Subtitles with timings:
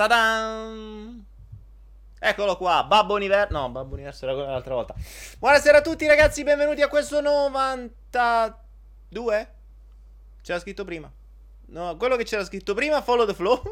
[0.00, 0.72] Ta-da!
[2.18, 3.52] Eccolo qua, Babbo Universo.
[3.52, 4.94] No, Babbo Universo era quello l'altra volta.
[5.38, 6.42] Buonasera a tutti, ragazzi.
[6.42, 9.54] Benvenuti a questo 92.
[10.40, 11.12] C'era scritto prima.
[11.66, 13.62] No, quello che c'era scritto prima, Follow the Flow.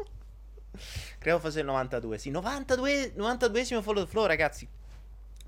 [1.17, 2.19] Credo fosse il 92.
[2.19, 4.69] Sì, 92, 92esimo Follow the Flow, ragazzi.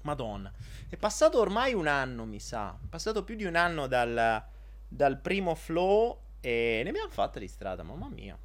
[0.01, 0.51] Madonna.
[0.89, 2.71] È passato ormai un anno, mi sa.
[2.71, 4.43] È passato più di un anno dal,
[4.87, 6.17] dal primo flow.
[6.41, 8.35] E ne abbiamo fatta di strada, mamma mia.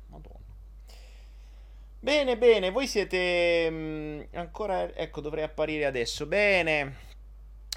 [2.06, 4.94] Bene, bene, voi siete mh, mm, ancora...
[4.94, 6.24] Ecco, dovrei apparire adesso.
[6.24, 6.98] Bene.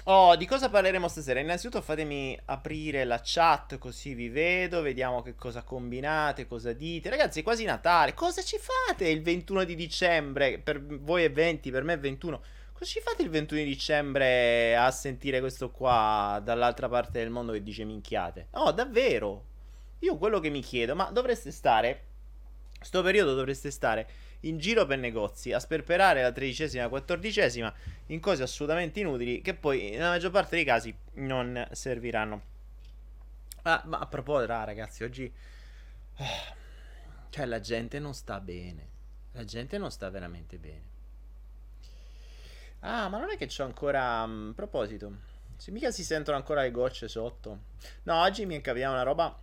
[0.04, 1.40] Oh, di cosa parleremo stasera?
[1.40, 7.10] Innanzitutto fatemi aprire la chat così vi vedo, vediamo che cosa combinate, cosa dite.
[7.10, 8.14] Ragazzi, è quasi Natale.
[8.14, 10.60] Cosa ci fate il 21 di dicembre?
[10.60, 12.40] Per voi è 20, per me è 21.
[12.72, 17.50] Cosa ci fate il 21 di dicembre a sentire questo qua dall'altra parte del mondo
[17.50, 18.46] che dice minchiate?
[18.52, 19.44] No, davvero.
[19.98, 22.04] Io quello che mi chiedo, ma dovreste stare
[22.82, 24.08] Sto periodo dovreste stare
[24.40, 27.72] in giro per negozi a sperperare la tredicesima quattordicesima
[28.06, 32.48] in cose assolutamente inutili che poi nella maggior parte dei casi non serviranno.
[33.62, 35.32] Ah, ma a proposito, ah, ragazzi, oggi...
[36.16, 36.54] Ah,
[37.28, 38.88] cioè la gente non sta bene.
[39.32, 40.88] La gente non sta veramente bene.
[42.80, 44.26] Ah, ma non è che c'ho ancora...
[44.26, 45.12] Mm, a proposito,
[45.56, 47.58] se mica si sentono ancora le gocce sotto.
[48.04, 49.38] No, oggi mi capitata una roba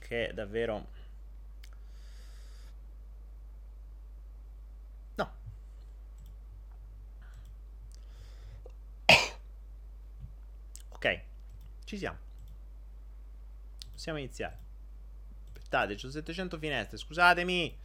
[0.00, 0.96] che davvero
[10.98, 11.20] Ok,
[11.84, 12.18] ci siamo.
[13.92, 14.58] Possiamo iniziare.
[15.46, 17.78] Aspettate, ho 700 finestre, scusatemi.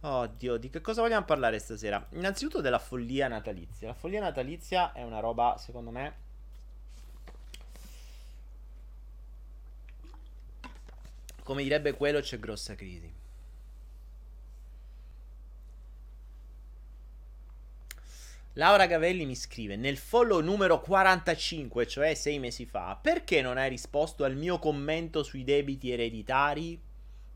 [0.00, 2.06] Oddio, di che cosa vogliamo parlare stasera?
[2.12, 3.88] Innanzitutto della follia natalizia.
[3.88, 6.14] La follia natalizia è una roba, secondo me...
[11.42, 13.19] Come direbbe quello, c'è grossa crisi.
[18.54, 23.68] Laura Gavelli mi scrive nel follow numero 45, cioè sei mesi fa, perché non hai
[23.68, 26.80] risposto al mio commento sui debiti ereditari?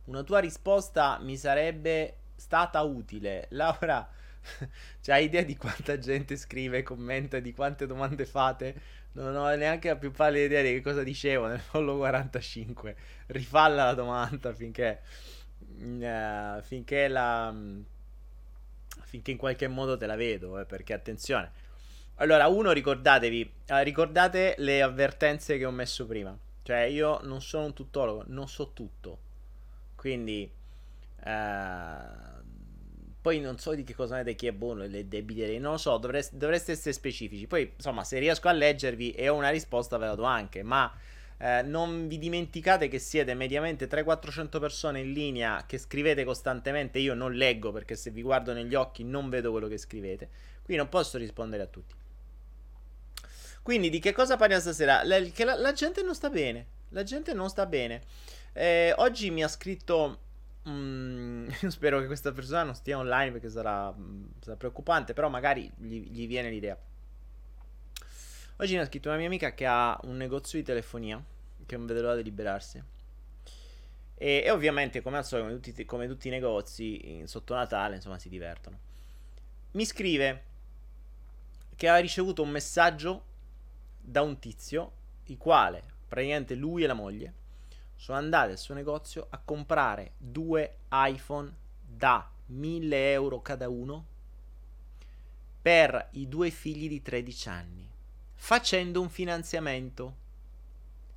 [0.06, 3.46] Una tua risposta mi sarebbe stata utile.
[3.50, 4.10] Laura,
[5.00, 8.74] c'hai idea di quanta gente scrive, commenta, di quante domande fate?
[9.12, 12.96] Non ho neanche la più pallida idea di che cosa dicevo nel follow 45.
[13.26, 15.00] Rifalla la domanda finché...
[15.76, 17.52] Uh, finché la
[19.14, 21.52] finché in qualche modo te la vedo, eh, perché attenzione.
[22.16, 26.36] Allora, uno, ricordatevi, eh, ricordate le avvertenze che ho messo prima.
[26.64, 29.18] Cioè, io non sono un tuttologo, non so tutto.
[29.94, 30.50] Quindi,
[31.24, 31.96] eh,
[33.20, 35.96] poi non so di che cosa ne chi è buono, le debiterei, non lo so,
[35.98, 37.46] dovreste, dovreste essere specifici.
[37.46, 40.92] Poi, insomma, se riesco a leggervi e ho una risposta ve la do anche, ma
[41.38, 46.98] eh, non vi dimenticate che siete mediamente 300-400 persone in linea che scrivete costantemente.
[46.98, 50.28] Io non leggo perché se vi guardo negli occhi non vedo quello che scrivete.
[50.62, 51.94] Quindi non posso rispondere a tutti.
[53.62, 55.02] Quindi di che cosa parliamo stasera?
[55.04, 56.66] La, che la, la gente non sta bene.
[56.90, 58.02] La gente non sta bene.
[58.52, 60.20] Eh, oggi mi ha scritto.
[60.68, 65.12] Mm, spero che questa persona non stia online perché sarà, mm, sarà preoccupante.
[65.14, 66.78] Però magari gli, gli viene l'idea.
[68.58, 71.20] Oggi mi ha scritto una mia amica che ha un negozio di telefonia,
[71.66, 72.80] che non vede l'ora di liberarsi.
[74.14, 77.96] E, e ovviamente, come al solito, come tutti, come tutti i negozi, in, sotto Natale,
[77.96, 78.78] insomma, si divertono.
[79.72, 80.44] Mi scrive
[81.74, 83.24] che ha ricevuto un messaggio
[84.00, 84.92] da un tizio,
[85.24, 87.32] il quale, praticamente lui e la moglie,
[87.96, 94.06] sono andati al suo negozio a comprare due iPhone da 1000 euro cada uno
[95.60, 97.92] per i due figli di 13 anni
[98.44, 100.16] facendo un finanziamento.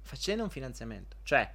[0.01, 1.18] Facendo un finanziamento.
[1.24, 1.53] Cioè,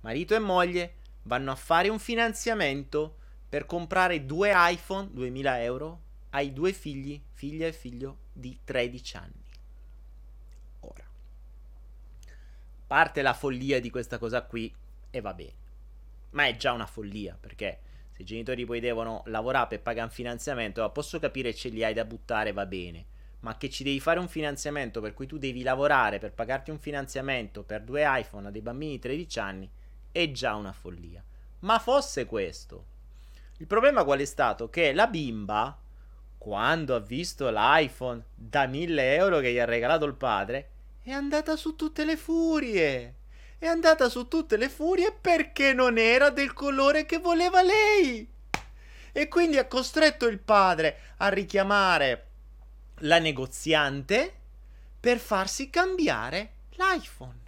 [0.00, 6.52] marito e moglie vanno a fare un finanziamento per comprare due iPhone, 2000 euro, ai
[6.52, 9.44] due figli, figlia e figlio di 13 anni.
[10.80, 11.04] Ora,
[12.88, 14.74] parte la follia di questa cosa qui
[15.08, 15.54] e va bene.
[16.30, 17.80] Ma è già una follia perché
[18.10, 21.94] se i genitori poi devono lavorare per pagare un finanziamento, posso capire ce li hai
[21.94, 23.10] da buttare, va bene
[23.42, 26.78] ma che ci devi fare un finanziamento per cui tu devi lavorare per pagarti un
[26.78, 29.70] finanziamento per due iPhone a dei bambini di 13 anni,
[30.12, 31.22] è già una follia.
[31.60, 32.86] Ma fosse questo.
[33.58, 34.68] Il problema qual è stato?
[34.68, 35.76] Che la bimba,
[36.38, 40.70] quando ha visto l'iPhone da 1000 euro che gli ha regalato il padre,
[41.02, 43.16] è andata su tutte le furie.
[43.58, 48.28] È andata su tutte le furie perché non era del colore che voleva lei.
[49.12, 52.31] E quindi ha costretto il padre a richiamare
[53.02, 54.32] la negoziante
[54.98, 57.40] per farsi cambiare l'iPhone.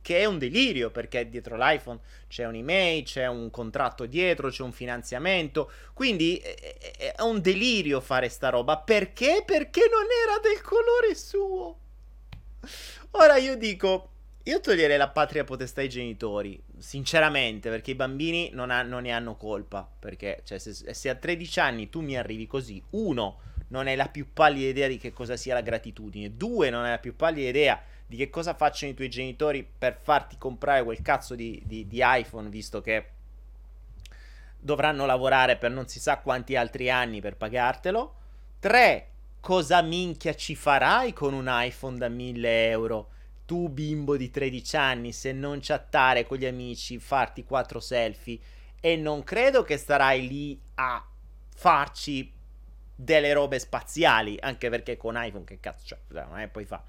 [0.00, 4.72] che è un delirio perché dietro l'iPhone c'è un'email, c'è un contratto dietro, c'è un
[4.72, 5.70] finanziamento.
[5.92, 8.78] Quindi è, è un delirio fare sta roba.
[8.78, 9.42] Perché?
[9.44, 11.78] Perché non era del colore suo.
[13.12, 14.10] Ora io dico,
[14.44, 19.10] io toglierei la patria potestà ai genitori, sinceramente, perché i bambini non, ha, non ne
[19.10, 19.86] hanno colpa.
[19.98, 24.08] Perché cioè, se, se, a 13 anni tu mi arrivi così, uno, non hai la
[24.08, 27.48] più pallida idea di che cosa sia la gratitudine, due, non hai la più pallida
[27.48, 31.86] idea di che cosa facciano i tuoi genitori per farti comprare quel cazzo di, di,
[31.86, 33.10] di iPhone, visto che
[34.58, 38.14] dovranno lavorare per non si sa quanti altri anni per pagartelo.
[38.58, 39.08] Tre,
[39.40, 43.10] cosa minchia ci farai con un iPhone da 1000 euro?
[43.48, 48.38] tu bimbo di 13 anni, se non chattare con gli amici, farti quattro selfie
[48.78, 51.02] e non credo che starai lì a
[51.54, 52.30] farci
[53.00, 56.82] delle robe spaziali, anche perché con iPhone che cazzo, cioè, non è poi fa.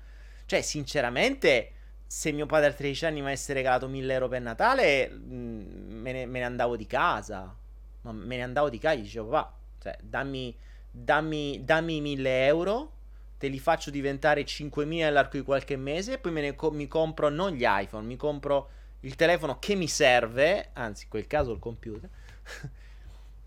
[0.48, 1.74] Cioè, sinceramente,
[2.08, 6.12] se mio padre a 13 anni mi avesse regalato 1000 euro per Natale, mm, me,
[6.12, 7.56] ne, me, ne, andavo di casa.
[8.02, 10.58] Ma me ne andavo di casa, gli dicevo, va, cioè, dammi,
[10.90, 12.94] dammi, dammi 1000 euro
[13.38, 16.88] te li faccio diventare 5.000 nell'arco di qualche mese e poi me ne co- mi
[16.88, 18.70] compro non gli iPhone, mi compro
[19.02, 22.10] il telefono che mi serve, anzi in quel caso il computer,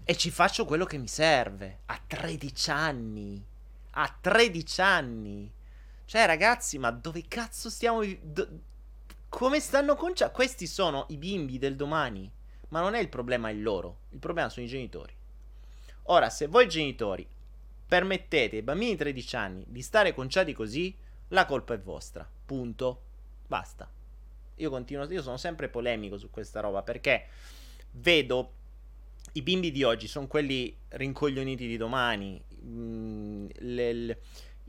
[0.04, 3.44] e ci faccio quello che mi serve a 13 anni.
[3.90, 5.52] A 13 anni.
[6.04, 8.02] Cioè ragazzi, ma dove cazzo stiamo...
[8.20, 8.48] Do-
[9.28, 10.30] come stanno concia?
[10.30, 12.30] Questi sono i bimbi del domani.
[12.68, 15.14] Ma non è il problema il loro, il problema sono i genitori.
[16.04, 17.26] Ora, se voi genitori
[17.86, 20.96] permettete ai bambini di 13 anni di stare conciati così,
[21.28, 22.28] la colpa è vostra.
[22.44, 23.02] Punto.
[23.46, 23.88] Basta.
[24.56, 27.26] Io continuo, io sono sempre polemico su questa roba perché
[27.92, 28.52] vedo
[29.32, 32.42] i bimbi di oggi sono quelli rincoglioniti di domani.
[32.64, 34.20] Mm, le, le,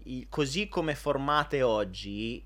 [0.03, 2.43] i, così come formate oggi,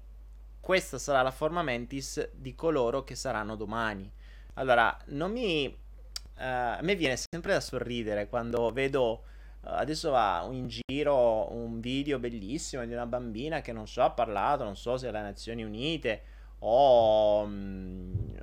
[0.60, 4.12] questa sarà la forma mentis di coloro che saranno domani.
[4.56, 5.66] Allora, non mi.
[5.68, 9.24] Uh, a me viene sempre da sorridere quando vedo
[9.62, 14.64] adesso va in giro un video bellissimo di una bambina che non so ha parlato,
[14.64, 16.22] non so se alle Nazioni Unite
[16.60, 18.36] o, mm,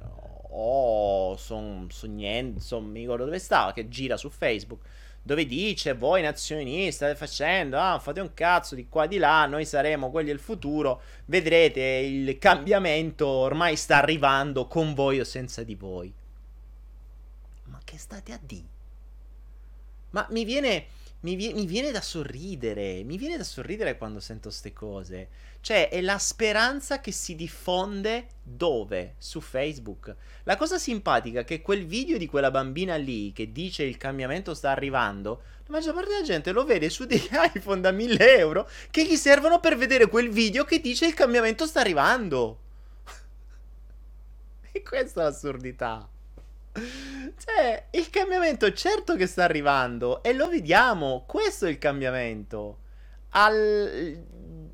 [0.56, 4.80] o son, son niente, son, mi ricordo dove stava, che gira su Facebook
[5.26, 9.46] dove dice voi Nazioni Unite state facendo, ah, fate un cazzo di qua di là,
[9.46, 15.62] noi saremo quelli del futuro, vedrete il cambiamento ormai sta arrivando con voi o senza
[15.62, 16.12] di voi.
[17.64, 18.66] Ma che state a dire?
[20.11, 20.87] Ma mi viene
[21.24, 25.28] mi, vi- mi, viene da sorridere, mi viene da sorridere quando sento queste cose.
[25.60, 29.14] Cioè, è la speranza che si diffonde dove?
[29.16, 30.14] Su Facebook.
[30.44, 34.52] La cosa simpatica è che quel video di quella bambina lì che dice il cambiamento
[34.52, 38.68] sta arrivando, la maggior parte della gente lo vede su degli iPhone da 1000 euro
[38.90, 42.58] che gli servono per vedere quel video che dice il cambiamento sta arrivando.
[44.72, 46.06] e questa è l'assurdità.
[47.36, 52.78] Cioè, il cambiamento certo che sta arrivando e lo vediamo, questo è il cambiamento.
[53.30, 54.22] Al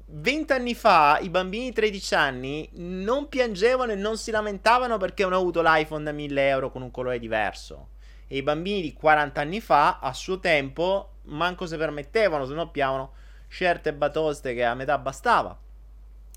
[0.07, 5.23] 20 anni fa i bambini di 13 anni non piangevano e non si lamentavano perché
[5.23, 7.91] hanno avuto l'iPhone da 1000 euro con un colore diverso.
[8.27, 12.71] E i bambini di 40 anni fa, a suo tempo, manco se permettevano, se no
[12.71, 13.13] piavano
[13.49, 15.59] certe batoste che a metà bastava.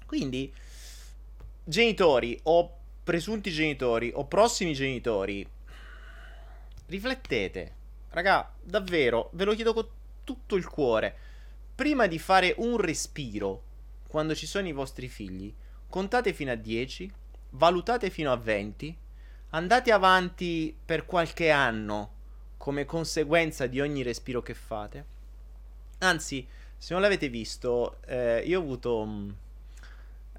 [0.05, 0.53] Quindi,
[1.63, 5.47] genitori o presunti genitori o prossimi genitori,
[6.93, 7.75] riflettete.
[8.09, 9.87] Raga, davvero, ve lo chiedo con
[10.23, 11.17] tutto il cuore.
[11.73, 13.63] Prima di fare un respiro,
[14.07, 15.51] quando ci sono i vostri figli,
[15.89, 17.11] contate fino a 10,
[17.51, 18.95] valutate fino a 20,
[19.49, 22.11] andate avanti per qualche anno
[22.57, 25.05] come conseguenza di ogni respiro che fate.
[25.99, 26.47] Anzi,
[26.77, 29.03] se non l'avete visto, eh, io ho avuto...
[29.03, 29.31] Mh, mm,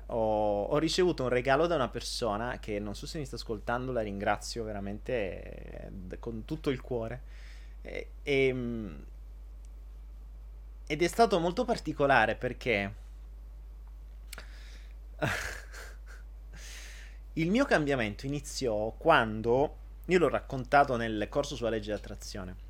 [0.06, 3.92] ho, ho, ricevuto un regalo da una persona che non so se mi sta ascoltando,
[3.92, 7.22] la ringrazio veramente eh, con tutto il cuore.
[7.82, 9.04] E, e, ehm,
[10.86, 12.94] ed è stato molto particolare perché
[17.34, 22.63] il mio cambiamento iniziò quando io l'ho raccontato nel corso sulla legge di attrazione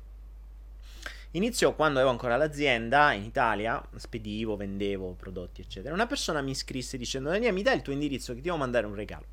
[1.35, 5.93] Iniziò quando avevo ancora l'azienda in Italia, spedivo, vendevo prodotti, eccetera.
[5.93, 8.85] Una persona mi scrisse dicendo: Daniele, mi dai il tuo indirizzo che ti devo mandare
[8.85, 9.25] un regalo.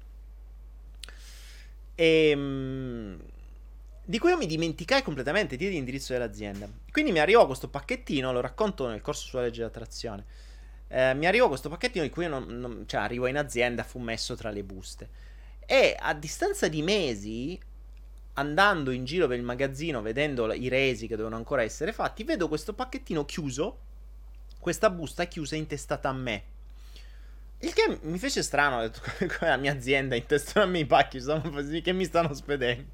[1.95, 3.21] E, ehm,
[4.05, 6.69] di cui io mi dimenticai completamente di l'indirizzo dell'azienda.
[6.91, 10.25] Quindi mi arrivò questo pacchettino, lo racconto nel corso sulla legge dell'attrazione.
[10.89, 14.01] Eh, mi arrivò questo pacchettino di cui io non, non, cioè arrivò in azienda, fu
[14.01, 15.09] messo tra le buste.
[15.65, 17.61] E a distanza di mesi
[18.35, 22.49] andando in giro per il magazzino, vedendo i resi che devono ancora essere fatti, vedo
[22.49, 23.79] questo pacchettino chiuso,
[24.59, 26.45] questa busta chiusa intestata a me.
[27.59, 29.01] Il che mi fece strano, ho detto
[29.39, 31.21] come la mia azienda intestona i pacchi,
[31.83, 32.91] che mi stanno spedendo.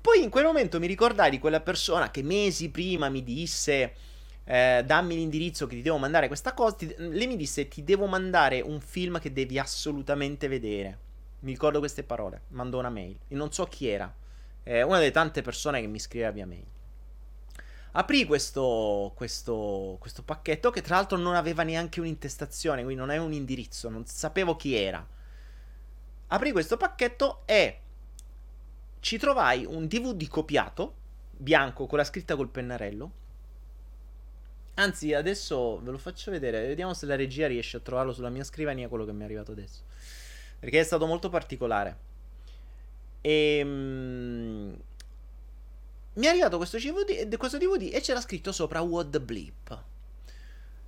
[0.00, 3.94] Poi in quel momento mi ricordai di quella persona che mesi prima mi disse
[4.44, 6.76] eh, dammi l'indirizzo che ti devo mandare questa cosa.
[6.76, 10.98] Ti, lei mi disse ti devo mandare un film che devi assolutamente vedere.
[11.40, 13.18] Mi ricordo queste parole, mandò una mail.
[13.26, 14.12] E non so chi era.
[14.68, 16.66] Eh, una delle tante persone che mi scriveva via mail.
[17.92, 23.24] Aprì questo, questo, questo pacchetto che tra l'altro non aveva neanche un'intestazione, quindi non aveva
[23.24, 25.06] un indirizzo, non sapevo chi era.
[26.26, 27.80] Aprì questo pacchetto e
[28.98, 30.94] ci trovai un DVD copiato,
[31.30, 33.12] bianco, con la scritta col pennarello.
[34.74, 38.42] Anzi, adesso ve lo faccio vedere, vediamo se la regia riesce a trovarlo sulla mia
[38.42, 39.84] scrivania, quello che mi è arrivato adesso.
[40.58, 42.14] Perché è stato molto particolare.
[43.26, 43.58] E...
[43.58, 44.76] Ehm,
[46.14, 49.82] mi è arrivato questo DVD, questo DVD e c'era scritto sopra What the Bleep.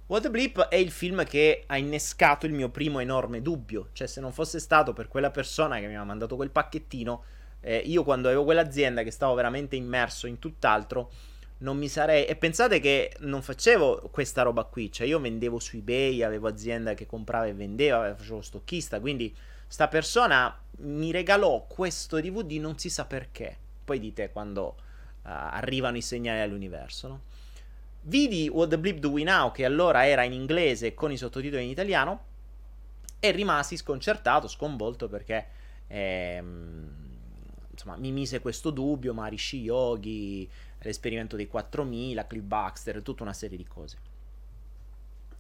[0.07, 3.89] What the Bleep è il film che ha innescato il mio primo enorme dubbio.
[3.93, 7.25] Cioè, se non fosse stato per quella persona che mi aveva mandato quel pacchettino,
[7.61, 11.11] eh, io quando avevo quell'azienda che stavo veramente immerso in tutt'altro,
[11.59, 12.25] non mi sarei.
[12.25, 14.91] E pensate che non facevo questa roba qui.
[14.91, 18.99] Cioè, io vendevo su eBay, avevo azienda che comprava e vendeva, facevo stocchista.
[19.01, 19.37] Quindi,
[19.69, 23.57] sta persona mi regalò questo DVD, non si sa perché.
[23.85, 24.77] Poi dite quando
[25.23, 27.09] arrivano i segnali all'universo.
[27.09, 27.21] No?
[28.03, 31.65] Vidi What the Bleep Do We Now, che allora era in inglese con i sottotitoli
[31.65, 32.25] in italiano,
[33.21, 35.47] e rimasi sconcertato, sconvolto perché
[35.89, 36.95] ehm,
[37.71, 40.49] insomma, mi mise questo dubbio, Marishi Yogi,
[40.81, 43.99] l'esperimento dei 4000, Cliff Baxter, tutta una serie di cose.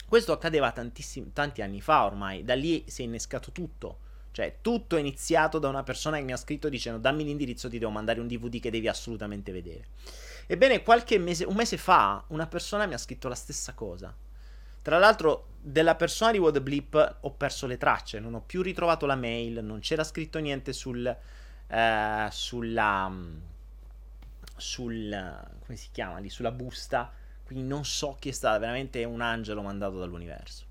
[0.07, 5.01] Questo accadeva tanti anni fa ormai, da lì si è innescato tutto cioè, tutto è
[5.01, 8.29] iniziato da una persona che mi ha scritto dicendo dammi l'indirizzo, ti devo mandare un
[8.29, 9.87] DVD che devi assolutamente vedere.
[10.47, 14.15] Ebbene, qualche mese, un mese fa, una persona mi ha scritto la stessa cosa.
[14.81, 19.05] Tra l'altro, della persona di What Bleep ho perso le tracce, non ho più ritrovato
[19.07, 21.05] la mail, non c'era scritto niente sul,
[21.67, 23.13] eh, sulla,
[24.57, 27.13] sul, come si chiama lì, sulla busta,
[27.45, 30.68] quindi non so chi è stato, veramente è un angelo mandato dall'universo.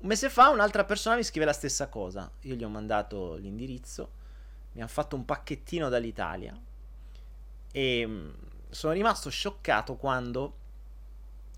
[0.00, 2.30] Un mese fa un'altra persona mi scrive la stessa cosa.
[2.42, 4.10] Io gli ho mandato l'indirizzo,
[4.72, 6.56] mi hanno fatto un pacchettino dall'Italia
[7.72, 8.28] e mm,
[8.70, 10.54] sono rimasto scioccato quando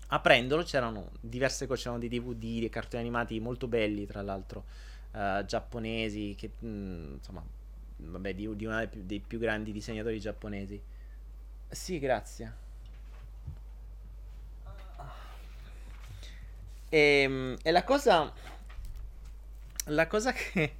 [0.07, 4.65] aprendolo c'erano diverse cose, c'erano dei DVD, dei cartoni animati molto belli, tra l'altro,
[5.11, 7.43] uh, giapponesi, che mh, mm, insomma,
[7.97, 10.81] vabbè, di, di uno dei più, dei più grandi disegnatori giapponesi.
[11.69, 12.69] Sì, grazie.
[16.91, 18.31] E, ehm, e la cosa.
[19.85, 20.75] La cosa che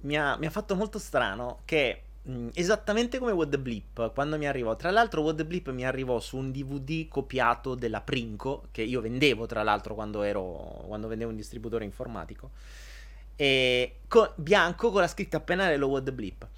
[0.00, 1.60] mi ha, mi ha fatto molto strano.
[1.64, 4.74] Che mh, esattamente come What Bleep, quando mi arrivò.
[4.76, 8.68] Tra l'altro, What Bleep mi arrivò su un DVD copiato della Princo.
[8.72, 10.84] Che io vendevo, tra l'altro, quando ero.
[10.86, 12.50] Quando vendevo un distributore informatico.
[13.36, 16.48] E con, bianco con la scritta a pennarello What Bleep.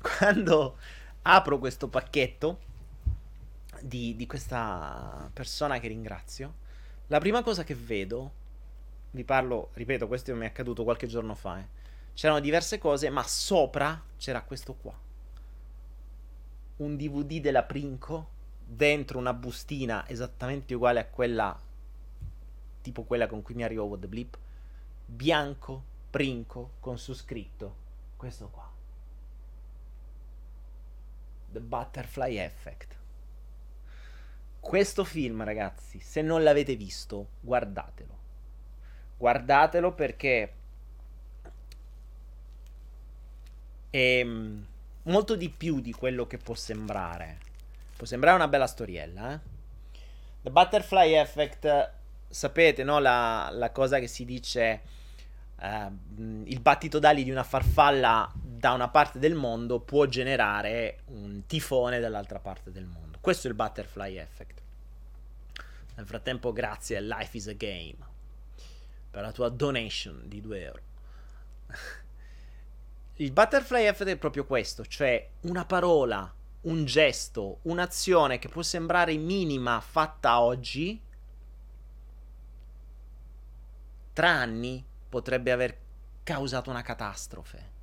[0.00, 0.78] Quando
[1.22, 2.60] apro questo pacchetto
[3.82, 6.59] di, di questa persona che ringrazio
[7.10, 8.32] la prima cosa che vedo,
[9.10, 11.66] vi parlo, ripeto, questo mi è accaduto qualche giorno fa, eh.
[12.14, 14.96] c'erano diverse cose, ma sopra c'era questo qua.
[16.76, 18.28] Un DVD della Princo,
[18.64, 21.60] dentro una bustina esattamente uguale a quella,
[22.80, 24.38] tipo quella con cui mi arrivò What the Blip,
[25.04, 27.74] bianco, Princo, con su scritto,
[28.16, 28.70] questo qua.
[31.50, 32.98] The Butterfly Effect.
[34.60, 38.18] Questo film, ragazzi, se non l'avete visto, guardatelo.
[39.16, 40.52] Guardatelo perché
[43.88, 44.62] è mm,
[45.04, 47.38] molto di più di quello che può sembrare.
[47.96, 49.40] Può sembrare una bella storiella, eh?
[50.42, 51.92] The Butterfly Effect,
[52.28, 52.98] sapete, no?
[52.98, 54.98] La, la cosa che si dice...
[55.60, 61.46] Uh, il battito d'ali di una farfalla da una parte del mondo può generare un
[61.46, 63.16] tifone dall'altra parte del mondo.
[63.18, 64.60] Questo è il butterfly effect.
[65.96, 67.96] Nel frattempo, grazie a Life is a Game
[69.10, 70.82] per la tua donation di 2 euro.
[73.16, 76.30] il butterfly effect è proprio questo, cioè una parola,
[76.62, 81.00] un gesto, un'azione che può sembrare minima fatta oggi,
[84.12, 85.78] tra anni potrebbe aver
[86.22, 87.78] causato una catastrofe.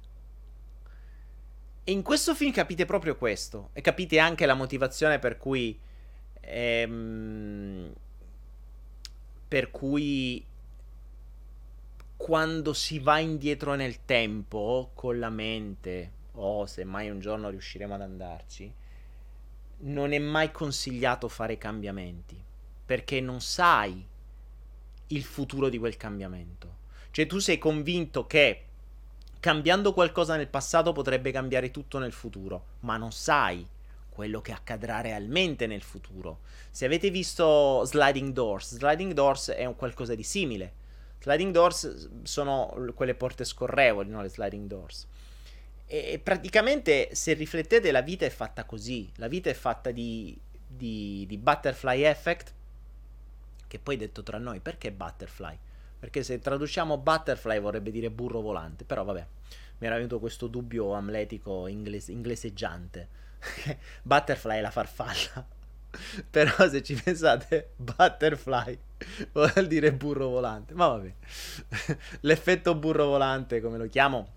[1.89, 3.69] E in questo film capite proprio questo.
[3.71, 5.79] E capite anche la motivazione per cui.
[6.41, 7.93] Ehm,
[9.47, 10.45] per cui.
[12.17, 17.93] Quando si va indietro nel tempo con la mente, o se mai un giorno riusciremo
[17.93, 18.73] ad andarci,
[19.77, 22.37] non è mai consigliato fare cambiamenti.
[22.85, 24.05] Perché non sai
[25.07, 26.79] il futuro di quel cambiamento.
[27.11, 28.66] Cioè tu sei convinto che
[29.39, 33.65] cambiando qualcosa nel passato potrebbe cambiare tutto nel futuro, ma non sai
[34.09, 36.39] quello che accadrà realmente nel futuro.
[36.71, 40.73] Se avete visto Sliding Doors, Sliding Doors è un qualcosa di simile.
[41.21, 44.21] Sliding Doors sono quelle porte scorrevoli, no?
[44.21, 45.07] Le sliding doors.
[45.85, 49.09] E praticamente, se riflettete, la vita è fatta così.
[49.15, 52.53] La vita è fatta di, di, di butterfly effect.
[53.67, 55.57] Che poi detto tra noi, perché butterfly?
[55.99, 58.83] Perché se traduciamo butterfly vorrebbe dire burro volante.
[58.83, 59.25] Però vabbè,
[59.79, 63.07] mi era venuto questo dubbio amletico inglese, ingleseggiante.
[64.03, 65.45] butterfly è la farfalla.
[66.29, 68.77] Però se ci pensate, butterfly
[69.33, 70.73] vuol dire burro volante.
[70.73, 71.13] Ma vabbè.
[72.21, 74.35] L'effetto burro volante, come lo chiamo?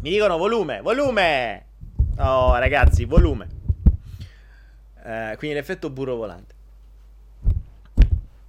[0.00, 1.66] Mi dicono volume, volume!
[2.18, 3.48] Oh, ragazzi, volume.
[5.02, 6.54] Eh, quindi l'effetto burro volante.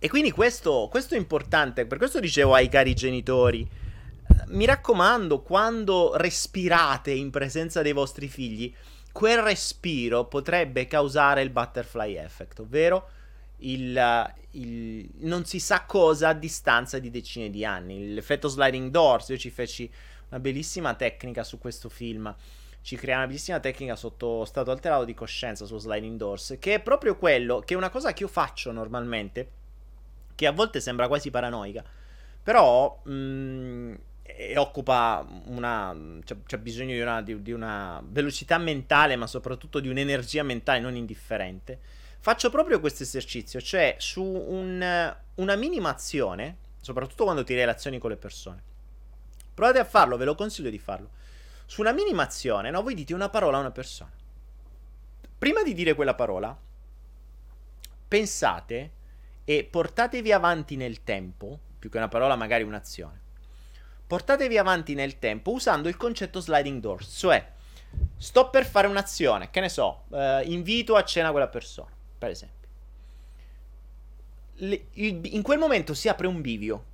[0.03, 5.43] E quindi questo, questo, è importante, per questo dicevo ai cari genitori, eh, mi raccomando,
[5.43, 8.73] quando respirate in presenza dei vostri figli,
[9.11, 13.09] quel respiro potrebbe causare il butterfly effect, ovvero
[13.57, 18.15] il, il, non si sa cosa a distanza di decine di anni.
[18.15, 19.87] L'effetto sliding doors, io ci feci
[20.29, 22.35] una bellissima tecnica su questo film.
[22.81, 26.79] Ci crea una bellissima tecnica sotto stato alterato di coscienza su sliding doors, che è
[26.81, 29.60] proprio quello, che è una cosa che io faccio normalmente,
[30.41, 31.83] che a volte sembra quasi paranoica,
[32.41, 33.93] però mh, mm,
[34.55, 35.95] occupa una.
[36.23, 40.79] C'è, c'è bisogno di una, di, di una, velocità mentale, ma soprattutto di un'energia mentale
[40.79, 41.79] non indifferente.
[42.19, 48.09] Faccio proprio questo esercizio, cioè su un, una minima azione, soprattutto quando ti relazioni con
[48.09, 48.63] le persone.
[49.53, 51.09] Provate a farlo, ve lo consiglio di farlo.
[51.67, 52.81] Su una minima azione, no?
[52.81, 54.11] Voi dite una parola a una persona.
[55.37, 56.57] Prima di dire quella parola,
[58.07, 58.91] pensate
[59.57, 63.21] e portatevi avanti nel tempo, più che una parola, magari un'azione
[64.11, 67.49] portatevi avanti nel tempo usando il concetto sliding doors, cioè
[68.17, 72.67] sto per fare un'azione, che ne so, eh, invito a cena quella persona, per esempio.
[74.55, 76.85] Le, il, in quel momento si apre un bivio,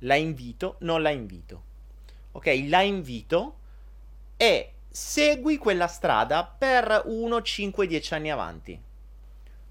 [0.00, 1.62] la invito, non la invito.
[2.32, 3.56] Ok, la invito
[4.36, 8.78] e segui quella strada per 1, 5, 10 anni avanti.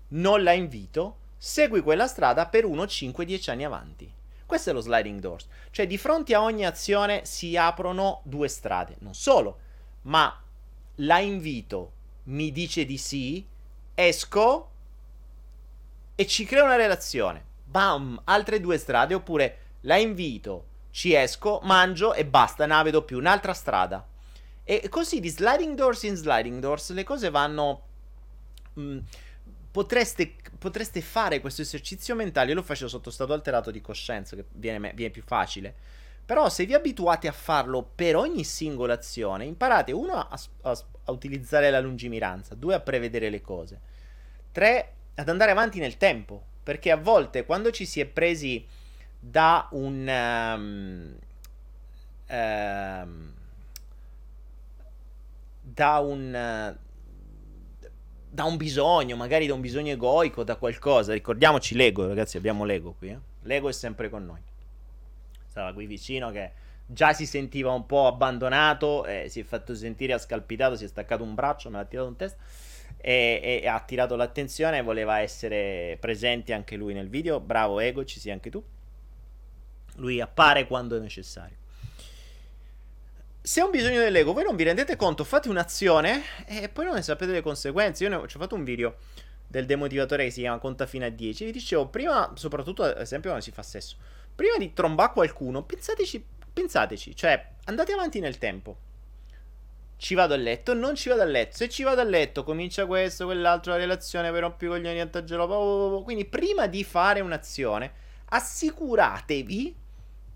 [0.07, 4.13] Non la invito, segui quella strada per 1, 5, 10 anni avanti.
[4.45, 5.47] Questo è lo sliding doors.
[5.71, 8.95] Cioè, di fronte a ogni azione si aprono due strade.
[8.99, 9.57] Non solo,
[10.03, 10.39] ma
[10.95, 11.91] la invito,
[12.25, 13.45] mi dice di sì,
[13.95, 14.69] esco
[16.13, 17.43] e ci crea una relazione.
[17.65, 19.15] Bam, altre due strade.
[19.15, 23.17] Oppure la invito, ci esco, mangio e basta, ne vedo più.
[23.17, 24.05] Un'altra strada.
[24.63, 27.81] E così di sliding doors in sliding doors le cose vanno...
[28.73, 28.97] Mh, mm,
[29.75, 32.51] potreste, potreste fare questo esercizio mentale.
[32.51, 35.75] Io lo facevo sotto stato alterato di coscienza, che viene, viene più facile.
[36.25, 40.29] Però se vi abituate a farlo per ogni singola azione, imparate uno a,
[40.61, 40.71] a,
[41.03, 43.81] a, utilizzare la lungimiranza, due a prevedere le cose,
[44.53, 48.65] tre ad andare avanti nel tempo, perché a volte quando ci si è presi
[49.19, 50.07] da un
[50.57, 51.17] um,
[52.29, 53.33] um,
[55.61, 56.77] da un
[58.35, 61.13] da un bisogno, magari da un bisogno egoico, da qualcosa.
[61.13, 63.09] Ricordiamoci Lego, ragazzi, abbiamo Lego qui.
[63.09, 63.19] Eh?
[63.43, 64.41] Lego è sempre con noi.
[65.47, 66.51] Stava qui vicino che
[66.85, 71.23] già si sentiva un po' abbandonato, eh, si è fatto sentire ascalpitato, si è staccato
[71.23, 72.43] un braccio, me l'ha tirato un testa
[72.97, 77.39] e, e ha attirato l'attenzione voleva essere presente anche lui nel video.
[77.39, 78.61] Bravo Ego, ci sei anche tu.
[79.95, 81.63] Lui appare quando è necessario
[83.45, 87.03] se ho bisogno dell'ego, voi non vi rendete conto, fate un'azione e poi non ne
[87.03, 88.03] sapete le conseguenze.
[88.03, 88.95] Io ne ho, ho fatto un video
[89.47, 91.45] del demotivatore che si chiama Conta fino a 10.
[91.45, 93.97] Vi dicevo, prima, soprattutto ad esempio quando si fa sesso,
[94.33, 98.77] prima di trombare qualcuno, pensateci, pensateci, cioè andate avanti nel tempo.
[99.95, 101.55] Ci vado a letto, non ci vado a letto.
[101.55, 106.01] Se ci vado a letto, comincia questo, quell'altro, la relazione, per rompi coglioni, attaggiolo.
[106.03, 107.93] Quindi prima di fare un'azione,
[108.25, 109.83] assicuratevi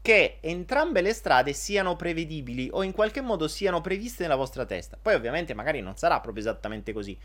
[0.02, 4.98] che entrambe le strade siano prevedibili o in qualche modo siano previste nella vostra testa.
[5.02, 7.18] Poi ovviamente magari non sarà proprio esattamente così,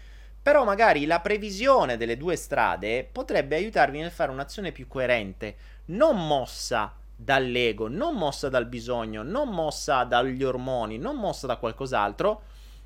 [0.43, 5.57] però magari la previsione delle due strade potrebbe aiutarvi nel fare un'azione più coerente,
[5.87, 12.43] non mossa dall'ego, non mossa dal bisogno, non mossa dagli ormoni, non mossa da qualcos'altro,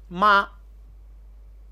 [0.08, 0.52] ma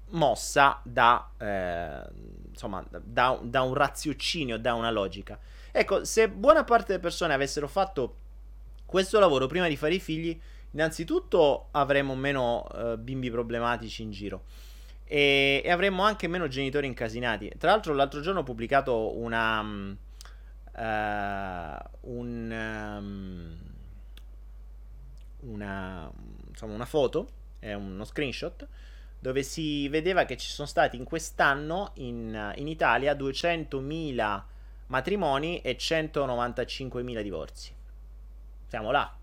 [0.08, 2.02] mossa da, eh,
[2.48, 5.38] insomma, da, da un raziocinio, da una logica.
[5.78, 8.16] Ecco, se buona parte delle persone avessero fatto
[8.86, 14.44] questo lavoro prima di fare i figli, innanzitutto avremmo meno uh, bimbi problematici in giro.
[15.04, 17.52] E, e, avremmo anche meno genitori incasinati.
[17.58, 19.60] Tra l'altro, l'altro giorno ho pubblicato una.
[19.60, 19.96] Um,
[20.72, 22.96] uh, un.
[22.98, 23.56] Um,
[25.40, 26.10] una,
[26.48, 28.66] insomma, una foto, è uno screenshot,
[29.18, 34.54] dove si vedeva che ci sono stati in quest'anno in, in Italia 200.000
[34.86, 37.74] matrimoni e 195.000 divorzi.
[38.68, 39.16] Siamo là.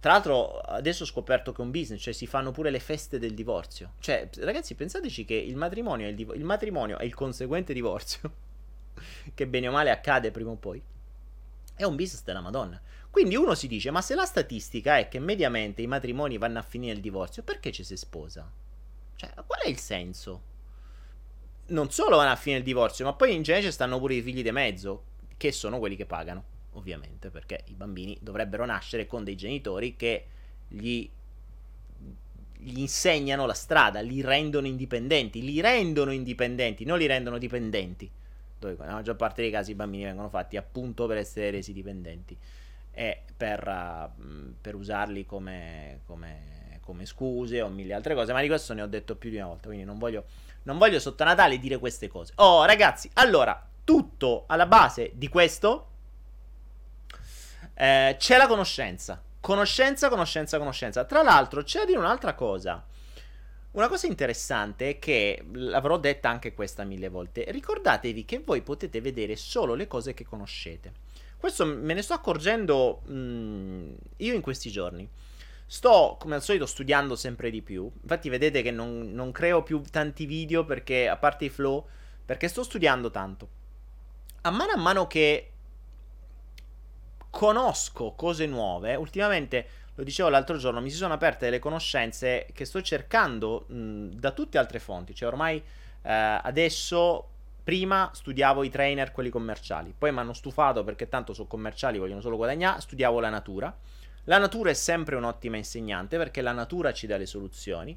[0.00, 3.18] Tra l'altro, adesso ho scoperto che è un business, cioè si fanno pure le feste
[3.18, 3.94] del divorzio.
[4.00, 8.30] Cioè, ragazzi, pensateci che il matrimonio, il, div- il matrimonio e il conseguente divorzio,
[9.32, 10.82] che bene o male accade prima o poi,
[11.74, 12.78] è un business della Madonna.
[13.08, 16.62] Quindi uno si dice, ma se la statistica è che mediamente i matrimoni vanno a
[16.62, 18.50] finire il divorzio, perché ci si sposa?
[19.16, 20.42] Cioè, qual è il senso?
[21.66, 24.22] Non solo vanno a finire il divorzio, ma poi in genere ci stanno pure i
[24.22, 25.04] figli di mezzo,
[25.36, 30.26] che sono quelli che pagano ovviamente, perché i bambini dovrebbero nascere con dei genitori che
[30.68, 31.08] gli,
[32.58, 38.10] gli insegnano la strada, li rendono indipendenti, li rendono indipendenti, non li rendono dipendenti.
[38.58, 42.36] Dove nella maggior parte dei casi i bambini vengono fatti appunto per essere resi dipendenti
[42.90, 48.46] e per, uh, per usarli come, come, come, scuse o mille altre cose, ma di
[48.46, 50.24] questo ne ho detto più di una volta, quindi non voglio,
[50.64, 52.32] non voglio sotto Natale dire queste cose.
[52.36, 55.88] Oh ragazzi, allora, tutto alla base di questo
[57.74, 59.22] eh, c'è la conoscenza.
[59.40, 61.04] Conoscenza, conoscenza, conoscenza.
[61.04, 62.84] Tra l'altro, c'è da dire un'altra cosa.
[63.72, 67.44] Una cosa interessante è che l'avrò detta anche questa mille volte.
[67.48, 70.92] Ricordatevi che voi potete vedere solo le cose che conoscete.
[71.36, 75.06] Questo me ne sto accorgendo mh, mm, io in questi giorni.
[75.66, 77.90] Sto, come al solito, studiando sempre di più.
[78.02, 81.86] Infatti, vedete che non, non creo più tanti video perché, a parte i flow,
[82.24, 83.48] perché sto studiando tanto.
[84.42, 85.50] A mano a mano che
[87.30, 88.94] conosco cose nuove.
[88.94, 94.08] Ultimamente, lo dicevo l'altro giorno, mi si sono aperte delle conoscenze che sto cercando mh,
[94.10, 95.14] da tutte altre fonti.
[95.14, 95.62] Cioè, ormai
[96.02, 97.28] eh, adesso.
[97.64, 102.20] Prima studiavo i trainer, quelli commerciali, poi mi hanno stufato perché tanto sono commerciali, vogliono
[102.20, 103.74] solo guadagnare, studiavo la natura.
[104.24, 107.96] La natura è sempre un'ottima insegnante perché la natura ci dà le soluzioni,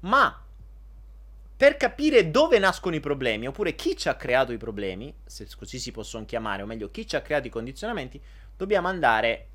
[0.00, 0.42] ma
[1.56, 5.78] per capire dove nascono i problemi, oppure chi ci ha creato i problemi, se così
[5.78, 8.20] si possono chiamare, o meglio, chi ci ha creato i condizionamenti,
[8.56, 9.48] dobbiamo andare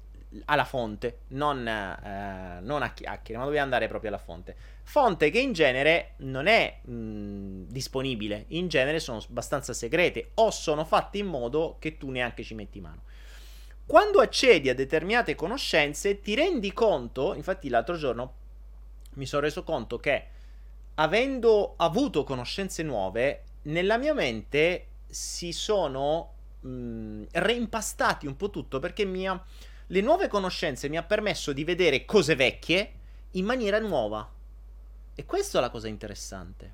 [0.45, 4.56] alla fonte, non, eh, non a chiacchiere, ma dobbiamo andare proprio alla fonte.
[4.84, 10.86] Fonte che in genere non è mh, disponibile, in genere sono abbastanza segrete o sono
[10.86, 13.04] fatte in modo che tu neanche ci metti mano.
[13.89, 18.34] Quando accedi a determinate conoscenze ti rendi conto, infatti l'altro giorno
[19.13, 20.28] mi sono reso conto che
[20.93, 29.06] avendo avuto conoscenze nuove, nella mia mente si sono mh, reimpastati un po' tutto perché
[29.06, 29.43] mia,
[29.88, 32.91] le nuove conoscenze mi ha permesso di vedere cose vecchie
[33.32, 34.32] in maniera nuova.
[35.15, 36.73] E questa è la cosa interessante.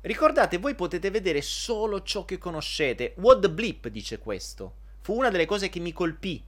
[0.00, 3.12] Ricordate, voi potete vedere solo ciò che conoscete.
[3.18, 4.76] What the Blip dice questo.
[5.04, 6.42] Fu una delle cose che mi colpì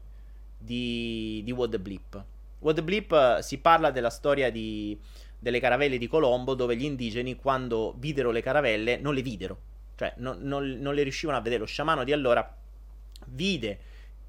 [0.57, 2.25] di, di What the Blip.
[2.61, 4.99] What the Blip uh, si parla della storia di,
[5.39, 9.59] delle caravelle di Colombo dove gli indigeni quando videro le caravelle non le videro
[9.97, 11.61] cioè, non, non, non le riuscivano a vedere.
[11.61, 12.55] Lo sciamano di allora
[13.27, 13.81] vide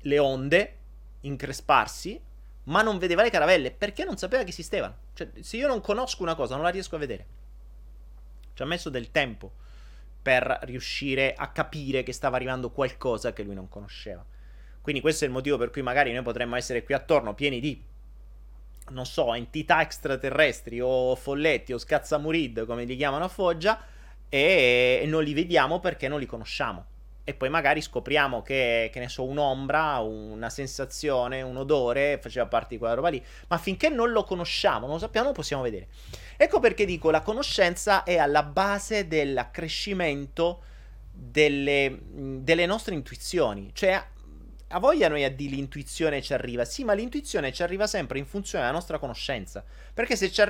[0.02, 0.76] le onde
[1.22, 2.20] incresparsi,
[2.64, 4.96] ma non vedeva le caravelle perché non sapeva che esistevano.
[5.14, 7.26] Cioè, se io non conosco una cosa, non la riesco a vedere.
[8.54, 9.66] Ci ha messo del tempo
[10.28, 14.26] per riuscire a capire che stava arrivando qualcosa che lui non conosceva.
[14.82, 17.82] Quindi questo è il motivo per cui magari noi potremmo essere qui attorno pieni di,
[18.90, 23.82] non so, entità extraterrestri o folletti o scazzamurid, come li chiamano a Foggia,
[24.28, 26.86] e non li vediamo perché non li conosciamo.
[27.30, 32.70] E poi magari scopriamo che, che ne so, un'ombra, una sensazione, un odore faceva parte
[32.70, 33.22] di quella roba lì.
[33.50, 35.90] Ma finché non lo conosciamo, non lo sappiamo, non possiamo vedere.
[36.38, 40.64] Ecco perché dico, la conoscenza è alla base dell'accrescimento
[41.12, 43.72] delle, delle nostre intuizioni.
[43.74, 44.02] Cioè,
[44.70, 48.26] a voglia noi a dire l'intuizione ci arriva, sì, ma l'intuizione ci arriva sempre in
[48.26, 49.66] funzione della nostra conoscenza.
[49.94, 50.42] Perché se ci,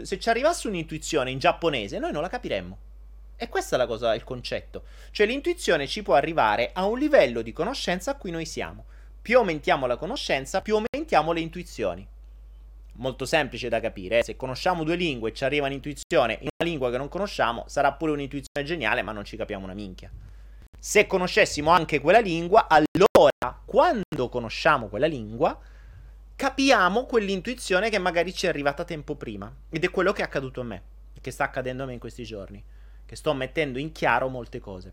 [0.00, 2.78] se ci arrivasse un'intuizione in giapponese, noi non la capiremmo.
[3.42, 4.84] E questa è la cosa, il concetto.
[5.10, 8.84] Cioè l'intuizione ci può arrivare a un livello di conoscenza a cui noi siamo.
[9.20, 12.06] Più aumentiamo la conoscenza, più aumentiamo le intuizioni.
[12.98, 14.20] Molto semplice da capire.
[14.20, 14.22] Eh?
[14.22, 17.92] Se conosciamo due lingue e ci arriva un'intuizione in una lingua che non conosciamo, sarà
[17.94, 20.08] pure un'intuizione geniale, ma non ci capiamo una minchia.
[20.78, 25.58] Se conoscessimo anche quella lingua, allora, quando conosciamo quella lingua,
[26.36, 29.52] capiamo quell'intuizione che magari ci è arrivata tempo prima.
[29.68, 30.82] Ed è quello che è accaduto a me,
[31.20, 32.62] che sta accadendo a me in questi giorni
[33.12, 34.90] che sto mettendo in chiaro molte cose.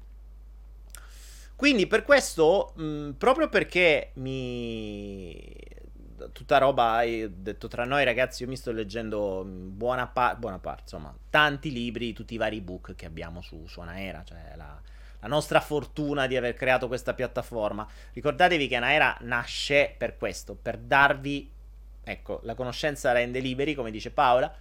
[1.56, 5.56] Quindi per questo, mh, proprio perché mi...
[6.34, 10.82] Tutta roba, hai detto tra noi ragazzi, io mi sto leggendo buona, pa- buona parte,
[10.82, 14.78] insomma, tanti libri, tutti i vari book che abbiamo su Suonaera, cioè la,
[15.22, 17.88] la nostra fortuna di aver creato questa piattaforma.
[18.12, 21.50] Ricordatevi che Anaera nasce per questo, per darvi
[22.04, 24.54] ecco, la conoscenza rende liberi, come dice Paola.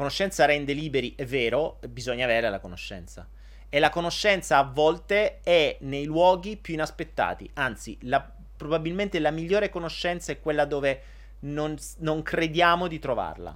[0.00, 3.28] Conoscenza rende liberi, è vero, bisogna avere la conoscenza.
[3.68, 7.50] E la conoscenza a volte è nei luoghi più inaspettati.
[7.52, 11.02] Anzi, la, probabilmente la migliore conoscenza è quella dove
[11.40, 13.54] non, non crediamo di trovarla.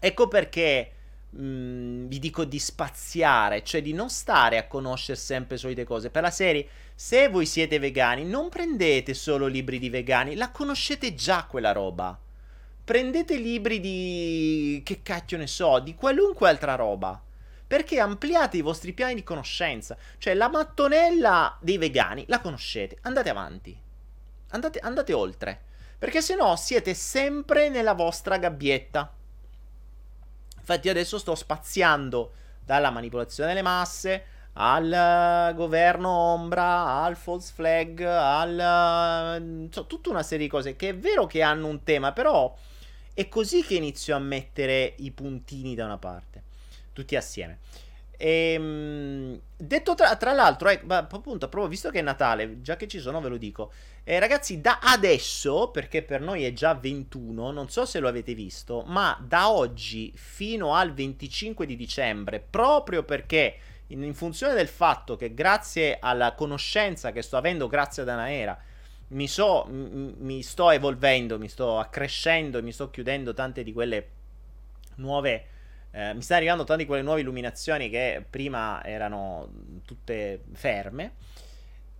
[0.00, 0.90] Ecco perché
[1.30, 6.10] mh, mm, vi dico di spaziare, cioè di non stare a conoscere sempre solite cose.
[6.10, 11.14] Per la serie, se voi siete vegani, non prendete solo libri di vegani, la conoscete
[11.14, 12.18] già quella roba.
[12.84, 14.82] Prendete libri di...
[14.84, 17.20] che cacchio ne so, di qualunque altra roba.
[17.66, 19.96] Perché ampliate i vostri piani di conoscenza.
[20.18, 22.98] Cioè, la mattonella dei vegani la conoscete.
[23.02, 23.76] Andate avanti.
[24.50, 25.62] Andate, andate oltre.
[25.98, 29.10] Perché se no siete sempre nella vostra gabbietta.
[30.58, 39.68] Infatti adesso sto spaziando dalla manipolazione delle masse al governo ombra, al false flag, al...
[39.70, 42.54] So, tutta una serie di cose che è vero che hanno un tema, però
[43.14, 46.42] è così che inizio a mettere i puntini da una parte,
[46.92, 47.60] tutti assieme.
[48.16, 52.88] E, ehm, detto tra, tra l'altro, eh, appunto, proprio visto che è Natale, già che
[52.88, 53.72] ci sono, ve lo dico.
[54.02, 58.34] Eh, ragazzi, da adesso, perché per noi è già 21, non so se lo avete
[58.34, 63.56] visto, ma da oggi fino al 25 di dicembre, proprio perché
[63.88, 68.58] in, in funzione del fatto che grazie alla conoscenza che sto avendo grazie ad Anaera,
[69.14, 74.08] mi, so, mi sto evolvendo, mi sto accrescendo, mi sto chiudendo tante di quelle
[74.96, 75.48] nuove
[75.96, 79.48] eh, mi stanno arrivando tante di quelle nuove illuminazioni che prima erano
[79.84, 81.12] tutte ferme.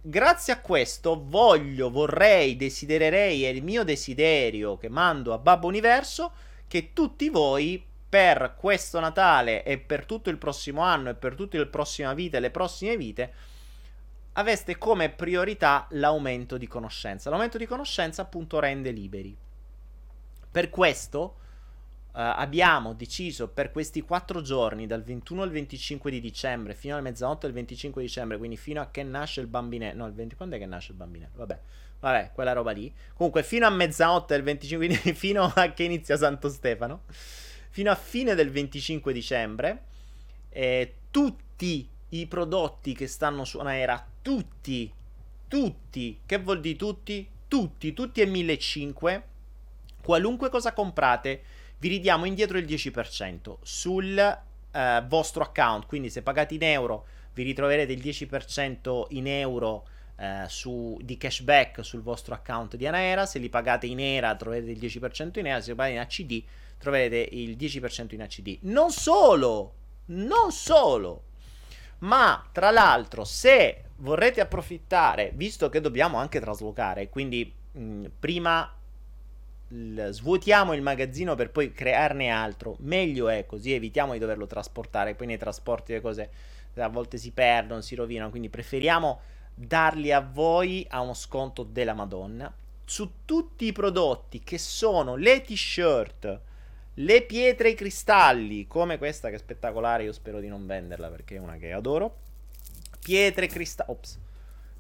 [0.00, 6.32] Grazie a questo voglio, vorrei, desidererei, è il mio desiderio che mando a Babbo Universo
[6.66, 11.56] che tutti voi per questo Natale e per tutto il prossimo anno e per tutta
[11.56, 13.32] la prossima vita e le prossime vite
[14.34, 17.30] aveste come priorità l'aumento di conoscenza.
[17.30, 19.36] L'aumento di conoscenza appunto rende liberi.
[20.50, 21.36] Per questo
[22.14, 27.02] Uh, abbiamo deciso per questi quattro giorni, dal 21 al 25 di dicembre, fino alla
[27.02, 29.96] mezzanotte del 25 dicembre, quindi fino a che nasce il bambinello.
[29.96, 31.32] No, il 20, quando è che nasce il bambinello?
[31.34, 31.58] Vabbè,
[31.98, 32.94] vabbè, quella roba lì.
[33.16, 37.02] Comunque, fino a mezzanotte del 25, quindi fino a che inizia Santo Stefano,
[37.70, 39.82] fino a fine del 25 dicembre,
[40.50, 44.90] eh, tutti i prodotti che stanno su Anaera, tutti,
[45.48, 47.28] tutti, che vuol dire tutti?
[47.46, 49.26] Tutti, tutti e 1500,
[50.02, 51.42] qualunque cosa comprate
[51.76, 55.84] vi ridiamo indietro il 10% sul eh, vostro account.
[55.84, 61.84] Quindi se pagate in euro vi ritroverete il 10% in euro eh, su, di cashback
[61.84, 63.26] sul vostro account di Anaera.
[63.26, 65.60] Se li pagate in ERA troverete il 10% in ERA.
[65.60, 66.42] Se li pagate in ACD
[66.78, 68.58] troverete il 10% in ACD.
[68.62, 69.74] Non solo,
[70.06, 71.24] non solo,
[71.98, 78.72] ma tra l'altro se vorrete approfittare, visto che dobbiamo anche traslocare, quindi mh, prima
[79.68, 85.14] il, svuotiamo il magazzino per poi crearne altro, meglio è così evitiamo di doverlo trasportare,
[85.14, 86.30] poi nei trasporti le cose
[86.76, 89.20] a volte si perdono, si rovinano, quindi preferiamo
[89.54, 92.52] darli a voi a uno sconto della Madonna.
[92.84, 96.40] Su tutti i prodotti che sono le t-shirt,
[96.98, 101.08] le pietre e i cristalli, come questa che è spettacolare, io spero di non venderla
[101.08, 102.22] perché è una che adoro.
[103.02, 104.18] Pietre e cristalli, ops.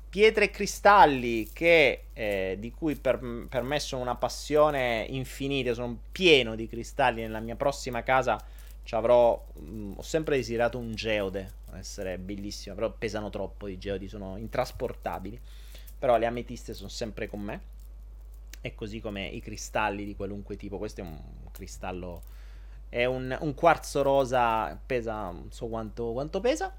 [0.08, 5.98] Pietre e cristalli che, eh, di cui per, per, me sono una passione infinita, sono
[6.12, 7.22] pieno di cristalli.
[7.22, 8.40] Nella mia prossima casa
[8.84, 13.76] ci avrò, mh, mm, ho sempre desiderato un geode, essere bellissimo, però pesano troppo i
[13.76, 15.40] geodi, sono intrasportabili,
[15.98, 17.60] però le ametiste sono sempre con me,
[18.64, 21.20] e così come i cristalli di qualunque tipo, questo è un
[21.52, 22.22] cristallo,
[22.88, 26.74] è un, un quarzo rosa, pesa, non so quanto, quanto pesa,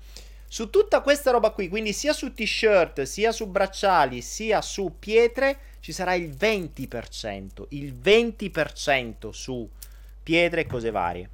[0.47, 5.59] su tutta questa roba qui, quindi sia su t-shirt, sia su bracciali, sia su pietre,
[5.79, 7.65] ci sarà il 20%.
[7.69, 9.69] Il 20% su
[10.23, 11.29] pietre e cose varie.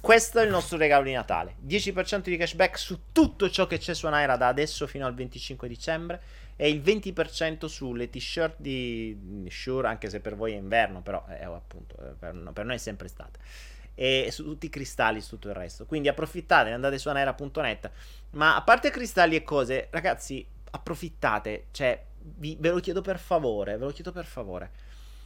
[0.00, 1.54] Questo è il nostro regalo di Natale.
[1.64, 5.68] 10% di cashback su tutto ciò che c'è su Naira da adesso fino al 25
[5.68, 6.20] dicembre
[6.62, 11.42] e il 20% sulle t-shirt di Shure, anche se per voi è inverno, però è,
[11.42, 13.40] appunto, per, per noi è sempre estate
[13.96, 15.86] e su tutti i cristalli, su tutto il resto.
[15.86, 17.90] Quindi approfittate, andate su anera.net.
[18.30, 22.00] Ma a parte cristalli e cose, ragazzi, approfittate, cioè,
[22.36, 24.70] vi, ve lo chiedo per favore, ve lo chiedo per favore.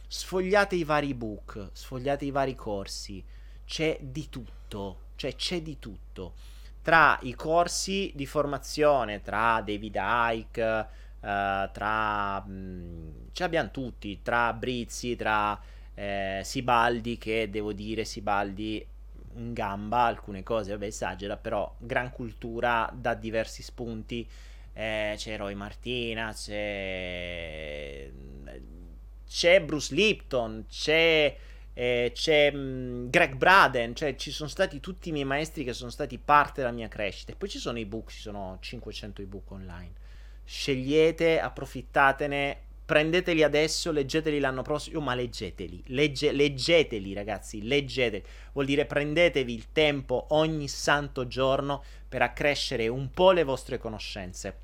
[0.07, 3.23] Sfogliate i vari book, sfogliate i vari corsi,
[3.63, 6.33] c'è di tutto, cioè c'è di tutto.
[6.81, 12.39] Tra i corsi di formazione, tra David Icke, uh, tra...
[12.41, 15.59] Mh, ce l'abbiamo tutti, tra Brizzi, tra
[15.93, 18.85] eh, Sibaldi che devo dire Sibaldi
[19.35, 24.27] in gamba alcune cose, vabbè esagera, però gran cultura da diversi spunti.
[24.73, 28.09] Eh, c'è Roy Martina, c'è
[29.27, 31.35] c'è Bruce Lipton, c'è
[31.73, 35.91] eh, c'è mh, Greg Braden, cioè ci sono stati tutti i miei maestri che sono
[35.91, 37.31] stati parte della mia crescita.
[37.31, 39.93] E poi ci sono i book, ci sono 500 ebook online.
[40.47, 48.23] Scegliete, approfittatene, prendeteli adesso, leggeteli l'anno prossimo, ma leggeteli, legge, leggeteli ragazzi, leggeteli.
[48.53, 54.59] Vuol dire prendetevi il tempo ogni santo giorno per accrescere un po' le vostre conoscenze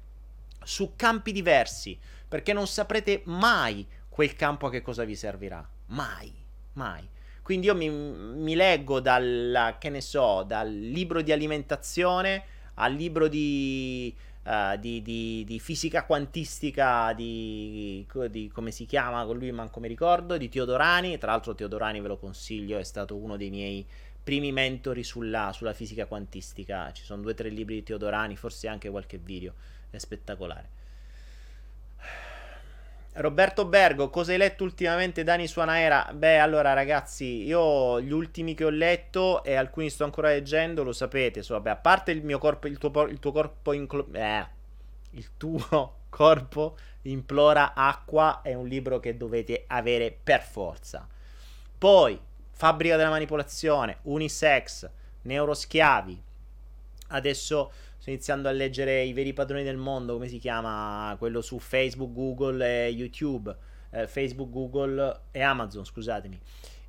[0.63, 5.67] su campi diversi, perché non saprete mai quel campo a che cosa vi servirà.
[5.87, 6.41] Mai
[6.73, 7.07] mai.
[7.41, 12.45] Quindi io mi, mi leggo dal, che ne so, dal libro di alimentazione
[12.75, 19.37] al libro di, uh, di, di, di fisica quantistica di, di, come si chiama con
[19.37, 21.17] lui manco mi ricordo di Teodorani.
[21.17, 23.85] Tra l'altro Teodorani ve lo consiglio è stato uno dei miei
[24.23, 26.91] primi mentori sulla, sulla fisica quantistica.
[26.91, 29.53] Ci sono due o tre libri di Teodorani forse anche qualche video.
[29.89, 30.81] È spettacolare
[33.15, 36.09] Roberto Bergo, cosa hai letto ultimamente Dani Suanaera?
[36.15, 40.93] Beh, allora ragazzi, io gli ultimi che ho letto e alcuni sto ancora leggendo, lo
[40.93, 44.47] sapete, so, vabbè, a parte il mio corpo, il tuo, il tuo corpo inclo- eh,
[45.11, 51.07] il tuo corpo implora acqua è un libro che dovete avere per forza.
[51.77, 54.89] Poi, Fabbrica della manipolazione, Unisex,
[55.23, 56.19] Neuroschiavi.
[57.09, 57.71] Adesso
[58.03, 62.11] sto iniziando a leggere I veri padroni del mondo, come si chiama quello su Facebook,
[62.11, 63.55] Google e YouTube,
[63.91, 66.37] eh, Facebook, Google e Amazon, scusatemi.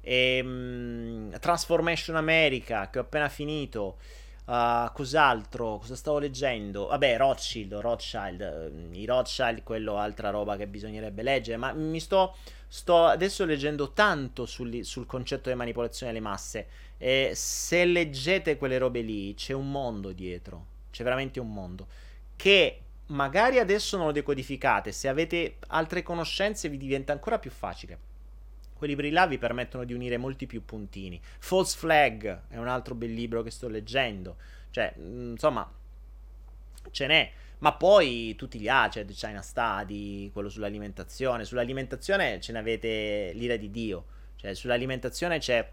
[0.01, 3.99] E, um, Transformation America, che ho appena finito.
[4.47, 5.79] Uh, cos'altro?
[5.79, 6.89] Cosa stavo leggendo?
[6.89, 12.35] Vabbè, Rothschild, Rothschild, uh, i Rothschild, quello altra roba che bisognerebbe leggere, ma mi sto,
[12.67, 16.67] sto adesso leggendo tanto sul, sul concetto di manipolazione delle masse
[16.99, 21.88] e se leggete quelle robe lì c'è un mondo dietro c'è veramente un mondo.
[22.36, 27.99] Che magari adesso non lo decodificate, se avete altre conoscenze vi diventa ancora più facile.
[28.74, 31.20] Quei libri là vi permettono di unire molti più puntini.
[31.38, 34.36] False Flag è un altro bel libro che sto leggendo.
[34.70, 35.68] Cioè, mm, insomma,
[36.90, 37.32] ce n'è.
[37.59, 41.45] Ma poi tutti gli Aced, China Study, quello sull'alimentazione.
[41.45, 44.05] Sull'alimentazione ce ne avete l'ira di Dio.
[44.36, 45.68] Cioè, sull'alimentazione c'è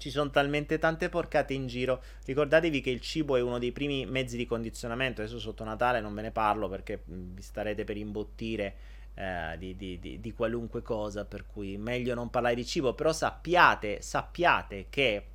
[0.00, 2.02] ci sono talmente tante porcate in giro.
[2.24, 5.20] Ricordatevi che il cibo è uno dei primi mezzi di condizionamento.
[5.20, 8.74] Adesso sotto Natale non ve ne parlo perché vi starete per imbottire
[9.12, 11.26] eh, di, di, di, di, qualunque cosa.
[11.26, 12.94] Per cui meglio non parlare di cibo.
[12.94, 15.26] Però sappiate, sappiate che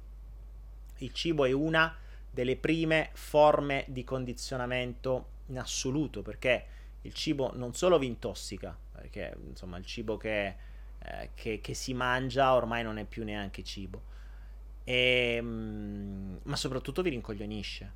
[0.98, 1.96] il cibo è una
[2.32, 6.24] delle prime forme di condizionamento in assoluto.
[6.24, 6.66] Perché
[7.02, 10.56] il cibo non solo vi intossica, perché insomma il cibo che,
[10.98, 14.14] eh, che, che si mangia ormai non è più neanche cibo
[14.86, 17.92] e, ehm, ma soprattutto vi rincoglionisce.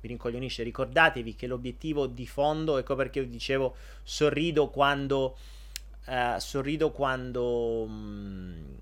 [0.00, 0.62] Vi rincoglionisce.
[0.62, 3.74] Ricordatevi che l'obiettivo di fondo, ecco perché io dicevo,
[4.04, 5.36] sorrido quando.
[6.06, 7.82] Uh, sorrido quando.
[7.82, 8.76] Um,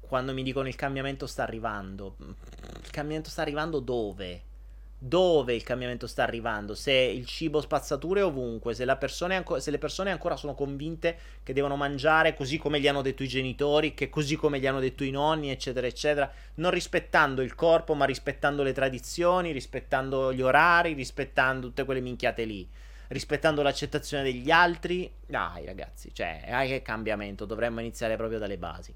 [0.00, 2.16] quando mi dicono il cambiamento sta arrivando.
[2.20, 4.42] Il cambiamento sta arrivando dove?
[5.04, 9.78] Dove il cambiamento sta arrivando, se il cibo spazzatura è ovunque, se, anco- se, le
[9.78, 14.08] persone ancora sono convinte che devono mangiare così come gli hanno detto i genitori, che
[14.08, 18.62] così come gli hanno detto i nonni, eccetera, eccetera, non rispettando il corpo, ma rispettando
[18.62, 22.68] le tradizioni, rispettando gli orari, rispettando tutte quelle minchiate lì,
[23.08, 25.12] rispettando l'accettazione degli altri.
[25.26, 28.94] Dai ragazzi, cioè, ah, che cambiamento, dovremmo iniziare proprio dalle basi.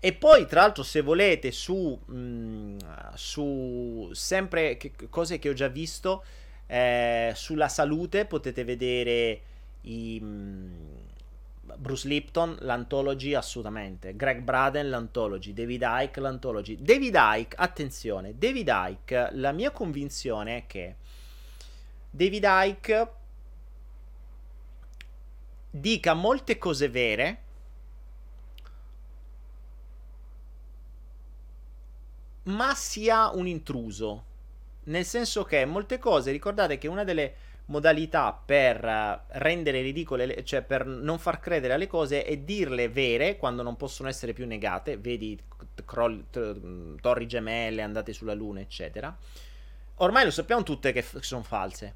[0.00, 2.78] E poi, tra l'altro, se volete, su, mh, mm,
[3.14, 6.24] su sempre che, cose che ho già visto,
[6.66, 9.40] eh, sulla salute potete vedere
[9.82, 14.16] i, mh, mm, Bruce Lipton, l'antology, assolutamente.
[14.16, 15.52] Greg Braden, l'antology.
[15.52, 16.76] David Icke, l'antology.
[16.80, 20.96] David Icke, attenzione, David Icke, la mia convinzione è che
[22.10, 23.08] David Icke
[25.70, 27.42] dica molte cose vere
[32.54, 34.24] ma sia un intruso.
[34.84, 37.34] Nel senso che molte cose, ricordate che una delle
[37.66, 43.36] modalità per eh, rendere ridicole, cioè per non far credere alle cose, è dirle vere
[43.36, 44.96] quando non possono essere più negate.
[44.96, 45.38] Vedi
[45.84, 46.26] crolli,
[47.00, 49.16] torri gemelle, andate sulla luna, eccetera.
[49.96, 51.94] Ormai lo sappiamo tutte che f- sono false.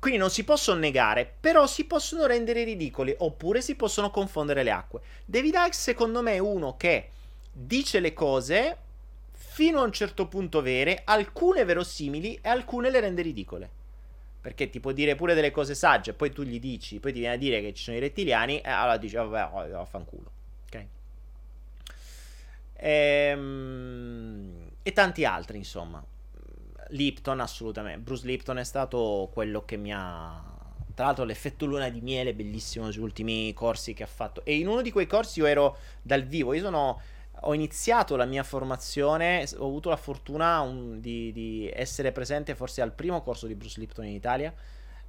[0.00, 4.70] Quindi non si possono negare, però si possono rendere ridicoli, oppure si possono confondere le
[4.70, 5.02] acque.
[5.26, 7.10] David Icke, secondo me, è uno che
[7.52, 8.76] dice le cose
[9.32, 13.70] fino a un certo punto vere, alcune verosimili e alcune le rende ridicole.
[14.40, 17.34] Perché ti può dire pure delle cose sagge, poi tu gli dici, poi ti viene
[17.34, 20.30] a dire che ci sono i rettiliani, e allora dici, vabbè, oh, vaffanculo.
[20.66, 20.86] Ok?
[22.76, 26.02] Ehm, e tanti altri, insomma.
[26.88, 28.00] Lipton, assolutamente.
[28.00, 30.58] Bruce Lipton è stato quello che mi ha
[31.00, 34.44] tra l'altro l'effetto luna di miele bellissimo sugli ultimi corsi che ha fatto.
[34.44, 36.52] E in uno di quei corsi io ero dal vivo.
[36.52, 37.00] Io sono
[37.42, 42.82] ho iniziato la mia formazione, ho avuto la fortuna un, di, di, essere presente forse
[42.82, 44.52] al primo corso di Bruce Lipton in Italia,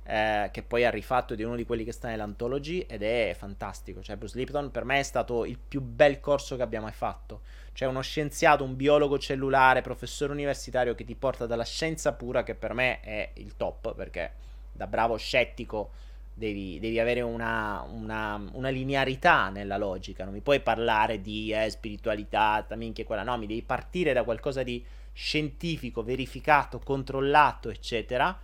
[0.04, 4.02] eh, che poi ha rifatto di uno di quelli che sta nell'antology ed è fantastico.
[4.02, 7.42] Cioè Bruce Lipton per me è stato il più bel corso che abbiamo mai fatto.
[7.74, 12.56] Cioè uno scienziato, un biologo cellulare, professore universitario che ti porta dalla scienza pura, che
[12.56, 14.34] per me è il top, perché
[14.72, 15.92] da bravo scettico
[16.34, 21.70] devi, devi avere una, una, una, linearità nella logica, non mi puoi parlare di eh,
[21.70, 28.38] spiritualità, minchia quella, no, mi devi partire da qualcosa di scientifico, verificato, controllato, eccetera,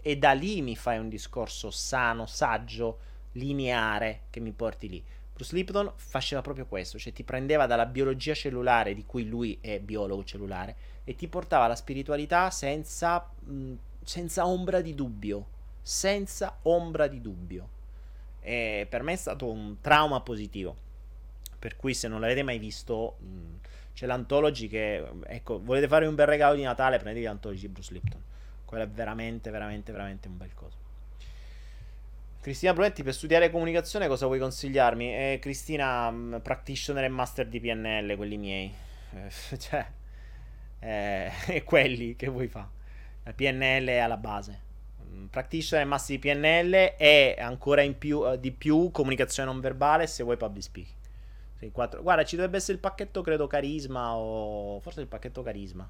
[0.00, 2.98] e da lì mi fai un discorso sano, saggio,
[3.32, 5.04] lineare che mi porti lì.
[5.32, 9.80] Bruce Lipton faceva proprio questo, cioè ti prendeva dalla biologia cellulare, di cui lui è
[9.80, 13.72] biologo cellulare, e ti portava alla spiritualità senza, mh,
[14.02, 15.48] senza ombra di dubbio
[15.84, 17.68] senza ombra di dubbio.
[18.40, 20.74] E per me è stato un trauma positivo.
[21.58, 23.58] Per cui, se non l'avete mai visto, mh,
[23.92, 27.92] c'è l'Anthology che, ecco, volete fare un bel regalo di Natale, prendetevi l'Anthology di Bruce
[27.92, 28.22] Lipton.
[28.64, 30.76] Quello è veramente, veramente, veramente un bel coso.
[32.40, 35.14] Cristina Brunetti, per studiare comunicazione cosa vuoi consigliarmi?
[35.14, 38.74] Eh, Cristina, mh, practitioner e master di PNL, quelli miei.
[39.12, 39.86] Eh, cioè,
[40.80, 42.68] eh, quelli che vuoi fare.
[43.22, 44.63] La PNL è alla base
[45.30, 50.36] practitioner massi di PNL e ancora più, uh, di più comunicazione non verbale se vuoi
[50.36, 50.96] public speaking.
[51.58, 55.88] Sì, Guarda, ci dovrebbe essere il pacchetto, credo, carisma o forse il pacchetto carisma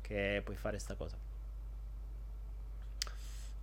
[0.00, 1.16] che puoi fare sta cosa.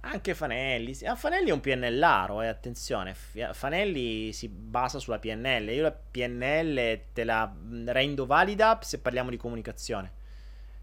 [0.01, 0.95] Anche Fanelli.
[1.05, 3.15] Ah, Fanelli è un PNLaro, eh, attenzione.
[3.15, 5.69] Fanelli si basa sulla PNL.
[5.69, 7.51] Io la PNL te la
[7.85, 10.11] rendo valida se parliamo di comunicazione.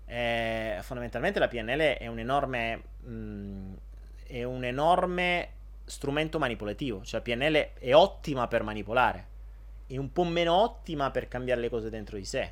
[0.07, 2.83] Eh, fondamentalmente la PNL è un enorme...
[3.05, 3.75] Mh,
[4.33, 5.49] è un enorme
[5.85, 7.05] strumento manipolativo.
[7.05, 9.26] Cioè, PNL è ottima per manipolare,
[9.87, 12.51] è un po' meno ottima per cambiare le cose dentro di sé.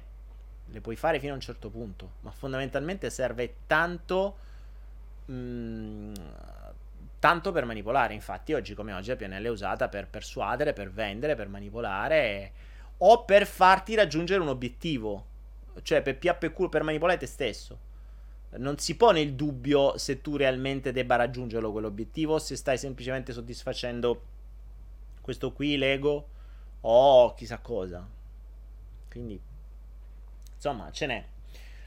[0.66, 4.36] Le puoi fare fino a un certo punto, ma fondamentalmente serve tanto.
[5.24, 6.14] Mh, mm,
[7.18, 8.12] tanto per manipolare.
[8.12, 12.52] Infatti, oggi come oggi la PNL è usata per persuadere, per vendere, per manipolare
[12.98, 15.26] o per farti raggiungere un obiettivo.
[15.82, 17.88] Cioè, per PAP per manipolare te stesso
[18.58, 24.22] non si pone il dubbio se tu realmente debba raggiungerlo quell'obiettivo, se stai semplicemente soddisfacendo
[25.20, 26.28] questo qui, l'ego,
[26.80, 28.06] o chissà cosa.
[29.08, 29.40] Quindi,
[30.54, 31.24] insomma, ce n'è.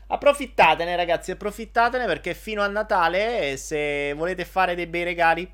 [0.07, 5.51] Approfittatene, ragazzi, approfittatene perché fino a Natale, se volete fare dei bei regali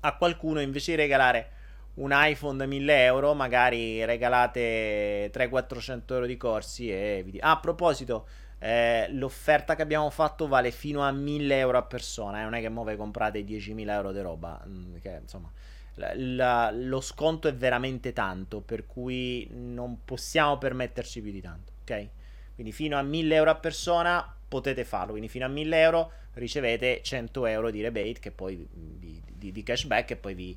[0.00, 1.50] a qualcuno, invece di regalare
[1.94, 7.38] un iPhone da 1000 euro, magari regalate 300-400 euro di corsi e vi...
[7.40, 8.26] Ah, a proposito,
[8.62, 12.40] eh, l'offerta che abbiamo fatto vale fino a 1000 euro a persona.
[12.40, 12.44] Eh?
[12.44, 14.62] Non è che muove comprate 10.000 euro di roba.
[14.64, 15.50] Mm, che, insomma,
[15.94, 18.60] la, la, lo sconto è veramente tanto.
[18.60, 21.72] Per cui non possiamo permetterci più di tanto.
[21.82, 22.08] Ok?
[22.54, 25.10] Quindi fino a 1000 euro a persona potete farlo.
[25.10, 29.62] Quindi fino a 1000 euro ricevete 100 euro di rebate che poi vi, di, di
[29.64, 30.56] cashback e poi vi,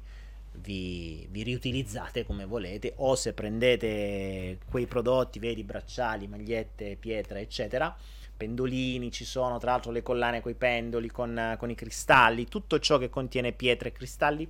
[0.62, 7.96] vi, vi, riutilizzate come volete o se prendete quei prodotti, vedi bracciali, magliette, pietre, eccetera,
[8.36, 12.80] pendolini, ci sono tra l'altro le collane con i pendoli, con, con i cristalli, tutto
[12.80, 14.50] ciò che contiene pietre e cristalli,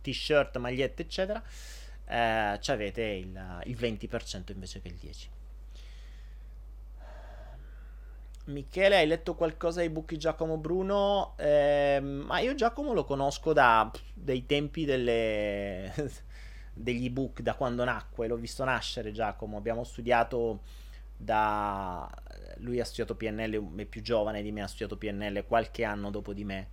[0.00, 1.42] t-shirt, magliette, eccetera,
[2.08, 5.35] eh, avete il, il 20% invece che il 10%.
[8.46, 11.34] Michele, hai letto qualcosa book di Giacomo Bruno?
[11.36, 15.92] Eh, ma io Giacomo lo conosco da dei tempi delle,
[16.72, 20.60] degli ebook, da quando nacque, l'ho visto nascere Giacomo, abbiamo studiato
[21.16, 22.08] da...
[22.58, 26.32] Lui ha studiato PNL, è più giovane di me, ha studiato PNL qualche anno dopo
[26.32, 26.68] di me.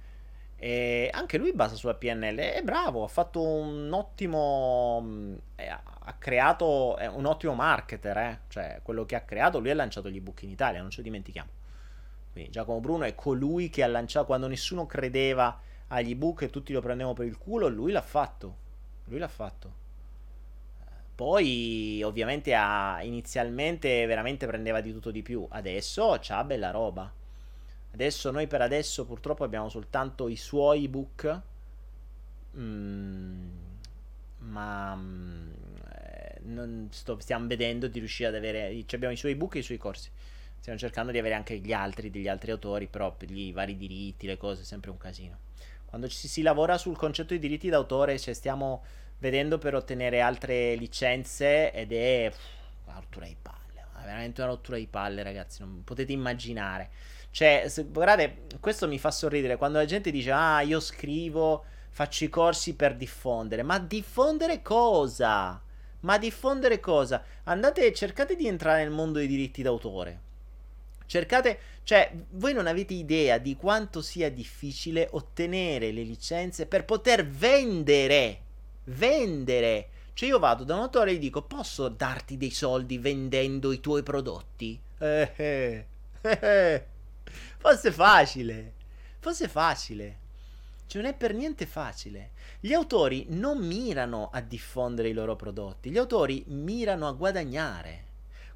[0.55, 5.39] E anche lui basa sulla PNL, è bravo, ha fatto un ottimo...
[5.55, 5.67] Eh,
[6.05, 8.39] ha creato è un ottimo marketer, eh?
[8.49, 11.03] cioè quello che ha creato, lui ha lanciato gli ebook in Italia, non ce lo
[11.03, 11.61] dimentichiamo.
[12.33, 15.57] Quindi Giacomo Bruno è colui che ha lanciato quando nessuno credeva
[15.87, 18.57] agli ebook e tutti lo prendevano per il culo, lui l'ha fatto.
[19.05, 19.81] Lui l'ha fatto.
[21.15, 27.11] Poi ovviamente ha, inizialmente veramente prendeva di tutto di più, adesso c'ha bella roba.
[27.93, 31.41] Adesso noi per adesso purtroppo abbiamo soltanto i suoi ebook.
[32.57, 33.49] Mm,
[34.39, 35.51] ma mm,
[35.91, 38.71] eh, sto, stiamo vedendo di riuscire ad avere.
[38.85, 40.09] Cioè abbiamo i suoi ebook e i suoi corsi.
[40.63, 44.25] Stiamo cercando di avere anche gli altri, degli altri autori, però per i vari diritti,
[44.27, 45.39] le cose, sempre un casino.
[45.83, 48.81] Quando ci si lavora sul concetto di diritti d'autore, cioè stiamo
[49.17, 54.51] vedendo per ottenere altre licenze ed è pff, una rottura di palle, è veramente una
[54.51, 56.91] rottura di palle, ragazzi, non potete immaginare.
[57.29, 62.23] Cioè, se, guardate, questo mi fa sorridere quando la gente dice "Ah, io scrivo faccio
[62.23, 63.63] i corsi per diffondere.
[63.63, 65.61] Ma diffondere cosa?
[65.99, 67.21] Ma diffondere cosa?
[67.43, 70.31] Andate, cercate di entrare nel mondo dei diritti d'autore.
[71.13, 77.23] Cercate, cioè, voi non avete idea di quanto sia difficile ottenere le licenze per poter
[77.23, 78.41] vendere.
[78.85, 79.89] Vendere.
[80.15, 83.79] Cioè, io vado da un autore e gli dico: Posso darti dei soldi vendendo i
[83.79, 84.81] tuoi prodotti?
[84.97, 85.85] Eh, eh,
[86.19, 86.85] eh.
[87.59, 88.73] Fosse facile.
[89.19, 90.17] Fosse facile.
[90.87, 92.31] Cioè, non è per niente facile.
[92.59, 98.12] Gli autori non mirano a diffondere i loro prodotti, gli autori mirano a guadagnare.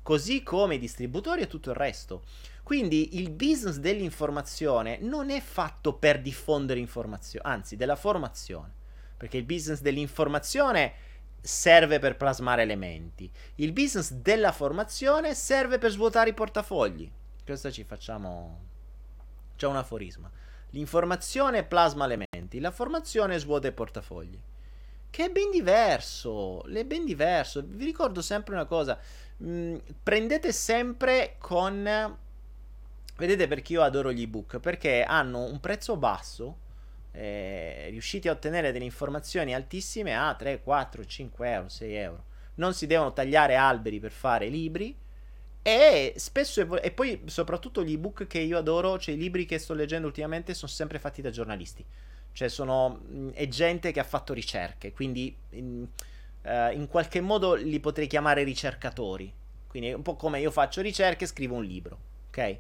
[0.08, 2.24] Così come i distributori e tutto il resto.
[2.64, 8.72] Quindi il business dell'informazione non è fatto per diffondere informazione, anzi della formazione.
[9.18, 10.94] Perché il business dell'informazione
[11.42, 13.30] serve per plasmare elementi.
[13.56, 17.12] Il business della formazione serve per svuotare i portafogli.
[17.44, 18.62] Questo ci facciamo...
[19.58, 20.32] C'è un aforisma.
[20.70, 24.40] L'informazione plasma elementi, la formazione svuota i portafogli.
[25.10, 27.62] Che è ben diverso, è ben diverso.
[27.66, 29.00] Vi ricordo sempre una cosa,
[29.38, 32.18] mh, prendete sempre con...
[33.18, 34.60] Vedete perché io adoro gli ebook?
[34.60, 36.58] Perché hanno un prezzo basso,
[37.12, 42.24] eh, riusciti a ottenere delle informazioni altissime a 3, 4, 5 euro, 6 euro.
[42.56, 44.96] Non si devono tagliare alberi per fare libri
[45.68, 49.74] e spesso, e, poi soprattutto gli ebook che io adoro, cioè i libri che sto
[49.74, 51.84] leggendo ultimamente, sono sempre fatti da giornalisti.
[52.32, 53.02] Cioè sono,
[53.34, 55.86] è gente che ha fatto ricerche, quindi in,
[56.48, 59.32] uh, in qualche modo li potrei chiamare ricercatori.
[59.68, 62.58] Quindi è un po' come io faccio ricerche e scrivo un libro, ok?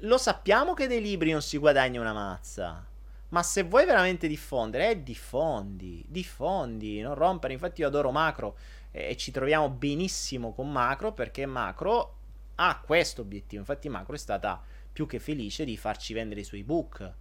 [0.00, 2.84] Lo sappiamo che dei libri non si guadagna una mazza.
[3.28, 7.52] Ma se vuoi veramente diffondere, eh, diffondi, diffondi, non rompere.
[7.52, 8.56] Infatti io adoro Macro
[8.90, 12.14] e ci troviamo benissimo con Macro perché Macro
[12.56, 13.60] ha questo obiettivo.
[13.60, 17.14] Infatti Macro è stata più che felice di farci vendere i suoi book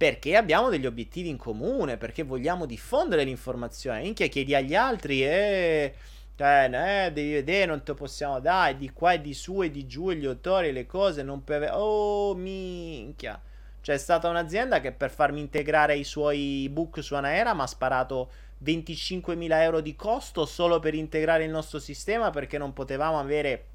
[0.00, 4.00] perché abbiamo degli obiettivi in comune, perché vogliamo diffondere l'informazione.
[4.00, 5.92] Minchia, chiedi agli altri e...
[6.34, 9.86] Cioè, eh, devi vedere, non te possiamo dare, di qua e di su e di
[9.86, 11.72] giù e gli autori, le cose, non avere...
[11.74, 13.38] Oh, minchia.
[13.82, 18.30] C'è stata un'azienda che per farmi integrare i suoi book su Anaera mi ha sparato
[18.64, 23.66] 25.000 euro di costo solo per integrare il nostro sistema perché non potevamo avere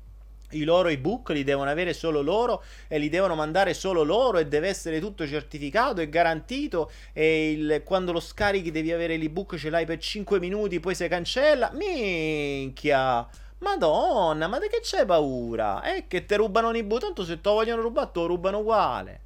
[0.56, 4.48] i loro ebook li devono avere solo loro e li devono mandare solo loro e
[4.48, 9.70] deve essere tutto certificato e garantito e il, quando lo scarichi devi avere l'ebook ce
[9.70, 13.28] l'hai per 5 minuti poi si cancella minchia
[13.60, 17.56] madonna ma di che c'hai paura è che te rubano l'ebook tanto se te lo
[17.56, 19.20] vogliono rubare te lo rubano uguale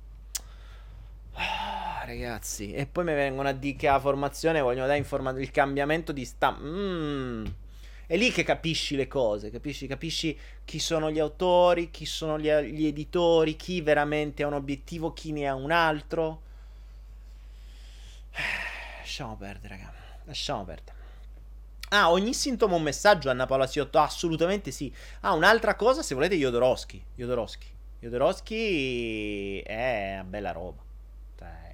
[1.41, 5.51] Ah, ragazzi, e poi mi vengono a dire che la formazione vogliono dare informa- il
[5.51, 6.61] cambiamento di stampa.
[6.61, 7.45] Mm.
[8.10, 9.86] È lì che capisci le cose, capisci?
[9.86, 10.36] Capisci
[10.66, 15.32] chi sono gli autori, chi sono gli, gli editori, chi veramente ha un obiettivo, chi
[15.32, 16.41] ne ha un altro.
[18.97, 19.93] Lasciamo perdere, raga.
[20.24, 20.97] Lasciamo perdere.
[21.89, 23.99] Ah, ogni sintomo un messaggio, Anna Paola Siotto?
[23.99, 24.91] Assolutamente sì.
[25.20, 27.03] Ah, un'altra cosa, se volete, Jodorowsky.
[27.14, 27.68] Jodorowsky.
[27.99, 30.88] Jodorowsky è una bella roba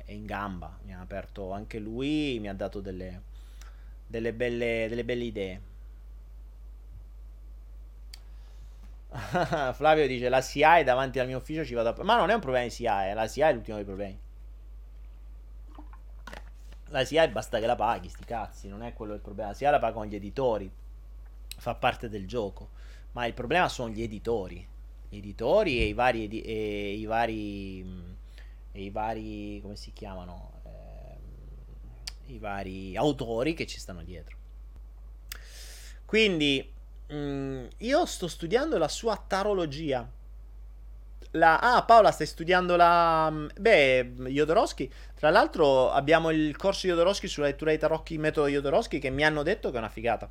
[0.05, 0.77] è in gamba.
[0.83, 3.21] Mi ha aperto anche lui, mi ha dato delle,
[4.05, 5.61] delle, belle, delle belle idee.
[9.73, 12.03] Flavio dice la SIA è davanti al mio ufficio ci vado a...
[12.03, 13.13] Ma non è un problema di SIA, eh.
[13.13, 14.19] la SIA è l'ultimo dei problemi.
[16.89, 19.49] La SIA basta che la paghi, sti cazzi, non è quello il problema.
[19.49, 20.71] La SIA la pagano gli editori,
[21.57, 22.69] fa parte del gioco.
[23.13, 24.67] Ma il problema sono gli editori.
[25.09, 28.13] Gli editori e i vari, edi- e i vari
[28.75, 34.35] e i vari, come si chiamano, eh, i vari autori che ci stanno dietro.
[36.03, 36.73] Quindi
[37.13, 40.07] mm, io sto studiando la sua tarologia.
[41.31, 43.29] La, ah, Paola, stai studiando la.
[43.29, 44.89] Mm, beh, Jodorowsky.
[45.15, 49.43] Tra l'altro, abbiamo il corso Jodorowsky sulla lettura dei tarocchi, metodo Jodorowsky, che mi hanno
[49.43, 50.29] detto che è una figata.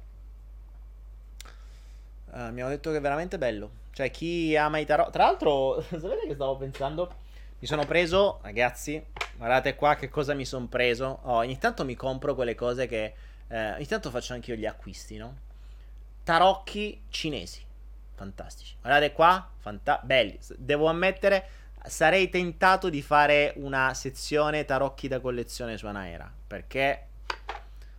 [2.32, 3.82] Uh, mi hanno detto che è veramente bello.
[3.92, 5.12] Cioè, chi ama i tarocchi.
[5.12, 7.22] Tra l'altro, sapete che stavo pensando?
[7.58, 9.02] Mi sono preso, ragazzi,
[9.36, 11.20] guardate qua che cosa mi sono preso.
[11.22, 13.14] Oh, ogni tanto mi compro quelle cose che...
[13.48, 15.36] Eh, ogni tanto faccio anche io gli acquisti, no?
[16.24, 17.62] Tarocchi cinesi.
[18.14, 18.76] Fantastici.
[18.80, 20.38] Guardate qua, fanta- belli.
[20.56, 21.48] Devo ammettere,
[21.84, 26.32] sarei tentato di fare una sezione tarocchi da collezione su Anaera.
[26.46, 27.08] Perché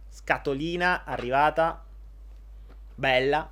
[0.10, 1.86] scatolina arrivata,
[2.96, 3.50] bella,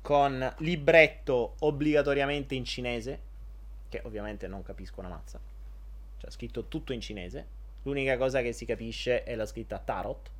[0.00, 3.20] con libretto obbligatoriamente in cinese
[3.88, 5.40] che ovviamente non capisco una mazza.
[6.18, 7.46] Cioè, scritto tutto in cinese.
[7.82, 10.30] L'unica cosa che si capisce è la scritta Tarot.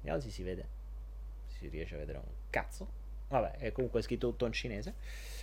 [0.00, 0.73] Vediamo se si vede.
[1.58, 3.02] Si riesce a vedere un cazzo.
[3.28, 4.94] Vabbè, è comunque scritto tutto in cinese.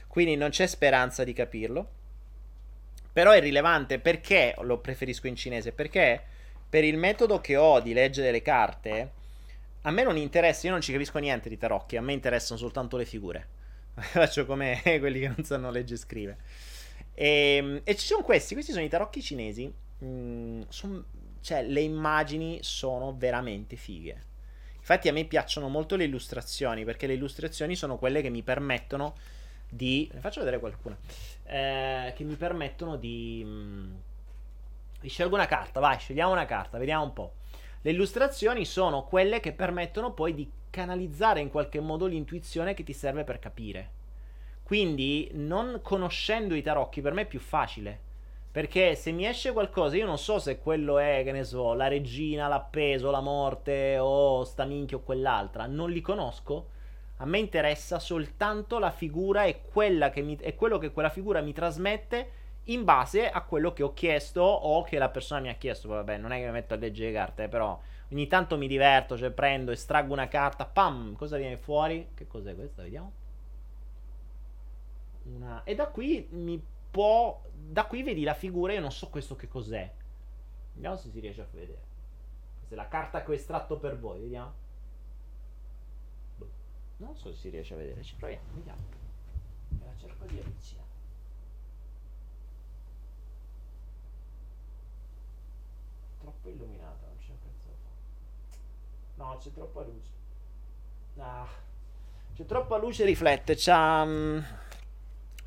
[0.08, 2.00] Quindi non c'è speranza di capirlo.
[3.14, 5.74] Però è rilevante perché lo preferisco in cinese?
[5.74, 6.24] Perché
[6.70, 9.12] per il metodo che ho di leggere le carte,
[9.82, 12.96] a me non interessa, io non ci capisco niente di tarocchi, a me interessano soltanto
[12.96, 13.48] le figure.
[13.96, 16.38] Faccio come quelli che non sanno leggere e scrivere.
[17.14, 19.72] E, e, ci sono questi, questi sono i tarocchi cinesi.
[20.04, 21.04] Mm, son,
[21.42, 24.30] cioè, le immagini sono veramente fighe.
[24.92, 29.16] Infatti a me piacciono molto le illustrazioni, perché le illustrazioni sono quelle che mi permettono
[29.70, 30.10] di...
[30.12, 30.98] Ne faccio vedere qualcuna.
[31.46, 33.42] Eh, che mi permettono di...
[33.46, 33.94] Mm,
[35.00, 37.34] di scelgo una carta, vai, scegliamo una carta, vediamo un po'.
[37.80, 42.94] Le illustrazioni sono quelle che permettono poi di canalizzare in qualche modo l'intuizione che ti
[42.94, 43.92] serve per capire.
[44.62, 48.11] Quindi, non conoscendo i tarocchi, per me è più facile.
[48.52, 51.88] Perché se mi esce qualcosa, io non so se quello è, che ne so, la
[51.88, 55.68] regina, l'appeso, la morte, o sta minchia o quell'altra.
[55.68, 56.68] Non li conosco.
[57.18, 59.62] A me interessa soltanto la figura e,
[60.16, 64.42] mi, e quello che quella figura mi trasmette in base a quello che ho chiesto
[64.42, 65.88] o che la persona mi ha chiesto.
[65.88, 67.80] Vabbè, non è che mi metto a leggere le carte, però
[68.12, 72.10] ogni tanto mi diverto, cioè prendo, estraggo una carta, pam, cosa viene fuori?
[72.14, 72.82] Che cos'è questa?
[72.82, 73.14] Vediamo.
[75.24, 75.62] Una...
[75.64, 76.62] E da qui mi
[76.92, 77.42] può...
[77.54, 79.92] Da qui vedi la figura, io non so questo che cos'è.
[80.74, 81.80] Vediamo se si riesce a vedere.
[82.58, 84.54] Questa è la carta che ho estratto per voi, vediamo.
[86.38, 86.50] Boh.
[86.98, 88.82] Non so se si riesce a vedere, ci proviamo, vediamo.
[89.70, 90.90] Me la cerco di avvicinare.
[96.22, 97.38] troppo illuminata, non c'è un.
[99.16, 100.10] No, c'è troppa luce.
[101.18, 101.48] Ah,
[102.34, 104.02] c'è troppa luce riflette, c'ha...
[104.04, 104.44] Um,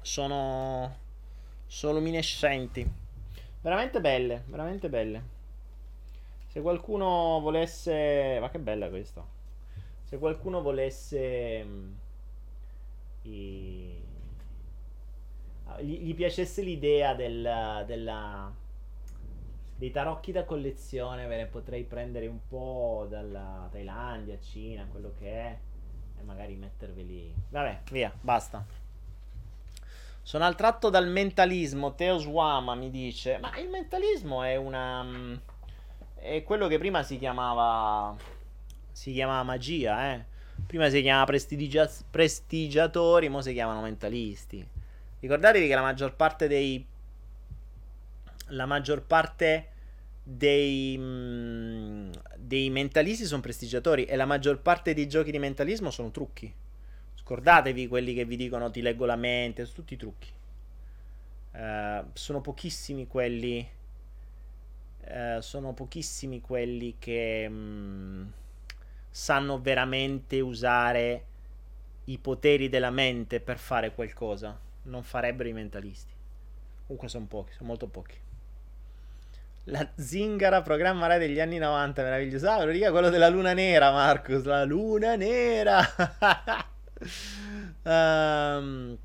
[0.00, 1.02] sono...
[1.74, 2.88] Sono luminescenti.
[3.60, 5.22] Veramente belle, veramente belle.
[6.46, 8.38] Se qualcuno volesse...
[8.40, 9.26] Ma che bella questa.
[10.04, 11.62] Se qualcuno volesse...
[11.66, 11.98] Um,
[13.22, 14.00] i...
[15.80, 18.52] gli, gli piacesse l'idea del, della
[19.76, 25.28] dei tarocchi da collezione ve ne potrei prendere un po' dalla Thailandia, Cina, quello che
[25.28, 25.58] è,
[26.20, 27.34] e magari metterveli.
[27.48, 28.64] Vabbè, via, basta.
[30.24, 31.94] Sono attratto dal mentalismo.
[31.94, 35.02] Teo Swama mi dice: Ma il mentalismo è una.
[35.02, 35.34] Mm,
[36.14, 38.16] è quello che prima si chiamava.
[38.90, 40.24] Si chiamava magia, eh.
[40.66, 44.66] Prima si chiamava prestigia- prestigiatori, ora si chiamano mentalisti.
[45.20, 46.86] Ricordatevi che la maggior parte dei
[48.48, 49.68] la maggior parte
[50.22, 56.10] dei, mm, dei mentalisti sono prestigiatori e la maggior parte dei giochi di mentalismo sono
[56.10, 56.52] trucchi.
[57.24, 60.28] Scordatevi quelli che vi dicono ti leggo la mente, sono tutti trucchi.
[61.52, 63.66] Uh, sono pochissimi quelli.
[65.06, 68.26] Uh, sono pochissimi quelli che mh, mm,
[69.08, 71.24] sanno veramente usare
[72.04, 74.58] i poteri della mente per fare qualcosa.
[74.82, 76.12] Non farebbero i mentalisti.
[76.82, 78.16] Comunque sono pochi, sono molto pochi.
[79.68, 82.50] La zingara programma Rai degli anni 90, meraviglioso.
[82.50, 84.44] Ah, lo dica quello della luna nera, Marcus.
[84.44, 85.80] La luna nera.
[87.82, 88.96] um,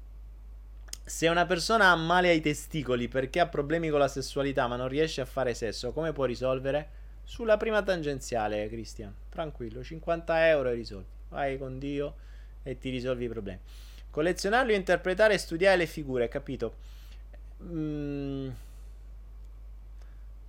[1.03, 4.87] se una persona ha male ai testicoli perché ha problemi con la sessualità ma non
[4.87, 6.97] riesce a fare sesso, come può risolvere?
[7.23, 9.13] Sulla prima tangenziale, Cristian.
[9.29, 11.07] Tranquillo, 50 euro e risolvi.
[11.29, 12.15] Vai con Dio
[12.63, 13.59] e ti risolvi i problemi.
[14.09, 16.75] Collezionarli, interpretare e studiare le figure, capito?
[17.61, 18.51] Mmm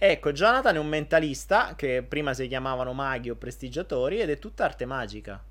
[0.03, 4.65] Ecco, Jonathan è un mentalista che prima si chiamavano maghi o prestigiatori ed è tutta
[4.65, 5.45] arte magica.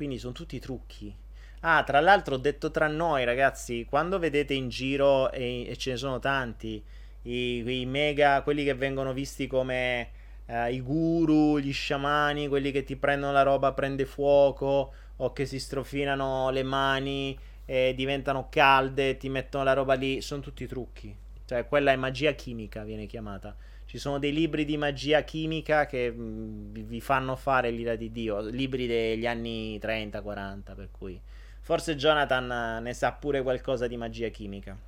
[0.00, 1.14] Quindi sono tutti trucchi.
[1.60, 5.96] Ah, tra l'altro, detto tra noi, ragazzi, quando vedete in giro, e, e ce ne
[5.98, 6.82] sono tanti,
[7.24, 10.08] i, i, mega, quelli che vengono visti come
[10.46, 15.44] eh, i guru, gli sciamani, quelli che ti prendono la roba, prende fuoco, o che
[15.44, 21.14] si strofinano le mani e diventano calde, ti mettono la roba lì, sono tutti trucchi.
[21.44, 23.54] Cioè, quella è magia chimica, viene chiamata.
[23.90, 28.38] Ci sono dei libri di magia chimica che mm, vi fanno fare l'ira di Dio,
[28.38, 31.20] libri degli anni 30-40, per cui
[31.58, 34.78] forse Jonathan ne sa pure qualcosa di magia chimica.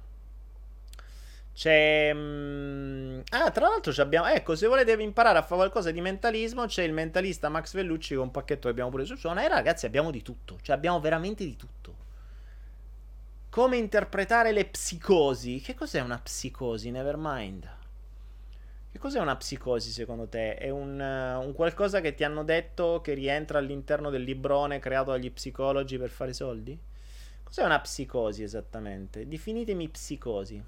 [1.53, 2.13] C'è.
[2.15, 4.29] Mm, ah, tra l'altro abbiamo.
[4.29, 8.27] Ecco, se volete imparare a fare qualcosa di mentalismo, c'è il mentalista Max Vellucci con
[8.27, 9.43] un pacchetto che abbiamo pure su Suona.
[9.43, 10.61] E ragazzi, abbiamo di tutto.
[10.63, 11.97] Cioè, abbiamo veramente di tutto.
[13.51, 15.61] Come interpretare le psicosi?
[15.61, 16.93] Che cos'è una psicosi?
[16.93, 17.81] Nevermind.
[19.03, 20.55] Cos'è una psicosi secondo te?
[20.55, 25.11] È un, uh, un, qualcosa che ti hanno detto che rientra all'interno del librone creato
[25.11, 26.79] dagli psicologi per fare soldi?
[27.43, 29.27] Cos'è una psicosi esattamente?
[29.27, 30.65] Definitemi psicosi.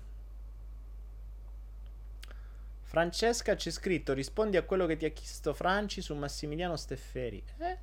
[2.82, 7.40] Francesca c'è scritto rispondi a quello che ti ha chiesto Franci su Massimiliano Stefferi.
[7.58, 7.78] Eh?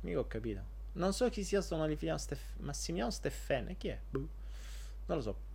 [0.00, 0.62] Mica ho capito.
[0.92, 3.76] Non so chi sia Massimiliano, Steff- Massimiliano Steffene.
[3.76, 3.98] Chi è?
[4.08, 4.26] Buh.
[5.04, 5.49] Non lo so.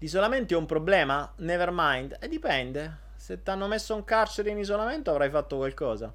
[0.00, 1.30] L'isolamento è un problema?
[1.36, 2.16] Never mind.
[2.20, 3.08] E dipende.
[3.16, 6.10] Se ti hanno messo un carcere in isolamento avrai fatto qualcosa.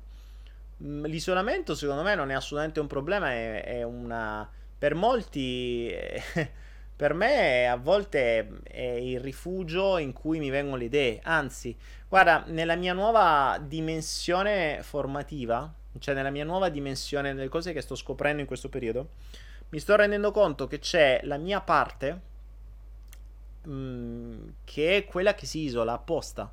[0.84, 4.50] Mm, l'isolamento secondo me non è assolutamente un problema, è, è una...
[4.78, 5.94] Per molti...
[6.98, 11.20] per me a volte è il rifugio in cui mi vengono le idee.
[11.22, 11.78] Anzi,
[12.10, 17.94] guarda, nella mia nuova dimensione formativa, cioè nella mia nuova dimensione, nelle cose che sto
[17.94, 19.10] scoprendo in questo periodo,
[19.70, 22.34] mi sto rendendo conto che c'è la mia parte
[24.64, 26.52] che è quella che si isola apposta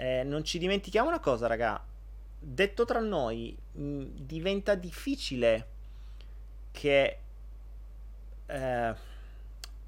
[0.00, 1.84] eh, non ci dimentichiamo una cosa, raga.
[2.38, 5.68] Detto tra noi, mh, diventa difficile
[6.70, 7.18] che,
[8.46, 8.94] eh,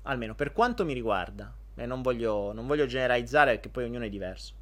[0.02, 4.10] almeno per quanto mi riguarda, e non voglio, non voglio generalizzare perché poi ognuno è
[4.10, 4.52] diverso,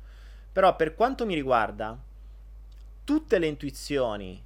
[0.53, 1.99] però per quanto mi riguarda,
[3.03, 4.41] tutte le intuizioni,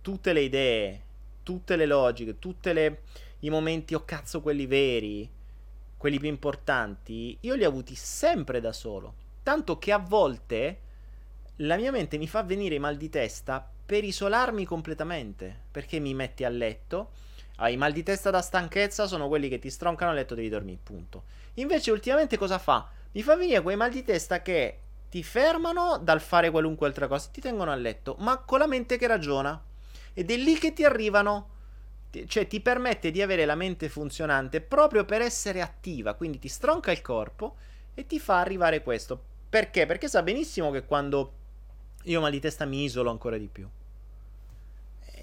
[0.00, 1.02] tutte le idee,
[1.42, 2.70] tutte le logiche, tutti
[3.40, 5.28] i momenti, oh cazzo, quelli veri,
[6.04, 9.14] quelli più importanti, io li ho avuti sempre da solo.
[9.42, 10.80] Tanto che a volte
[11.56, 15.62] la mia mente mi fa venire mal di testa per isolarmi completamente.
[15.70, 17.12] Perché mi metti a letto.
[17.56, 20.50] Ah, I mal di testa da stanchezza sono quelli che ti stroncano a letto, devi
[20.50, 21.22] dormire, punto.
[21.54, 22.86] Invece, ultimamente cosa fa?
[23.12, 27.30] Mi fa venire quei mal di testa che ti fermano dal fare qualunque altra cosa,
[27.32, 29.58] ti tengono a letto, ma con la mente che ragiona.
[30.12, 31.48] Ed è lì che ti arrivano.
[32.26, 36.14] Cioè, ti permette di avere la mente funzionante proprio per essere attiva.
[36.14, 37.56] Quindi ti stronca il corpo
[37.94, 39.20] e ti fa arrivare questo.
[39.48, 39.86] Perché?
[39.86, 41.32] Perché sa benissimo che quando
[42.04, 43.68] io mal di testa mi isolo ancora di più.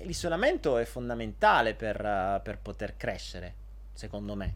[0.03, 3.53] L'isolamento è fondamentale per, uh, per, poter crescere,
[3.93, 4.55] secondo me.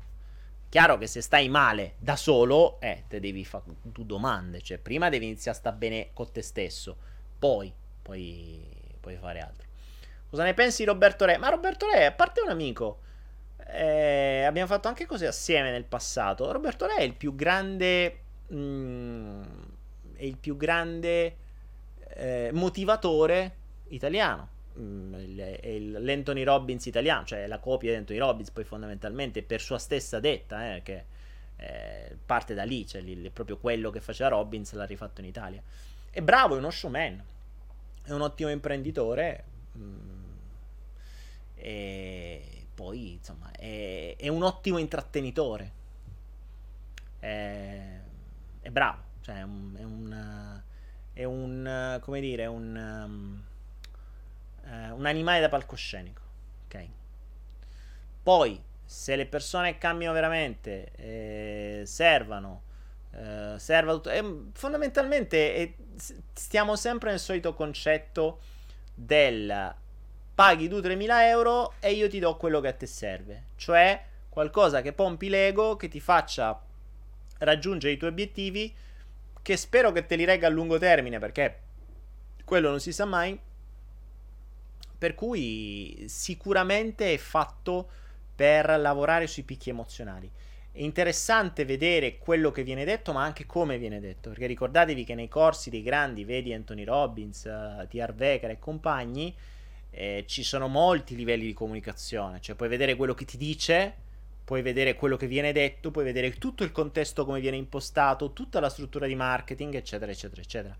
[0.69, 4.61] Chiaro che se stai male da solo, eh, te devi fare due domande.
[4.61, 6.97] Cioè, prima devi iniziare a stare bene con te stesso,
[7.37, 7.71] poi
[8.01, 9.67] puoi fare altro.
[10.29, 11.37] Cosa ne pensi Roberto Re?
[11.37, 12.99] Ma Roberto Re, a parte un amico,
[13.67, 16.51] eh, abbiamo fatto anche cose assieme nel passato.
[16.51, 19.43] Roberto Re è il più grande mh, mm,
[20.15, 21.35] è il più grande
[22.15, 23.55] eh, motivatore
[23.89, 24.49] italiano.
[24.77, 29.77] Mm, è l'Anthony Robbins italiano, cioè la copia di Anthony Robbins, poi fondamentalmente per sua
[29.77, 31.05] stessa detta, eh, che
[31.57, 35.61] eh, parte da lì, cioè lì, proprio quello che faceva Robbins l'ha rifatto in Italia.
[36.09, 37.23] È bravo, è uno showman,
[38.03, 39.43] è un ottimo imprenditore.
[39.77, 40.14] Mm,
[41.65, 45.71] e poi, insomma, è, è un ottimo intrattenitore.
[47.17, 47.99] È,
[48.61, 50.61] è bravo, cioè è un, è un,
[51.13, 53.43] è un come dire, un, um,
[54.61, 56.21] uh, un animale da palcoscenico,
[56.67, 56.87] ok?
[58.21, 62.61] Poi, se le persone cambiano veramente, eh, servano,
[63.09, 65.75] eh, serva tutto, eh, fondamentalmente
[66.33, 68.39] stiamo sempre nel solito concetto
[68.93, 69.83] del
[70.35, 74.81] paghi tu 3.000 euro e io ti do quello che a te serve, cioè qualcosa
[74.81, 76.61] che pompi l'ego, che ti faccia
[77.39, 78.73] raggiungere i tuoi obiettivi
[79.41, 81.59] che spero che te li regga a lungo termine perché
[82.43, 83.37] quello non si sa mai
[84.97, 87.89] per cui sicuramente è fatto
[88.35, 90.31] per lavorare sui picchi emozionali
[90.75, 94.27] è interessante vedere quello che viene detto, ma anche come viene detto.
[94.27, 98.13] Perché ricordatevi che nei corsi dei grandi, vedi Anthony Robbins, eh, T.R.
[98.13, 99.33] Vecker e compagni,
[99.97, 102.41] eh, ci sono molti livelli di comunicazione.
[102.41, 103.93] Cioè, puoi vedere quello che ti dice,
[104.43, 108.59] puoi vedere quello che viene detto, puoi vedere tutto il contesto come viene impostato, tutta
[108.59, 110.77] la struttura di marketing, eccetera, eccetera, eccetera.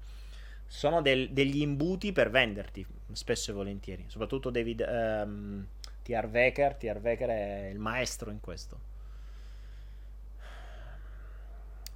[0.68, 4.04] Sono del, degli imbuti per venderti, spesso e volentieri.
[4.08, 5.66] Soprattutto David um,
[6.04, 6.28] T.R.
[6.28, 7.00] Vecker, T.R.
[7.00, 8.94] Vecker è il maestro in questo.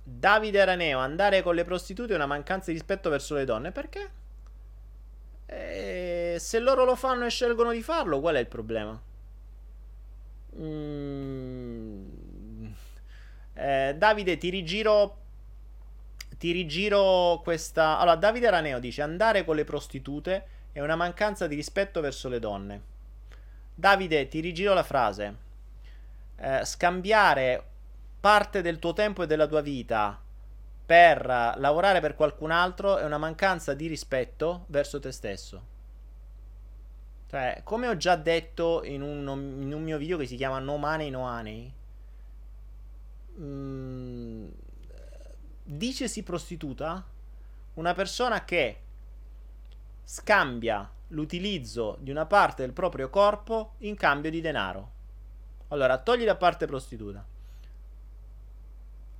[0.01, 3.71] Davide Araneo, andare con le prostitute è una mancanza di rispetto verso le donne.
[3.71, 4.18] Perché?
[5.51, 9.01] Eh, se loro lo fanno e scelgono di farlo, qual è il problema?
[10.57, 12.05] Mm.
[13.55, 15.17] Eh, Davide, ti rigiro.
[16.37, 17.97] Ti rigiro questa.
[17.97, 22.39] Allora, Davide Raneo dice: Andare con le prostitute è una mancanza di rispetto verso le
[22.39, 22.81] donne.
[23.73, 25.47] Davide, ti rigiro la frase.
[26.37, 27.63] Eh, scambiare
[28.19, 30.21] parte del tuo tempo e della tua vita
[30.89, 31.23] per
[31.57, 35.63] lavorare per qualcun altro è una mancanza di rispetto verso te stesso.
[37.27, 39.19] Cioè, come ho già detto in un,
[39.61, 41.71] in un mio video che si chiama No Money No Honey,
[43.37, 44.47] mm,
[45.61, 47.05] dicesi prostituta
[47.75, 48.79] una persona che
[50.03, 54.91] scambia l'utilizzo di una parte del proprio corpo in cambio di denaro.
[55.67, 57.23] Allora, togli la parte prostituta.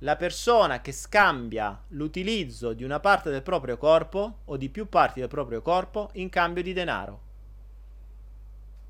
[0.02, 5.20] La persona che scambia l'utilizzo di una parte del proprio corpo o di più parti
[5.20, 7.20] del proprio corpo in cambio di denaro.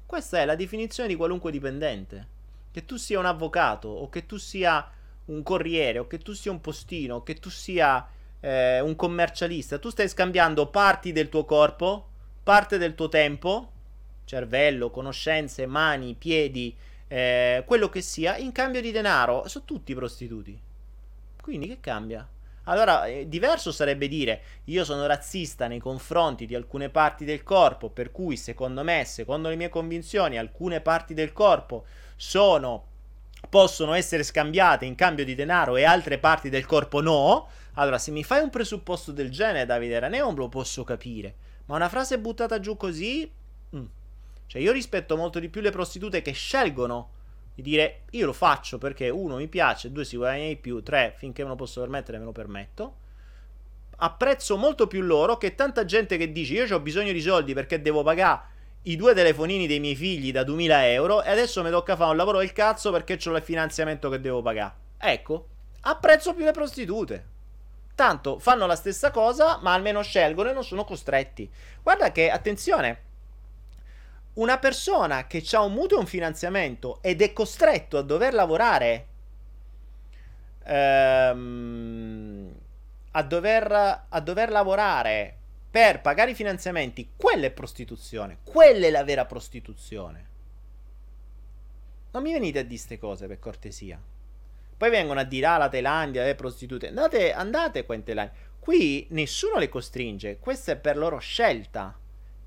[0.07, 2.29] Questa è la definizione di qualunque dipendente.
[2.71, 4.89] Che tu sia un avvocato o che tu sia
[5.25, 8.07] un corriere o che tu sia un postino o che tu sia
[8.39, 12.09] eh, un commercialista, tu stai scambiando parti del tuo corpo,
[12.45, 13.73] parte del tuo tempo,
[14.25, 16.73] cervello, conoscenze, mani, piedi,
[17.09, 19.49] eh, quello che sia, in cambio di denaro.
[19.49, 20.69] Sono tutti prostituti.
[21.51, 22.25] Quindi che cambia?
[22.67, 27.91] Allora, eh, diverso sarebbe dire io sono razzista nei confronti di alcune parti del corpo,
[27.91, 32.87] per cui secondo me, secondo le mie convinzioni, alcune parti del corpo sono
[33.49, 37.49] possono essere scambiate in cambio di denaro e altre parti del corpo no.
[37.73, 41.35] Allora, se mi fai un presupposto del genere, Davide Raneo, lo posso capire.
[41.65, 43.29] Ma una frase buttata giù così.
[43.75, 43.85] Mm.
[44.47, 47.11] Cioè, io rispetto molto di più le prostitute che scelgono
[47.61, 51.15] di dire io lo faccio perché uno mi piace, due si guadagna di più, tre
[51.17, 52.97] finché me lo posso permettere me lo permetto.
[54.03, 57.81] Apprezzo molto più loro che tanta gente che dice io ho bisogno di soldi perché
[57.81, 61.97] devo pagare i due telefonini dei miei figli da 2000 euro e adesso mi tocca
[61.97, 64.75] fare un lavoro del cazzo perché ho il finanziamento che devo pagare.
[64.97, 65.49] Ecco,
[65.83, 67.27] apprezzo più le prostitute.
[67.95, 71.51] Tanto fanno la stessa cosa, ma almeno scelgono e non sono costretti.
[71.83, 73.10] Guarda che, attenzione,
[74.41, 79.07] una persona che ha un mutuo e un finanziamento ed è costretto a dover lavorare
[80.65, 82.55] ehm,
[83.13, 85.37] a, dover, a dover lavorare
[85.71, 88.39] per pagare i finanziamenti, quella è prostituzione.
[88.43, 90.29] Quella è la vera prostituzione.
[92.13, 94.01] Non mi venite a dire queste cose per cortesia.
[94.77, 96.89] Poi vengono a dire, ah, la Thailandia è prostitute.
[96.89, 98.35] Andate, andate qua in Thailandia.
[98.59, 101.97] Qui nessuno le costringe, questa è per loro scelta.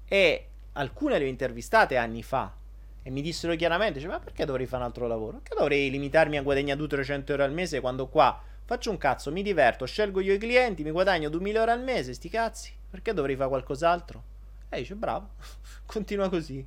[0.06, 2.54] E alcune le ho intervistate anni fa
[3.02, 5.38] e mi dissero chiaramente, cioè, ma perché dovrei fare un altro lavoro?
[5.38, 9.44] Perché dovrei limitarmi a guadagnare 200-300 euro al mese quando qua faccio un cazzo, mi
[9.44, 12.74] diverto, scelgo io i clienti, mi guadagno 2000 euro al mese, sti cazzi.
[12.90, 14.24] Perché dovrei fare qualcos'altro?
[14.70, 15.30] E dice, bravo,
[15.86, 16.66] continua così.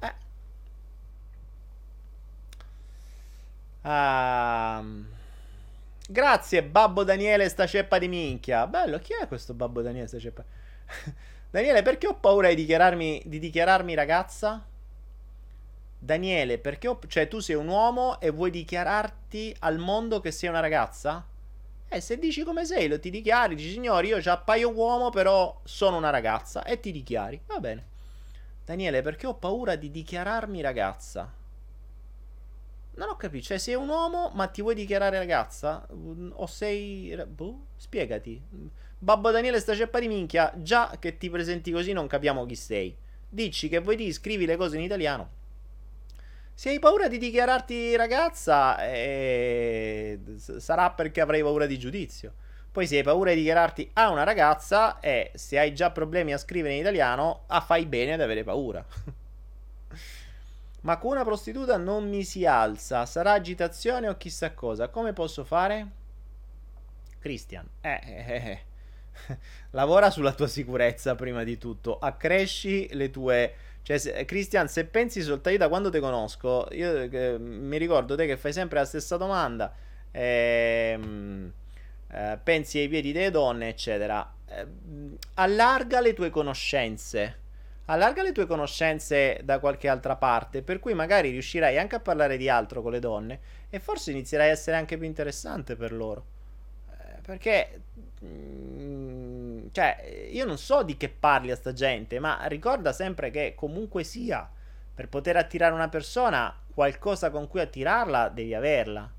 [0.00, 0.12] Eh.
[3.82, 4.82] Ah,
[6.08, 8.66] grazie, Babbo Daniele, sta ceppa di minchia.
[8.66, 10.44] Bello, chi è questo Babbo Daniele, sta ceppa?
[11.50, 14.66] Daniele, perché ho paura di dichiararmi, di dichiararmi ragazza?
[15.98, 16.98] Daniele, perché ho...
[17.06, 21.26] Cioè, tu sei un uomo e vuoi dichiararti al mondo che sei una ragazza?
[21.88, 25.58] Eh, se dici come sei, lo ti dichiari, dici, signori, io ci appaio uomo, però
[25.64, 26.64] sono una ragazza.
[26.64, 27.40] E ti dichiari.
[27.46, 27.86] Va bene.
[28.66, 31.32] Daniele, perché ho paura di dichiararmi ragazza?
[32.96, 35.86] Non ho capito, cioè sei un uomo ma ti vuoi dichiarare ragazza?
[35.88, 37.16] O sei...
[37.26, 38.42] Boh, spiegati.
[39.00, 42.96] Babbo Daniele sta ceppa di minchia, già che ti presenti così non capiamo chi sei.
[43.28, 45.36] Dici che vuoi dire, scrivi le cose in italiano.
[46.52, 50.18] Se hai paura di dichiararti ragazza, eh,
[50.56, 52.32] sarà perché avrai paura di giudizio.
[52.72, 56.32] Poi se hai paura di dichiararti a una ragazza, e eh, se hai già problemi
[56.32, 58.84] a scrivere in italiano, ah, fai bene ad avere paura.
[60.82, 64.88] Ma con una prostituta non mi si alza, sarà agitazione o chissà cosa.
[64.88, 65.86] Come posso fare?
[67.20, 68.67] Christian, eh, eh, eh.
[69.70, 73.54] lavora sulla tua sicurezza prima di tutto, accresci le tue...
[73.82, 78.26] Cioè, se, se pensi soltanto io da quando ti conosco, io eh, mi ricordo te
[78.26, 79.72] che fai sempre la stessa domanda,
[80.10, 81.52] ehm,
[82.10, 84.30] eh, pensi ai piedi delle donne, eccetera.
[84.46, 84.66] Eh,
[85.34, 87.46] allarga le tue conoscenze.
[87.86, 92.36] Allarga le tue conoscenze da qualche altra parte, per cui magari riuscirai anche a parlare
[92.36, 93.40] di altro con le donne
[93.70, 96.24] e forse inizierai a essere anche più interessante per loro.
[96.90, 97.80] Eh, perché
[98.20, 104.04] cioè, io non so di che parli a sta gente, ma ricorda sempre che comunque
[104.04, 104.48] sia,
[104.94, 109.10] per poter attirare una persona, qualcosa con cui attirarla, devi averla.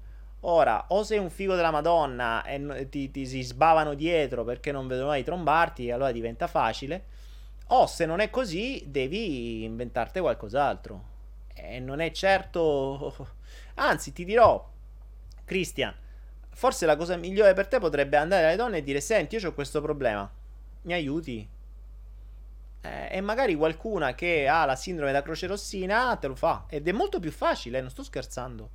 [0.42, 4.88] Ora, o sei un figo della Madonna e ti, ti si sbavano dietro perché non
[4.88, 7.18] vedono mai trombarti, allora diventa facile.
[7.68, 11.04] O se non è così, devi inventarti qualcos'altro.
[11.54, 13.16] E non è certo...
[13.76, 14.68] Anzi, ti dirò,
[15.46, 15.94] Christian,
[16.60, 19.54] Forse la cosa migliore per te potrebbe andare alle donne e dire: Senti, io ho
[19.54, 20.30] questo problema,
[20.82, 21.50] mi aiuti?
[22.82, 26.66] Eh, e magari qualcuna che ha la sindrome da croce rossina te lo fa.
[26.68, 28.70] Ed è molto più facile, non sto scherzando.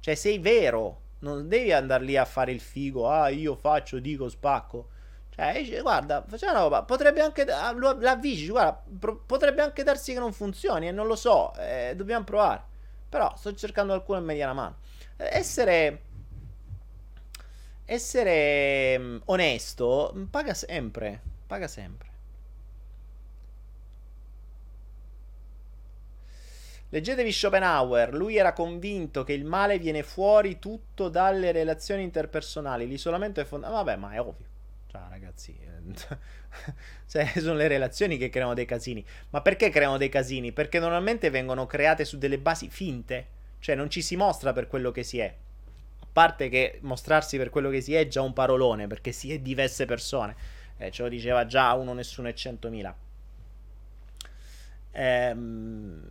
[0.00, 3.08] Cioè, sei vero, non devi andare lì a fare il figo.
[3.08, 4.88] Ah, io faccio, dico, spacco.
[5.30, 6.82] Cioè, guarda, facciamo una roba.
[6.82, 7.46] Potrebbe anche.
[7.46, 8.78] L'avvisi, guarda,
[9.24, 10.86] potrebbe anche darsi che non funzioni.
[10.86, 11.54] E non lo so.
[11.54, 12.62] Eh, dobbiamo provare.
[13.08, 14.76] Però sto cercando qualcuno in mediana mano.
[15.16, 16.10] Essere
[17.92, 21.20] essere mm, onesto mm, paga sempre.
[21.46, 22.10] Paga sempre.
[26.88, 33.40] Leggetevi Schopenhauer, lui era convinto che il male viene fuori tutto dalle relazioni interpersonali, l'isolamento
[33.40, 33.84] è fondamentale.
[33.84, 34.46] Vabbè, ma è ovvio.
[34.88, 35.58] Cioè, ragazzi,
[37.08, 39.02] cioè, sono le relazioni che creano dei casini.
[39.30, 40.52] Ma perché creano dei casini?
[40.52, 43.26] Perché normalmente vengono create su delle basi finte,
[43.58, 45.34] cioè non ci si mostra per quello che si è
[46.12, 49.86] parte che mostrarsi per quello che si è già un parolone, perché si è diverse
[49.86, 50.36] persone.
[50.76, 52.94] Eh, ce lo diceva già uno, nessuno e centomila.
[54.92, 56.10] Ehm,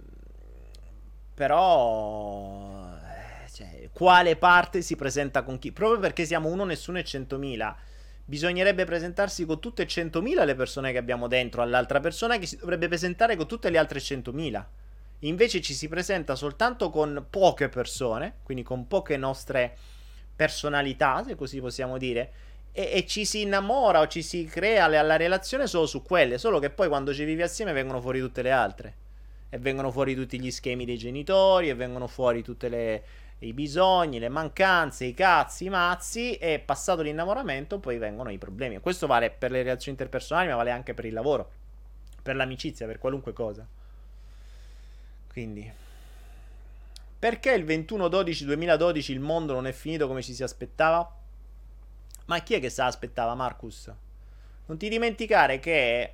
[1.33, 5.71] però, eh, cioè, quale parte si presenta con chi?
[5.71, 7.75] Proprio perché siamo uno, nessuno e centomila.
[8.23, 12.57] Bisognerebbe presentarsi con tutte e centomila le persone che abbiamo dentro all'altra persona che si
[12.57, 14.67] dovrebbe presentare con tutte le altre centomila.
[15.23, 19.77] Invece ci si presenta soltanto con poche persone, quindi con poche nostre
[20.35, 22.33] personalità, se così possiamo dire,
[22.71, 26.37] e, e ci si innamora o ci si crea la, la relazione solo su quelle,
[26.37, 28.95] solo che poi quando ci vivi assieme vengono fuori tutte le altre.
[29.49, 32.67] E vengono fuori tutti gli schemi dei genitori, e vengono fuori tutti
[33.39, 38.79] i bisogni, le mancanze, i cazzi, i mazzi, e passato l'innamoramento poi vengono i problemi.
[38.79, 41.51] Questo vale per le relazioni interpersonali, ma vale anche per il lavoro,
[42.23, 43.67] per l'amicizia, per qualunque cosa.
[45.31, 45.71] Quindi,
[47.17, 51.09] perché il 21-12-2012 il mondo non è finito come ci si aspettava?
[52.25, 53.89] Ma chi è che se aspettava, Marcus?
[54.65, 56.13] Non ti dimenticare che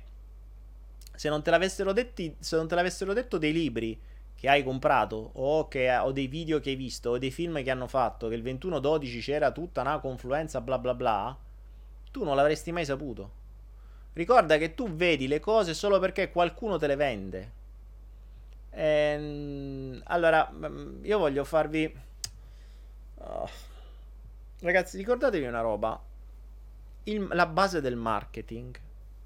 [1.12, 4.00] se non te l'avessero, detti, se non te l'avessero detto dei libri
[4.36, 7.72] che hai comprato o, che, o dei video che hai visto o dei film che
[7.72, 11.36] hanno fatto che il 21-12 c'era tutta una confluenza bla bla bla,
[12.12, 13.32] tu non l'avresti mai saputo.
[14.12, 17.57] Ricorda che tu vedi le cose solo perché qualcuno te le vende.
[18.78, 21.92] Ehm, allora, mm, io voglio farvi...
[23.16, 23.48] Oh.
[24.60, 26.00] Ragazzi, ricordatevi una roba.
[27.04, 28.78] Il, la base del marketing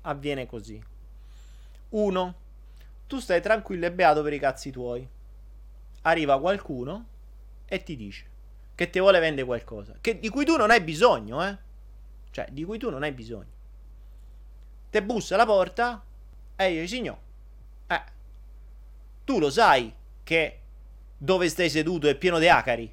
[0.02, 0.82] avviene così.
[1.90, 2.34] Uno,
[3.06, 5.06] tu stai tranquillo e beato per i cazzi tuoi.
[6.02, 7.06] Arriva qualcuno
[7.66, 8.24] e ti dice
[8.74, 9.94] che ti vuole vendere qualcosa.
[10.00, 11.58] Che, di cui tu non hai bisogno, eh.
[12.30, 13.60] Cioè, di cui tu non hai bisogno.
[14.88, 16.02] Te bussa alla porta
[16.56, 17.31] e io, signor, eh,
[19.24, 19.92] tu lo sai
[20.22, 20.58] che
[21.16, 22.92] dove stai seduto è pieno di acari?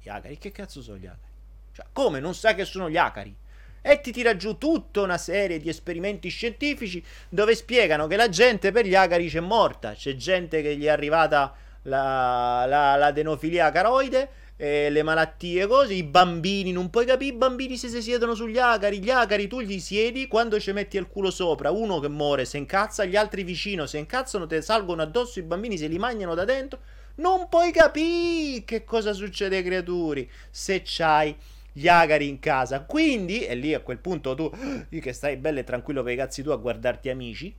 [0.00, 0.38] Gli acari?
[0.38, 1.32] Che cazzo sono gli acari?
[1.72, 3.34] Cioè, come non sai che sono gli acari?
[3.82, 8.72] E ti tira giù tutta una serie di esperimenti scientifici dove spiegano che la gente
[8.72, 9.92] per gli acari c'è morta.
[9.92, 15.96] C'è gente che gli è arrivata la, la, la denofilia acaroide eh, le malattie così,
[15.96, 19.60] i bambini, non puoi capire i bambini se si siedono sugli acari, gli acari tu
[19.60, 23.42] gli siedi, quando ci metti il culo sopra, uno che muore se incazza, gli altri
[23.42, 26.80] vicino se incazzano, te salgono addosso, i bambini se li mangiano da dentro,
[27.16, 31.34] non puoi capire che cosa succede ai creaturi se c'hai
[31.72, 32.82] gli agari in casa.
[32.82, 34.50] Quindi, e lì a quel punto tu,
[34.88, 37.54] che stai bello e tranquillo per i cazzi tu a guardarti amici,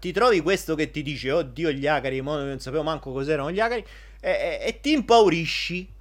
[0.00, 3.84] ti trovi questo che ti dice, oddio gli agari, non sapevo manco cos'erano gli agari,
[4.20, 5.92] e, e, e ti impaurisci.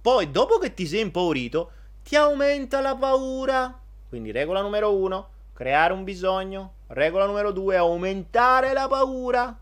[0.00, 1.72] Poi, dopo che ti sei impaurito,
[2.02, 3.78] ti aumenta la paura.
[4.08, 6.74] Quindi, regola numero uno, creare un bisogno.
[6.88, 9.58] Regola numero due, aumentare la paura.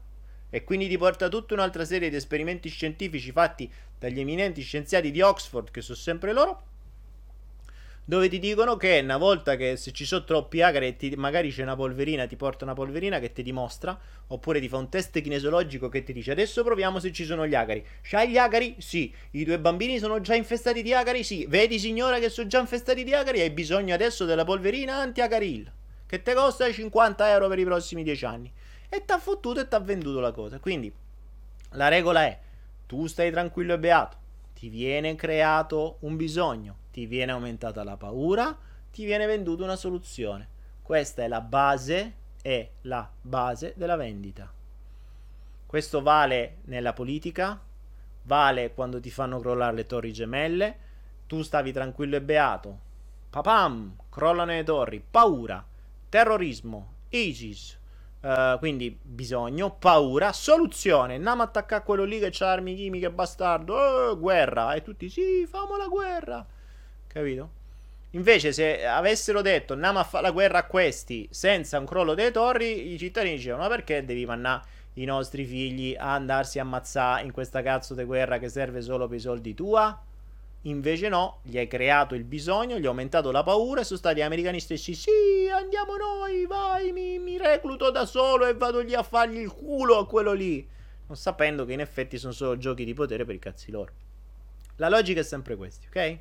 [0.51, 5.20] E quindi ti porta tutta un'altra serie di esperimenti scientifici fatti dagli eminenti scienziati di
[5.20, 6.62] Oxford, che sono sempre loro
[8.09, 11.63] dove ti dicono che una volta che se ci sono troppi acari ti, magari c'è
[11.63, 13.99] una polverina, ti porta una polverina che ti dimostra,
[14.29, 17.55] oppure ti fa un test kinesologico che ti dice adesso proviamo se ci sono gli
[17.55, 17.85] acari.
[18.01, 18.77] C'hai gli acari?
[18.79, 19.13] Sì.
[19.33, 21.23] I tuoi bambini sono già infestati di acari?
[21.23, 21.45] Sì.
[21.51, 23.43] Vedi signora che sono già infestati di acari?
[23.43, 25.71] Hai bisogno adesso della polverina anti-acaril,
[26.07, 28.51] che ti costa 50 euro per i prossimi 10 anni.
[28.89, 30.59] E ti ha fottuto e ti ha venduto la cosa.
[30.61, 30.91] Quindi
[31.73, 32.39] la regola è,
[32.87, 34.17] tu stai tranquillo e beato,
[34.55, 38.59] ti viene creato un bisogno ti viene aumentata la paura,
[38.91, 40.49] ti viene venduta una soluzione.
[40.83, 44.53] Questa è la base, è la base della vendita.
[45.65, 47.61] Questo vale nella politica,
[48.23, 50.77] vale quando ti fanno crollare le torri gemelle,
[51.29, 52.79] tu stavi tranquillo e beato.
[53.31, 55.65] Papam, crollano le torri, paura,
[56.09, 57.77] terrorismo, ISIS,
[58.21, 61.15] Uh, quindi bisogno, paura, soluzione.
[61.15, 63.77] Andiamo a attaccare quello lì che c'ha armi chimiche, bastardo.
[64.11, 64.75] Uh, guerra.
[64.75, 66.45] E tutti, sì, famo la guerra.
[67.09, 67.57] Capito?
[68.13, 72.31] Invece, se avessero detto andiamo a fare la guerra a questi senza un crollo delle
[72.31, 77.25] torri, i cittadini dicevano: Ma perché devi mannare i nostri figli a andarsi a ammazzare
[77.25, 80.03] in questa cazzo di guerra che serve solo per i soldi tua?
[80.63, 84.19] Invece no, gli hai creato il bisogno, gli hai aumentato la paura e sono stati
[84.19, 84.95] gli americani stessi.
[84.95, 85.11] Sì,
[85.53, 89.99] andiamo noi, vai, mi, mi recluto da solo e vado lì a fargli il culo
[89.99, 90.67] a quello lì.
[91.07, 93.93] Non sapendo che in effetti sono solo giochi di potere per i cazzi loro.
[94.77, 96.19] La logica è sempre questa, ok?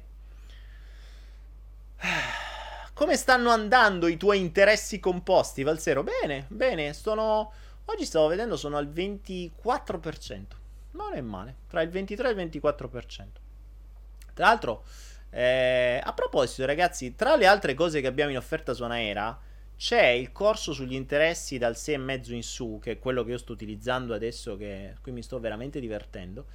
[2.94, 6.04] Come stanno andando i tuoi interessi composti, Valsero?
[6.04, 7.52] Bene, bene, sono...
[7.86, 10.46] Oggi stavo vedendo, sono al 24%.
[10.92, 13.26] Non è male, tra il 23 e il 24%.
[14.34, 14.84] Tra l'altro,
[15.30, 19.40] eh, a proposito, ragazzi, tra le altre cose che abbiamo in offerta su Anaera,
[19.78, 23.54] c'è il corso sugli interessi dal 6,5 in su, che è quello che io sto
[23.54, 26.46] utilizzando adesso, che qui mi sto veramente divertendo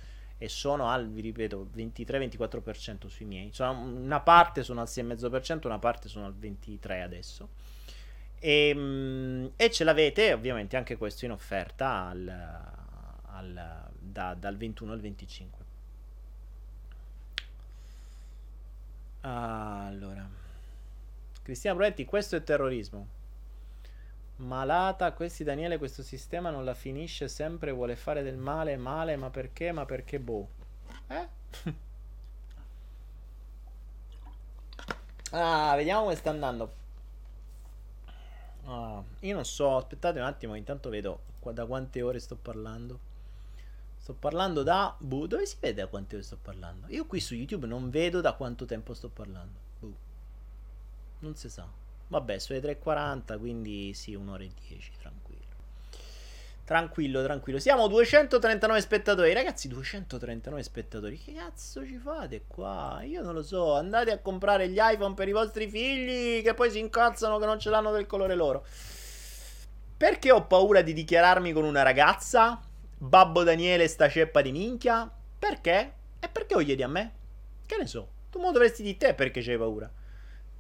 [0.43, 3.51] e sono al, vi ripeto, 23-24% sui miei.
[3.53, 7.49] Sono, una parte sono al 6,5%, una parte sono al 23% adesso.
[8.41, 12.29] E, ehm, e, ce l'avete ovviamente anche questo in offerta al,
[13.27, 15.65] al, da, dal 21 al 25.
[19.21, 20.29] Allora,
[21.41, 23.07] Cristiano Proietti, questo è terrorismo.
[24.43, 29.31] Malata, questi Daniele, questo sistema non la finisce sempre, vuole fare del male, male, ma
[29.31, 29.71] perché?
[29.71, 30.49] Ma perché boh?
[31.07, 31.29] Eh?
[35.31, 36.73] ah, vediamo come sta andando.
[38.65, 41.21] Ah, io non so, aspettate un attimo, intanto vedo
[41.53, 43.11] da quante ore sto parlando.
[43.97, 44.93] Sto parlando da...
[44.99, 46.89] Boh, dove si vede da quante ore sto parlando?
[46.89, 49.59] Io qui su YouTube non vedo da quanto tempo sto parlando.
[49.79, 49.97] Boh.
[51.21, 51.82] Non si sa.
[52.09, 55.41] Vabbè, sono le 3.40, quindi sì, un'ora e 10, tranquillo.
[56.65, 57.59] Tranquillo, tranquillo.
[57.59, 59.33] Siamo 239 spettatori.
[59.33, 61.19] Ragazzi, 239 spettatori.
[61.19, 63.01] Che cazzo ci fate qua?
[63.03, 63.75] Io non lo so.
[63.75, 67.59] Andate a comprare gli iPhone per i vostri figli che poi si incazzano che non
[67.59, 68.65] ce l'hanno del colore loro.
[69.97, 72.61] Perché ho paura di dichiararmi con una ragazza?
[72.97, 75.11] Babbo Daniele sta ceppa di minchia?
[75.39, 75.93] Perché?
[76.21, 77.13] E perché lo chiedi a me?
[77.67, 78.09] Che ne so?
[78.31, 79.91] Tu mo dovresti di te perché c'hai paura.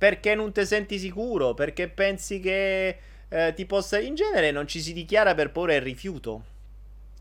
[0.02, 1.54] Perché non ti senti sicuro?
[1.54, 2.98] Perché pensi che
[3.28, 4.00] eh, ti possa...
[4.00, 6.42] In genere non ci si dichiara per paura del rifiuto.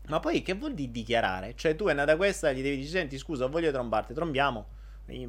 [0.08, 1.54] Ma poi che vuol dire dichiarare?
[1.54, 4.66] Cioè tu è nata questa gli devi dire senti scusa voglio trombarti, trombiamo.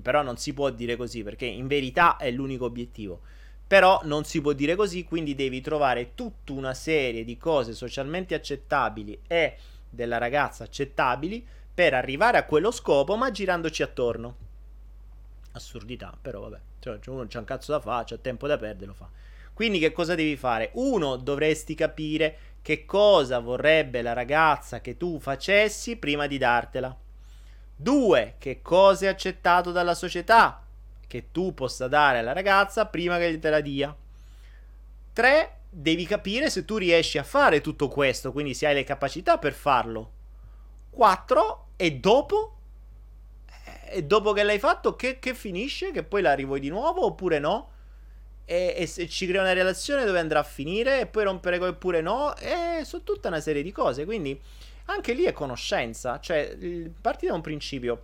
[0.01, 3.21] Però non si può dire così perché in verità è l'unico obiettivo.
[3.67, 8.33] Però non si può dire così, quindi devi trovare tutta una serie di cose socialmente
[8.33, 9.57] accettabili e
[9.87, 14.52] della ragazza accettabili per arrivare a quello scopo ma girandoci attorno.
[15.53, 16.59] Assurdità, però vabbè.
[16.79, 19.09] Cioè, uno c'ha un cazzo da fare, c'ha tempo da perdere, lo fa.
[19.53, 20.71] Quindi che cosa devi fare?
[20.73, 26.95] Uno, dovresti capire che cosa vorrebbe la ragazza che tu facessi prima di dartela.
[27.75, 30.63] Due, che cosa è accettato dalla società
[31.07, 33.95] che tu possa dare alla ragazza prima che te la dia.
[35.13, 39.37] Tre, devi capire se tu riesci a fare tutto questo, quindi se hai le capacità
[39.37, 40.11] per farlo.
[40.89, 42.55] Quattro, e dopo
[43.89, 45.91] e dopo che l'hai fatto, che, che, finisce?
[45.91, 47.71] Che poi la rivuoi di nuovo oppure no?
[48.45, 52.01] E, e, se ci crea una relazione dove andrà a finire e poi rompere oppure
[52.01, 52.35] no?
[52.37, 54.05] E su tutta una serie di cose.
[54.05, 54.39] Quindi
[54.85, 56.19] anche lì è conoscenza.
[56.19, 56.57] Cioè,
[56.99, 58.03] parti da un principio.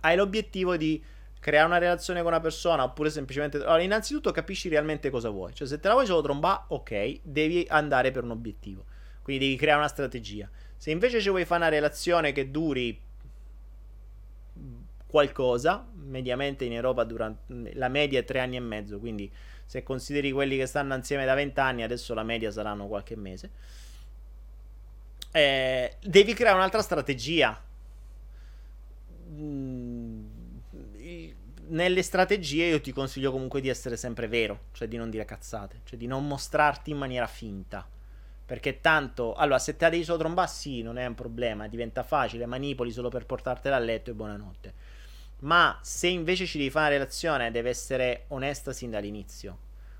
[0.00, 1.02] Hai l'obiettivo di
[1.40, 3.58] creare una relazione con una persona oppure semplicemente...
[3.58, 5.54] Allora, innanzitutto capisci realmente cosa vuoi.
[5.54, 8.84] Cioè, se te la vuoi solo tromba, ok, devi andare per un obiettivo.
[9.22, 10.48] Quindi devi creare una strategia.
[10.76, 13.00] Se invece ci vuoi fare una relazione che duri
[15.14, 19.30] qualcosa, mediamente in Europa durante, la media è tre anni e mezzo, quindi
[19.64, 23.50] se consideri quelli che stanno insieme da 20 anni, adesso la media saranno qualche mese.
[25.30, 27.62] Eh, devi creare un'altra strategia.
[29.28, 30.24] Mm,
[31.68, 35.82] nelle strategie io ti consiglio comunque di essere sempre vero, cioè di non dire cazzate,
[35.84, 37.86] cioè di non mostrarti in maniera finta.
[38.44, 42.02] Perché tanto, allora, se te la devi solo trombare, sì, non è un problema, diventa
[42.02, 44.74] facile, manipoli solo per portartela a letto e buonanotte.
[45.44, 49.58] Ma se invece ci devi fare una relazione, deve essere onesta sin dall'inizio.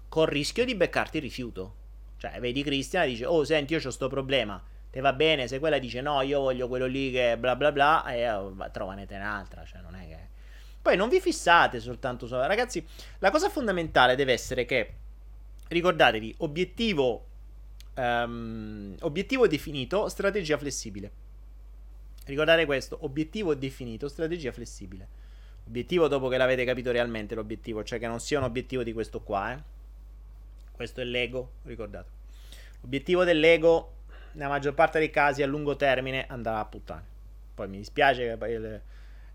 [0.09, 1.75] Col rischio di beccarti il rifiuto.
[2.17, 4.63] Cioè, vedi Cristian dice: Oh, senti, io ho questo problema.
[4.91, 5.47] Te va bene?
[5.47, 9.17] Se quella dice no, io voglio quello lì che bla bla bla, e oh, trovanete
[9.17, 9.65] un'altra.
[9.65, 10.19] Cioè, non è che.
[10.81, 12.35] Poi non vi fissate soltanto su.
[12.35, 12.87] Ragazzi,
[13.19, 14.95] la cosa fondamentale deve essere che.
[15.69, 17.27] Ricordatevi, obiettivo.
[17.97, 21.13] Um, obiettivo definito, strategia flessibile.
[22.25, 25.23] Ricordate questo: obiettivo definito, strategia flessibile.
[25.67, 29.21] Obiettivo dopo che l'avete capito realmente l'obiettivo, cioè che non sia un obiettivo di questo
[29.21, 29.63] qua, eh.
[30.71, 32.11] Questo è l'ego, ricordate.
[32.81, 33.93] L'obiettivo dell'ego,
[34.33, 37.05] nella maggior parte dei casi, a lungo termine andrà a puttane.
[37.55, 38.81] Poi mi dispiace che poi...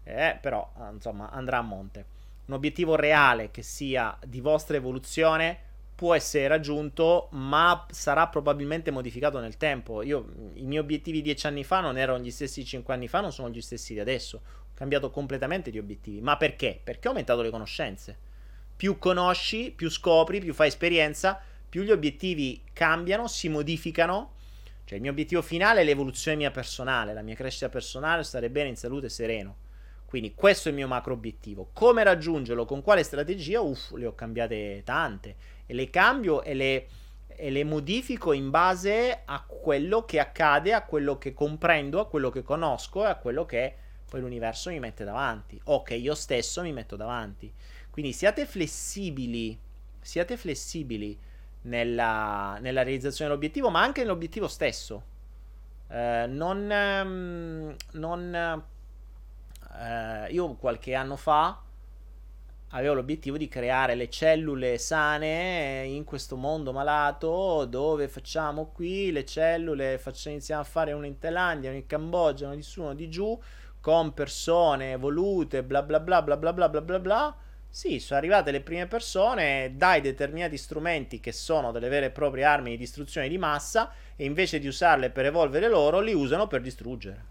[0.04, 2.06] Eh, però, insomma, andrà a monte.
[2.46, 5.58] Un obiettivo reale che sia di vostra evoluzione
[5.96, 10.02] può essere raggiunto, ma sarà probabilmente modificato nel tempo.
[10.04, 13.32] Io, i miei obiettivi dieci anni fa non erano gli stessi cinque anni fa, non
[13.32, 14.42] sono gli stessi di adesso
[14.80, 16.22] cambiato completamente di obiettivi.
[16.22, 16.80] Ma perché?
[16.82, 18.18] Perché ho aumentato le conoscenze.
[18.78, 21.38] Più conosci, più scopri, più fai esperienza,
[21.68, 24.36] più gli obiettivi cambiano, si modificano.
[24.86, 28.70] Cioè il mio obiettivo finale è l'evoluzione mia personale, la mia crescita personale, stare bene
[28.70, 29.58] in salute sereno.
[30.06, 31.72] Quindi questo è il mio macro obiettivo.
[31.74, 32.64] Come raggiungerlo?
[32.64, 33.60] Con quale strategia?
[33.60, 35.36] Uff, le ho cambiate tante.
[35.66, 36.88] E le cambio e le,
[37.28, 42.30] e le modifico in base a quello che accade, a quello che comprendo, a quello
[42.30, 46.62] che conosco e a quello che poi l'universo mi mette davanti o che io stesso
[46.62, 47.52] mi metto davanti.
[47.90, 49.58] Quindi siate flessibili,
[50.02, 51.18] siate flessibili
[51.62, 55.04] nella, nella realizzazione dell'obiettivo, ma anche nell'obiettivo stesso.
[55.88, 58.64] Eh, non, ehm, non
[59.74, 61.62] eh, io qualche anno fa
[62.70, 69.26] avevo l'obiettivo di creare le cellule sane in questo mondo malato dove facciamo qui le
[69.26, 72.94] cellule, facciamo, iniziamo a fare uno in Thailandia, uno in Cambogia, uno di su, uno
[72.94, 73.40] di giù,
[73.82, 77.36] con persone evolute, bla bla bla bla bla bla bla bla bla.
[77.72, 82.44] Sì, sono arrivate le prime persone, dai determinati strumenti che sono delle vere e proprie
[82.44, 86.62] armi di distruzione di massa e invece di usarle per evolvere loro, li usano per
[86.62, 87.26] distruggere.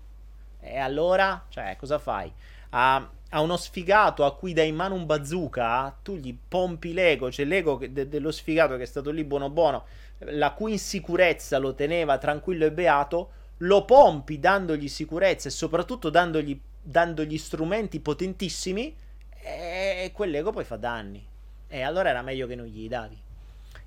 [0.61, 2.33] E allora, cioè, cosa fai?
[2.71, 7.33] A, a uno sfigato a cui dai in mano un bazooka, tu gli pompi l'ego,
[7.33, 9.87] cioè l'ego de- dello sfigato che è stato lì buono buono,
[10.19, 16.59] la cui insicurezza lo teneva tranquillo e beato, lo pompi dandogli sicurezza e soprattutto dandogli,
[16.81, 18.95] dandogli strumenti potentissimi
[19.41, 21.25] e quell'ego poi fa danni.
[21.67, 23.17] E allora era meglio che non gli davi.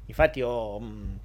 [0.05, 1.15] Infatti io, mh, mm,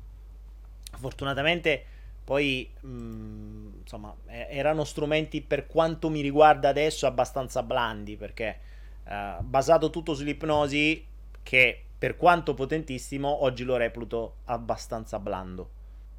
[0.99, 1.85] fortunatamente
[2.25, 8.59] poi, mh, mm, insomma, erano strumenti per quanto mi riguarda adesso abbastanza blandi, perché
[9.05, 11.05] uh, basato tutto sull'ipnosi,
[11.43, 15.71] che per quanto potentissimo, oggi lo reputo abbastanza blando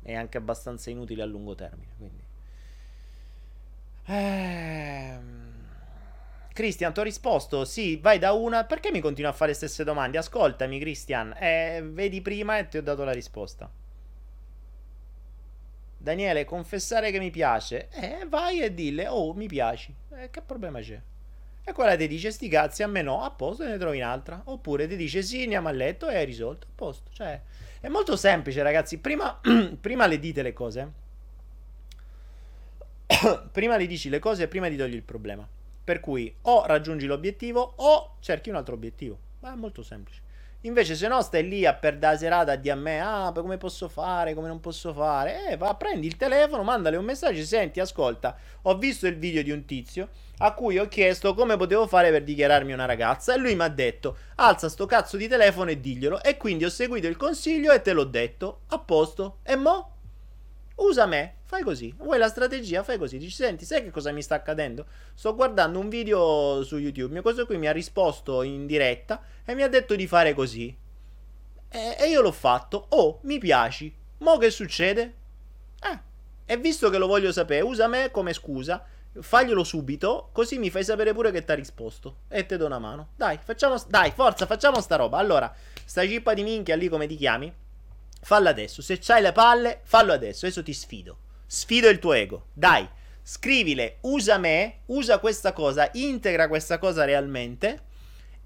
[0.08, 1.92] e anche abbastanza inutile a lungo termine.
[1.98, 2.24] Quindi.
[4.06, 5.46] Ehm...
[6.54, 7.66] Cristian, ti ho risposto.
[7.66, 8.64] Sì, vai da una.
[8.64, 10.18] Perché mi continui a fare le stesse domande?
[10.18, 11.36] Ascoltami, Cristian.
[11.38, 13.70] Eh, vedi prima e ti ho dato la risposta.
[15.98, 17.90] Daniele, confessare che mi piace.
[17.90, 19.94] Eh, vai e dille, oh, mi piaci.
[20.14, 21.02] Eh, che problema c'è?
[21.66, 24.42] E quella ti dice, sti cazzi, a me no, a posto, ne trovi un'altra.
[24.46, 27.12] Oppure ti dice, sì, andiamo a letto e hai risolto, a posto.
[27.12, 27.42] Cioè,
[27.80, 28.98] è molto semplice, ragazzi.
[29.00, 29.40] Prima,
[29.80, 30.92] prima le dite le cose.
[33.52, 35.48] prima le dici le cose e prima ti togli il problema.
[35.84, 39.18] Per cui o raggiungi l'obiettivo o cerchi un altro obiettivo.
[39.40, 40.22] Ma è molto semplice.
[40.68, 43.58] Invece, se no, stai lì a per da serata a dire a me: Ah, come
[43.58, 44.34] posso fare?
[44.34, 45.50] Come non posso fare?
[45.50, 47.44] Eh, va, prendi il telefono, mandale un messaggio.
[47.44, 51.88] Senti, ascolta, ho visto il video di un tizio a cui ho chiesto come potevo
[51.88, 53.34] fare per dichiararmi una ragazza.
[53.34, 56.22] E lui mi ha detto: Alza sto cazzo di telefono e diglielo.
[56.22, 58.62] E quindi ho seguito il consiglio e te l'ho detto.
[58.68, 59.38] A posto.
[59.44, 59.97] E mo?
[60.78, 61.36] Usa me.
[61.44, 61.94] Fai così.
[61.98, 62.84] Vuoi la strategia?
[62.84, 63.18] Fai così.
[63.18, 64.86] Dici, senti, sai che cosa mi sta accadendo?
[65.14, 67.22] Sto guardando un video su YouTube.
[67.22, 70.76] Questo qui mi ha risposto in diretta e mi ha detto di fare così.
[71.70, 72.88] E, e io l'ho fatto.
[72.90, 73.94] Oh, mi piaci.
[74.20, 75.14] Mo che succede?
[75.82, 76.00] Eh.
[76.46, 78.84] E visto che lo voglio sapere, usa me come scusa.
[79.20, 82.18] Faglielo subito, così mi fai sapere pure che ti ha risposto.
[82.28, 83.10] E te do una mano.
[83.16, 83.82] Dai, facciamo.
[83.88, 85.18] Dai, forza, facciamo sta roba.
[85.18, 85.52] Allora,
[85.86, 87.52] sta cippa di minchia lì come ti chiami?
[88.28, 88.82] Fallo adesso.
[88.82, 90.46] Se c'hai le palle, fallo adesso.
[90.46, 91.18] Adesso ti sfido.
[91.46, 92.48] Sfido il tuo ego.
[92.52, 92.86] Dai,
[93.24, 97.84] scrivile, usa me, usa questa cosa, integra questa cosa realmente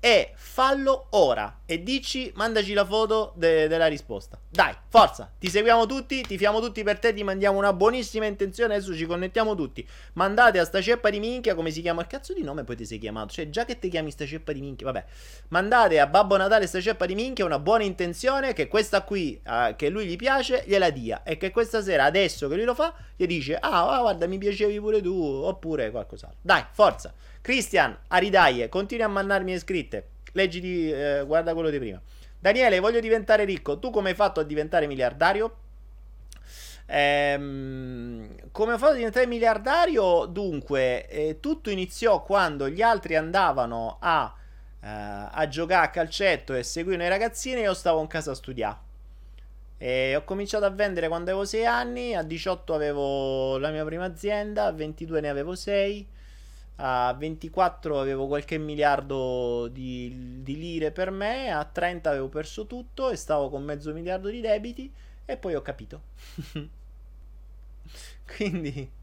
[0.04, 4.38] e fallo ora e dici, mandaci la foto de- della risposta.
[4.50, 8.74] Dai, forza, ti seguiamo tutti, ti fiamo tutti per te, ti mandiamo una buonissima intenzione,
[8.74, 9.88] adesso ci connettiamo tutti.
[10.14, 12.02] Mandate a sta ceppa di minchia, come si chiama?
[12.02, 13.32] Il cazzo di nome poi ti sei chiamato?
[13.32, 15.06] Cioè, già che ti chiami sta ceppa di minchia, vabbè.
[15.50, 19.76] Mandate a Babbo Natale sta ceppa di minchia una buona intenzione che questa qui, uh,
[19.76, 21.22] che lui gli piace, gliela dia.
[21.24, 24.40] E che questa sera, adesso che lui lo fa, gli dice, ah, ah guarda, mi
[24.40, 26.40] piacevi pure tu, oppure qualcos'altro.
[26.42, 27.14] Dai, forza.
[27.42, 30.10] Cristian, Aridaie, continui a mandarmi iscritte.
[30.34, 32.00] Leggiti, eh, guarda quello di prima.
[32.40, 33.80] Daniele, voglio diventare ricco.
[33.80, 35.58] Tu come hai fatto a diventare miliardario?
[36.86, 40.26] Ehm, come ho fatto a diventare miliardario?
[40.26, 44.34] Dunque, eh, tutto iniziò quando gli altri andavano a,
[44.82, 44.88] eh,
[45.32, 48.78] a giocare a calcetto e seguivano i ragazzini e io stavo in casa a studiare.
[49.78, 54.06] E ho cominciato a vendere quando avevo 6 anni, a 18 avevo la mia prima
[54.06, 56.08] azienda, a 22 ne avevo 6
[56.84, 63.12] a 24 avevo qualche miliardo di, di, lire per me, a 30 avevo perso tutto
[63.12, 64.92] e stavo con mezzo miliardo di debiti
[65.26, 66.02] e poi ho capito.
[68.36, 69.00] Quindi...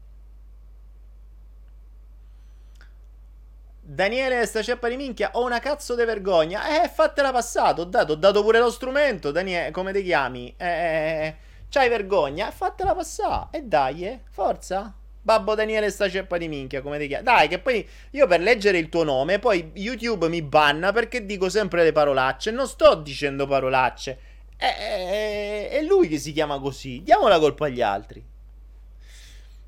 [3.81, 6.83] Daniele, sta ceppa di minchia, ho una cazzo di vergogna.
[6.83, 10.53] Eh, fatela passata, ho dato, ho dato pure lo strumento, Daniele, come ti chiami?
[10.57, 11.35] Eh, eh, eh
[11.69, 12.51] c'hai vergogna?
[12.51, 13.47] Fatela passare.
[13.51, 14.93] E dai, eh, forza.
[15.29, 17.23] Babbo Daniele sta ceppa di minchia, come ti chiami?
[17.23, 21.49] Dai, che poi io per leggere il tuo nome, poi YouTube mi banna perché dico
[21.49, 22.49] sempre le parolacce.
[22.49, 24.17] Non sto dicendo parolacce.
[24.57, 27.03] È, è, è lui che si chiama così.
[27.03, 28.25] Diamo la colpa agli altri.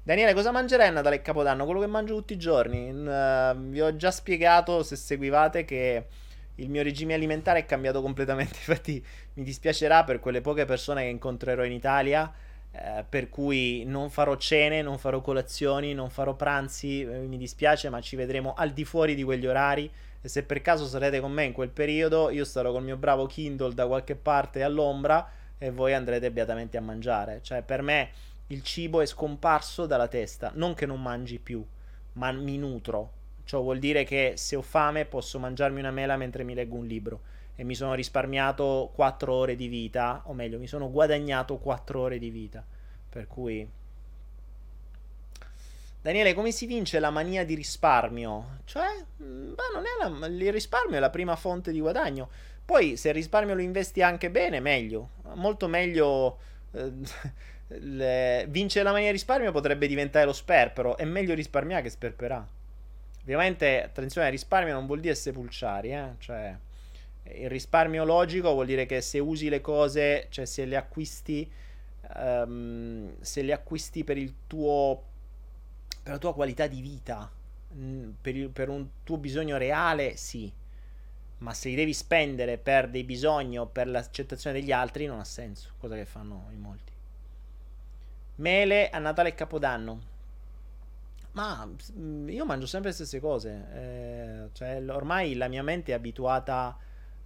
[0.02, 1.66] Daniele, cosa mangerai a Natale e Capodanno?
[1.66, 2.90] Quello che mangio tutti i giorni.
[2.90, 6.06] Uh, vi ho già spiegato, se seguivate, che
[6.56, 8.58] il mio regime alimentare è cambiato completamente.
[8.66, 9.06] Infatti,
[9.36, 12.34] mi dispiacerà per quelle poche persone che incontrerò in Italia
[12.74, 17.90] eh, per cui non farò cene, non farò colazioni, non farò pranzi, eh, mi dispiace,
[17.90, 19.92] ma ci vedremo al di fuori di quegli orari.
[20.22, 23.26] E se per caso sarete con me in quel periodo, io starò col mio bravo
[23.26, 27.40] Kindle da qualche parte all'ombra e voi andrete beatamente a mangiare.
[27.42, 28.10] Cioè, per me
[28.48, 30.52] il cibo è scomparso dalla testa.
[30.56, 31.66] Non che non mangi più,
[32.14, 33.20] ma mi nutro.
[33.44, 36.86] Ciò vuol dire che se ho fame posso mangiarmi una mela mentre mi leggo un
[36.86, 37.22] libro
[37.62, 42.18] e mi sono risparmiato 4 ore di vita, o meglio, mi sono guadagnato 4 ore
[42.18, 42.66] di vita.
[43.08, 43.70] Per cui
[46.02, 48.62] Daniele, come si vince la mania di risparmio?
[48.66, 48.88] Cioè,
[49.22, 52.32] mm, beh, non è la, il risparmio è la prima fonte di guadagno.
[52.66, 55.10] Poi, se il risparmio lo investi anche bene, meglio.
[55.36, 56.40] Molto meglio.
[56.72, 56.92] Eh,
[57.78, 60.98] le, vincere la mania di risparmio potrebbe diventare lo sperpero.
[60.98, 62.48] È meglio risparmiare che sperperare.
[63.22, 66.16] Ovviamente, attenzione, risparmio non vuol dire sepulciari, eh?
[66.18, 66.58] Cioè,
[67.38, 71.50] il risparmio logico vuol dire che se usi le cose, cioè se le acquisti,
[72.16, 75.10] um, se le acquisti per il tuo
[76.04, 77.30] per la tua qualità di vita,
[77.76, 80.52] mm, per, il, per un tuo bisogno reale, sì.
[81.40, 85.24] Ma se li devi spendere per dei bisogni o per l'accettazione degli altri, non ha
[85.24, 85.72] senso.
[85.78, 86.92] Cosa che fanno in molti.
[88.36, 90.10] Mele a Natale e Capodanno.
[91.34, 93.66] Ma mm, io mangio sempre le stesse cose.
[93.74, 96.78] Eh, cioè, ormai la mia mente è abituata,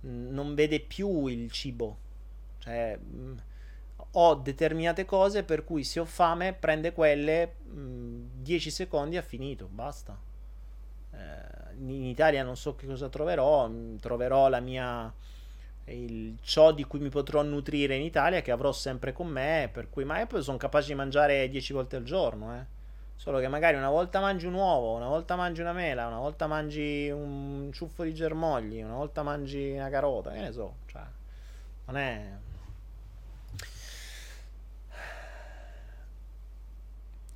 [0.06, 1.98] non vede più il cibo.
[2.60, 2.98] Cioè,
[4.18, 10.18] ho determinate cose per cui se ho fame prende quelle 10 secondi ha finito, basta.
[11.12, 13.70] Eh, in Italia non so che cosa troverò,
[14.00, 15.14] troverò la mia
[15.86, 19.90] il, ciò di cui mi potrò nutrire in Italia che avrò sempre con me, per
[19.90, 22.66] cui ma poi sono capace di mangiare 10 volte al giorno, eh.
[23.16, 26.48] Solo che magari una volta mangi un uovo, una volta mangi una mela, una volta
[26.48, 31.02] mangi un ciuffo di germogli, una volta mangi una carota, che ne so, cioè
[31.86, 32.24] non è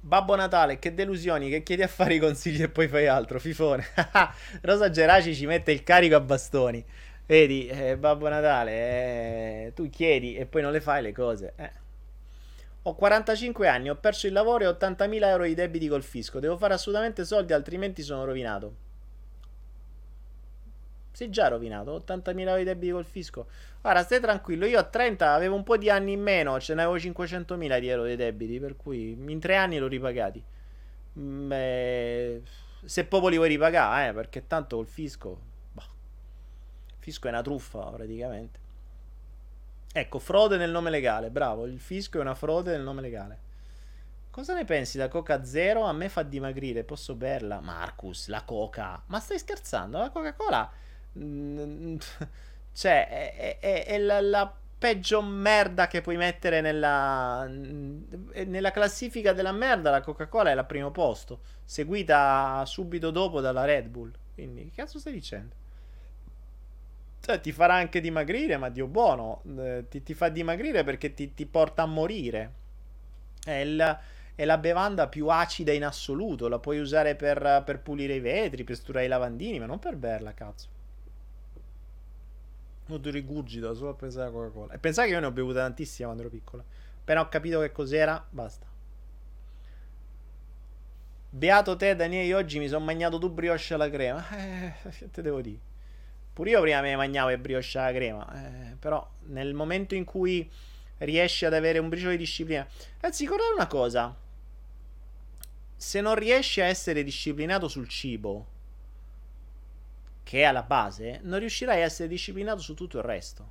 [0.02, 3.86] Babbo Natale, che delusioni, che chiedi a fare i consigli e poi fai altro, fifone.
[4.62, 6.84] Rosa Geraci ci mette il carico a bastoni.
[7.26, 11.54] Vedi, eh, Babbo Natale, eh, tu chiedi e poi non le fai le cose.
[11.58, 11.72] Eh.
[12.90, 16.40] Ho 45 anni, ho perso il lavoro e ho 80.000 euro di debiti col fisco.
[16.40, 18.88] Devo fare assolutamente soldi, altrimenti sono rovinato.
[21.12, 23.46] Sei già rovinato, 80.000 euro di debiti col fisco.
[23.80, 26.82] Guarda, stai tranquillo, io a 30 avevo un po' di anni in meno, ce ne
[26.82, 30.44] avevo 500.000 di euro di debiti, per cui in tre anni l'ho ripagati.
[31.14, 32.42] Beh,
[32.86, 35.40] se proprio li vuoi ripagare, eh, perché tanto col fisco...
[35.74, 35.86] Bah,
[36.88, 38.69] il fisco è una truffa praticamente.
[39.92, 43.48] Ecco, frode nel nome legale, bravo, il fisco è una frode nel nome legale.
[44.30, 45.84] Cosa ne pensi da Coca Zero?
[45.84, 47.60] A me fa dimagrire, posso berla?
[47.60, 49.02] Marcus, la Coca.
[49.08, 49.98] Ma stai scherzando?
[49.98, 50.72] La Coca-Cola
[51.18, 51.98] Mm,
[52.74, 59.52] cioè, è, è, è la, la, peggio merda che puoi mettere nella, nella classifica della
[59.52, 59.90] merda.
[59.90, 64.14] La Coca-Cola è al primo posto, seguita subito dopo dalla Red Bull.
[64.34, 65.56] Quindi, che cazzo stai dicendo?
[67.22, 71.34] Cioè, ti farà anche dimagrire, ma Dio buono, eh, ti, ti, fa dimagrire perché ti,
[71.34, 72.54] ti porta a morire.
[73.44, 74.00] È, il,
[74.36, 76.48] è, la bevanda più acida in assoluto.
[76.48, 79.96] La puoi usare per, per pulire i vetri, per sturare i lavandini, ma non per
[79.96, 80.68] berla, cazzo.
[82.86, 84.74] Molto rigurgito solo a pensare a Coca-Cola.
[84.74, 86.64] E pensare che io ne ho bevuta tantissima quando ero piccolo.
[87.02, 88.66] Appena ho capito che cos'era, basta.
[91.32, 94.26] Beato te, Daniele, oggi mi sono mangiato tu brioche alla crema.
[94.36, 95.60] Eh, che te devo dire?
[96.40, 98.26] Pure io prima mi mangiavo le brioche alla crema.
[98.34, 100.50] Eh, però nel momento in cui
[101.00, 102.66] riesci ad avere un briciolo di disciplina...
[103.02, 104.16] Anzi, ricordate una cosa.
[105.76, 108.48] Se non riesci a essere disciplinato sul cibo
[110.24, 113.46] che è alla base, non riuscirai a essere disciplinato su tutto il resto.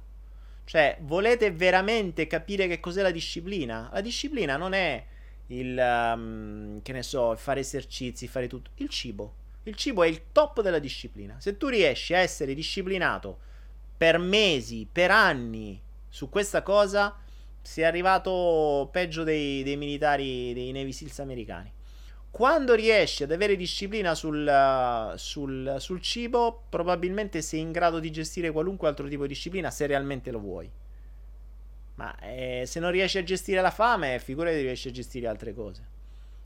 [0.64, 3.90] Cioè, volete veramente capire che cos'è la disciplina?
[3.92, 5.04] La disciplina non è
[5.48, 8.70] il, um, che ne so, fare esercizi, fare tutto.
[8.76, 9.34] Il cibo.
[9.68, 11.38] Il cibo è il top della disciplina.
[11.40, 13.38] Se tu riesci a essere disciplinato
[13.98, 15.78] per mesi, per anni
[16.08, 17.14] su questa cosa,
[17.60, 21.70] sei arrivato peggio dei, dei militari, dei Navy Seals americani.
[22.30, 28.50] Quando riesci ad avere disciplina sul, sul, sul, cibo, probabilmente sei in grado di gestire
[28.50, 30.70] qualunque altro tipo di disciplina se realmente lo vuoi.
[31.96, 35.84] Ma eh, se non riesci a gestire la fame, figurati riesci a gestire altre cose.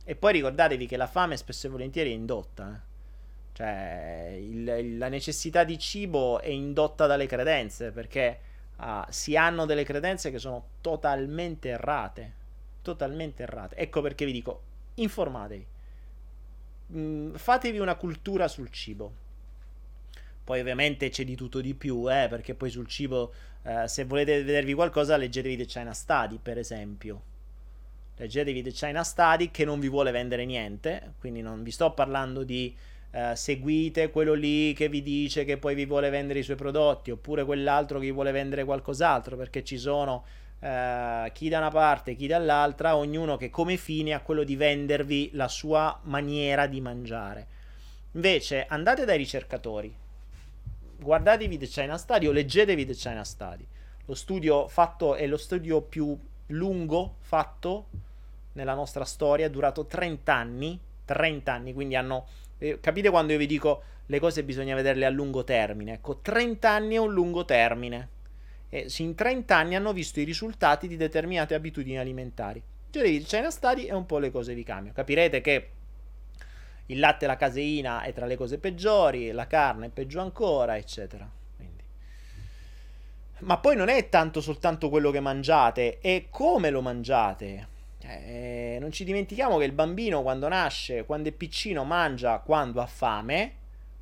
[0.05, 2.75] E poi ricordatevi che la fame spesso e volentieri è indotta.
[2.75, 2.91] Eh?
[3.53, 8.39] Cioè, il, la necessità di cibo è indotta dalle credenze, perché
[8.77, 12.41] ah, si hanno delle credenze che sono totalmente errate.
[12.83, 13.77] Totalmente errate.
[13.77, 14.63] Ecco perché vi dico,
[14.95, 15.67] informatevi.
[16.95, 19.21] Mm, fatevi una cultura sul cibo.
[20.45, 24.43] Poi ovviamente c'è di tutto di più, eh, perché poi sul cibo, eh, se volete
[24.43, 27.23] vedervi qualcosa, leggetevi The China Study, per esempio.
[28.17, 32.43] Leggetevi The China Study che non vi vuole vendere niente, quindi non vi sto parlando
[32.43, 32.75] di
[33.13, 37.11] eh, seguite quello lì che vi dice che poi vi vuole vendere i suoi prodotti,
[37.11, 40.25] oppure quell'altro che vi vuole vendere qualcos'altro, perché ci sono
[40.63, 45.31] Uh, chi da una parte, chi dall'altra, ognuno che come fine ha quello di vendervi
[45.33, 47.47] la sua maniera di mangiare.
[48.13, 49.93] Invece andate dai ricercatori,
[50.99, 53.67] guardatevi The China Study o leggetevi The China Study.
[54.07, 56.17] Lo studio fatto è lo studio più
[56.47, 57.89] lungo fatto
[58.53, 62.27] nella nostra storia, è durato 30 anni, 30 anni, quindi hanno
[62.63, 65.95] eh, capite quando io vi dico le cose bisogna vederle a lungo termine.
[65.95, 68.09] Ecco, 30 anni è un lungo termine.
[68.69, 72.63] E in 30 anni hanno visto i risultati di determinate abitudini alimentari.
[72.91, 74.95] Cioè, il China Study e un po' le cose vi cambiano.
[74.95, 75.69] Capirete che
[76.87, 80.77] il latte e la caseina è tra le cose peggiori, la carne è peggio ancora,
[80.77, 81.29] eccetera.
[83.41, 87.72] Ma poi non è tanto soltanto quello che mangiate, è come lo mangiate.
[88.09, 92.87] Eh, non ci dimentichiamo che il bambino quando nasce, quando è piccino, mangia quando ha
[92.87, 93.55] fame.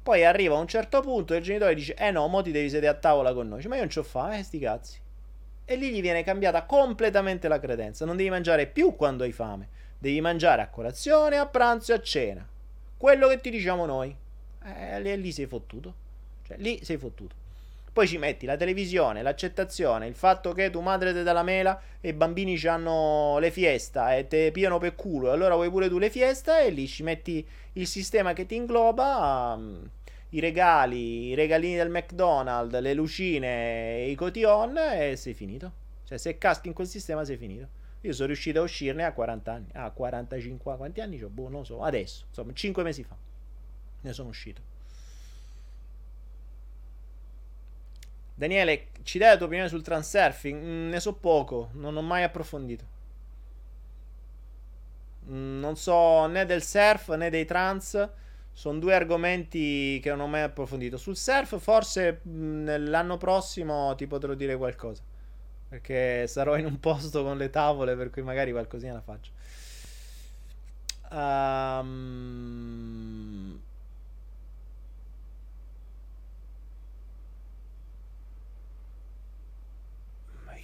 [0.03, 2.69] Poi arriva a un certo punto e il genitore dice: Eh no, mo ti devi
[2.71, 3.59] sedere a tavola con noi.
[3.59, 4.99] Dice, ma io non ho fame, eh, sti cazzi.
[5.65, 8.05] E lì gli viene cambiata completamente la credenza.
[8.05, 9.69] Non devi mangiare più quando hai fame.
[9.99, 12.49] Devi mangiare a colazione, a pranzo e a cena.
[12.97, 14.15] Quello che ti diciamo noi.
[14.65, 15.95] Eh, lì, lì sei fottuto.
[16.43, 17.35] Cioè, lì sei fottuto.
[17.93, 21.81] Poi ci metti la televisione, l'accettazione, il fatto che tu madre ti dà la mela
[22.01, 25.89] e i bambini hanno le fiesta e te piano per culo e allora vuoi pure
[25.89, 27.45] tu le fiesta e lì ci metti
[27.75, 29.91] il sistema che ti ingloba, um,
[30.31, 35.73] i regali, i regalini del McDonald's, le lucine, i cotillon e sei finito.
[36.05, 37.79] Cioè se caschi in quel sistema sei finito.
[38.03, 41.29] Io sono riuscito a uscirne a 40 anni, a 45, quanti anni ho?
[41.29, 43.17] Boh, non so, adesso, insomma, 5 mesi fa
[44.03, 44.70] ne sono uscito.
[48.41, 50.59] Daniele, ci dai la tua opinione sul transurfing?
[50.63, 52.85] Mm, ne so poco, non ho mai approfondito.
[55.29, 58.09] Mm, non so né del surf né dei trans.
[58.51, 60.97] Sono due argomenti che non ho mai approfondito.
[60.97, 65.03] Sul surf, forse mm, l'anno prossimo ti potrò dire qualcosa.
[65.69, 69.33] Perché sarò in un posto con le tavole, per cui magari qualcosina la faccio.
[71.11, 72.61] Um,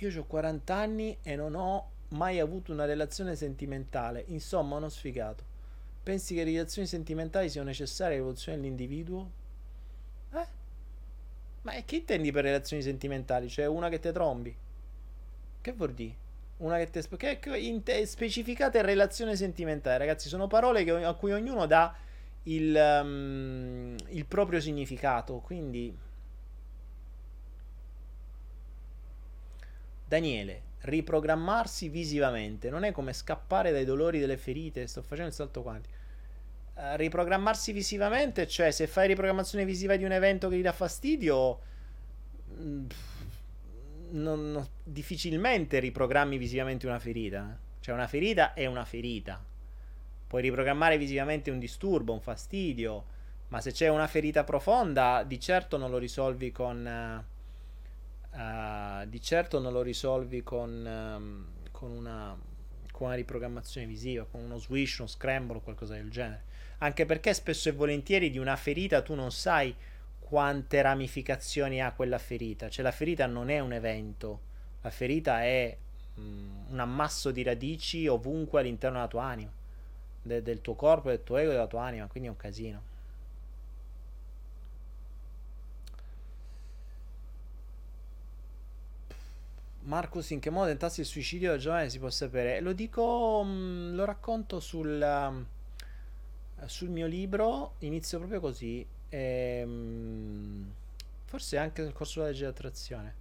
[0.04, 4.24] io ho 40 anni e non ho mai avuto una relazione sentimentale.
[4.28, 5.44] Insomma, uno sfigato.
[6.02, 9.30] Pensi che relazioni sentimentali siano necessarie all'evoluzione dell'individuo?
[10.32, 10.46] Eh?
[11.62, 13.48] Ma che intendi per relazioni sentimentali?
[13.48, 14.54] Cioè una che te trombi?
[15.60, 16.14] Che vuol dire?
[16.58, 17.02] Una che te...
[17.16, 21.94] Che te, specificate relazione sentimentale, ragazzi, sono parole che, a cui ognuno dà
[22.44, 26.04] il, um, il proprio significato, quindi...
[30.06, 34.86] Daniele, riprogrammarsi visivamente non è come scappare dai dolori delle ferite.
[34.86, 35.88] Sto facendo il salto quanti.
[36.74, 41.58] Uh, riprogrammarsi visivamente, cioè se fai riprogrammazione visiva di un evento che ti dà fastidio,
[42.54, 42.86] mh, mm,
[44.10, 47.58] non, non, difficilmente riprogrammi visivamente una ferita.
[47.80, 49.42] Cioè una ferita è una ferita.
[50.26, 53.04] Puoi riprogrammare visivamente un disturbo, un fastidio,
[53.48, 57.24] ma se c'è una ferita profonda, di certo non lo risolvi con...
[57.24, 57.34] Uh,
[58.36, 62.38] Uh, di certo non lo risolvi con, um, con, una,
[62.92, 66.42] con, una, riprogrammazione visiva, con uno swish, uno scramble o qualcosa del genere.
[66.78, 69.74] Anche perché spesso e volentieri di una ferita tu non sai
[70.18, 72.68] quante ramificazioni ha quella ferita.
[72.68, 74.40] Cioè la ferita non è un evento,
[74.82, 75.74] la ferita è
[76.16, 79.50] um, un ammasso di radici ovunque all'interno della tua anima,
[80.20, 82.82] de- del tuo corpo, del tuo ego, della tua anima, quindi è un casino.
[89.86, 92.60] Marcus, in che modo tentassi il suicidio da giovane si può sapere?
[92.60, 100.72] Lo dico, mm, lo racconto sul, uh, sul, mio libro, inizio proprio così, e, ehm,
[101.24, 103.14] forse anche nel corso della legge di attrazione.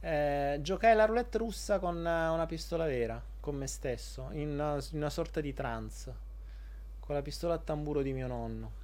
[0.00, 4.98] Eh, giocai la roulette russa con una pistola vera, con me stesso, in una, in
[4.98, 6.14] una sorta di trance,
[7.00, 8.79] con la pistola a tamburo di mio nonno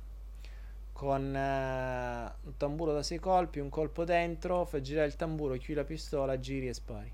[0.97, 5.75] con uh, un tamburo da 6 colpi, un colpo dentro, fai girare il tamburo, chiudi
[5.75, 7.13] la pistola, giri e spari.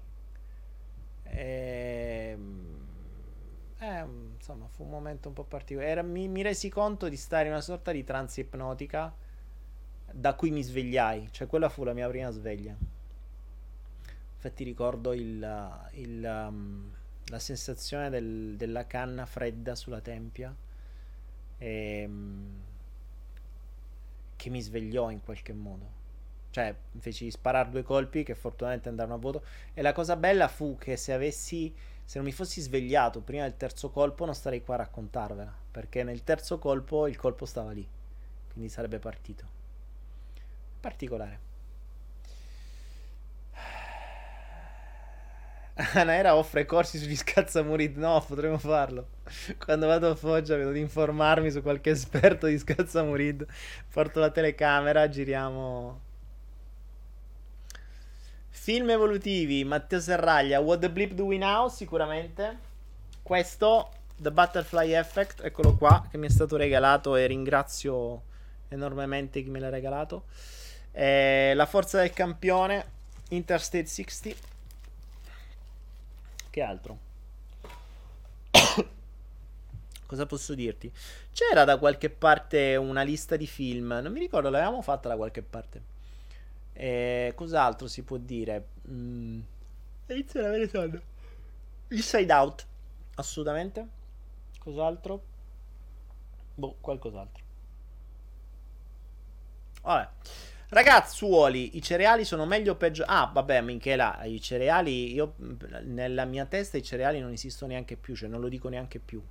[1.25, 2.87] E, ehm,
[3.79, 5.91] eh, insomma, fu un momento un po' particolare.
[5.91, 9.13] Era, mi, mi, resi conto di stare in una sorta di trance ipnotica
[10.13, 12.77] da cui mi svegliai, cioè quella fu la mia prima sveglia.
[14.35, 16.89] Infatti ricordo il, il, um,
[17.27, 20.55] la sensazione del, della canna fredda sulla tempia.
[21.59, 22.71] E, um,
[24.43, 26.01] che mi svegliò in qualche modo.
[26.51, 29.45] Cioè, feci sparare due colpi che fortunatamente andarono a vuoto.
[29.73, 31.73] E la cosa bella fu che se avessi.
[32.05, 35.55] Se non mi fossi svegliato prima del terzo colpo, non starei qua a raccontarvela.
[35.71, 37.89] Perché nel terzo colpo il colpo stava lì.
[38.53, 39.45] Quindi sarebbe partito.
[40.81, 41.52] Particolare.
[45.95, 47.97] Anaera offre corsi sugli scazzamurid.
[47.97, 49.09] No, potremmo farlo.
[49.59, 53.47] Quando vado a Foggia vedo di informarmi su qualche esperto di scazzamurid.
[53.93, 56.01] Porto la telecamera, giriamo.
[58.49, 61.69] Film evolutivi, Matteo Serraglia, What the Blip Do We Now?
[61.69, 62.71] Sicuramente.
[63.23, 68.23] Questo, The Butterfly Effect, eccolo qua, che mi è stato regalato e ringrazio
[68.69, 70.25] enormemente chi me l'ha regalato.
[70.93, 72.85] Eh, la forza del campione,
[73.31, 74.51] Interstate 60.
[76.53, 76.99] Che altro?
[80.05, 80.93] Cosa posso dirti?
[81.33, 83.87] C'era da qualche parte una lista di film.
[84.03, 85.83] Non mi ricordo, l'avevamo fatta da qualche parte.
[86.75, 88.67] E cos'altro si può dire?
[88.87, 89.41] Mm.
[90.09, 91.01] Inizio ad avere sonno.
[91.89, 92.67] Inside Out.
[93.15, 93.89] Assolutamente.
[94.59, 95.23] Cos'altro?
[96.55, 97.43] Boh, qualcos'altro.
[99.81, 100.09] Vabbè.
[100.73, 103.05] Ragazzuoli, i cereali sono meglio o peggio?
[103.07, 105.35] Ah, vabbè, Michela, i cereali, io
[105.83, 109.23] nella mia testa i cereali non esistono neanche più, cioè non lo dico neanche più.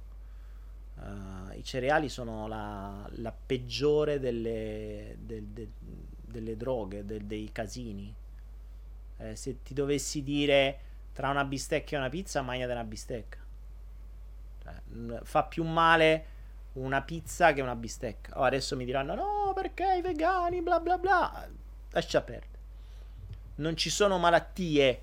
[0.98, 5.72] Uh, I cereali sono la, la peggiore delle, del, del,
[6.28, 8.14] delle droghe, del, dei casini.
[9.18, 10.80] Eh, se ti dovessi dire
[11.12, 13.40] tra una bistecca e una pizza, mangiate una bistecca.
[14.62, 16.26] Cioè, fa più male
[16.74, 18.40] una pizza che una bistecca.
[18.40, 21.50] Oh, adesso mi diranno no perché i vegani bla bla bla.
[21.92, 22.50] Lascia perdere.
[23.56, 25.02] Non ci sono malattie,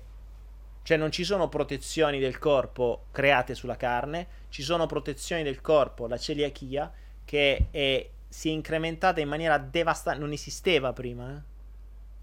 [0.83, 6.07] cioè non ci sono protezioni del corpo create sulla carne, ci sono protezioni del corpo,
[6.07, 6.91] la celiachia,
[7.23, 11.41] che è, si è incrementata in maniera devastante, non esisteva prima, eh?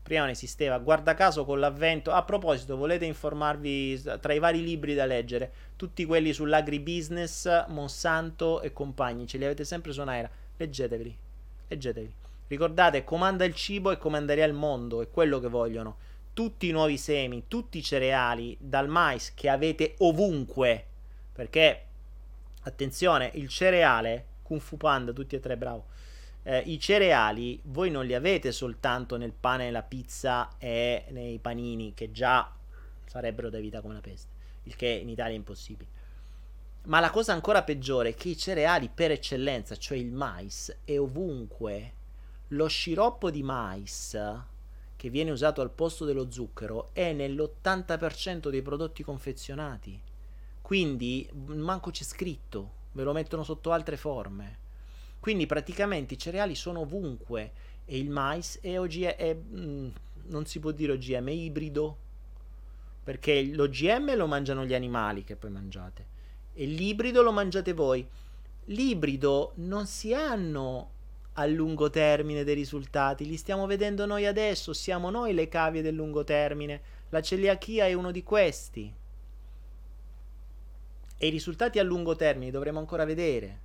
[0.03, 0.79] prima non esisteva.
[0.79, 2.13] Guarda caso con l'avvento.
[2.13, 8.73] A proposito, volete informarvi tra i vari libri da leggere, tutti quelli sull'agribusiness, Monsanto e
[8.73, 10.31] compagni, ce li avete sempre su Naira.
[10.57, 11.19] Leggetevi,
[11.69, 12.15] leggetevi.
[12.49, 15.97] Ricordate, comanda il cibo e comanderà il mondo, è quello che vogliono.
[16.33, 20.85] Tutti i nuovi semi, tutti i cereali, dal mais che avete ovunque.
[21.33, 21.85] Perché,
[22.63, 25.95] attenzione, il cereale, Kung Fu Panda, tutti e tre, bravo
[26.49, 31.93] eh, i cereali voi non li avete soltanto nel pane, nella pizza e nei panini,
[31.93, 32.55] che già
[33.05, 34.31] sarebbero da vita come la peste,
[34.63, 35.91] il che in Italia è impossibile.
[36.87, 40.97] Ma la cosa ancora peggiore è che i cereali per eccellenza, cioè il mais, è
[40.97, 41.95] ovunque.
[42.49, 44.17] Lo sciroppo di mais
[44.95, 50.01] che viene usato al posto dello zucchero è nell'80% dei prodotti confezionati.
[50.63, 54.59] Quindi manco c'è scritto, ve lo mettono sotto altre forme.
[55.19, 57.53] Quindi praticamente i cereali sono ovunque
[57.85, 59.89] e il mais è, OGM, è mm,
[60.27, 61.97] non si può dire OGM, è ibrido.
[63.03, 66.15] Perché l'OGM lo mangiano gli animali che poi mangiate
[66.57, 68.05] e l'ibrido lo mangiate voi.
[68.65, 70.91] L'ibrido non si hanno
[71.35, 75.95] a lungo termine dei risultati, li stiamo vedendo noi adesso, siamo noi le cavie del
[75.95, 76.95] lungo termine.
[77.11, 78.93] La celiachia è uno di questi.
[81.19, 83.65] E i risultati a lungo termine dovremo ancora vedere.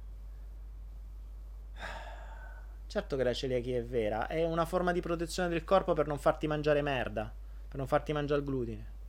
[2.88, 6.20] Certo che la celiachia è vera, è una forma di protezione del corpo per non
[6.20, 7.34] farti mangiare merda,
[7.70, 9.00] per non farti mangiare il glutine.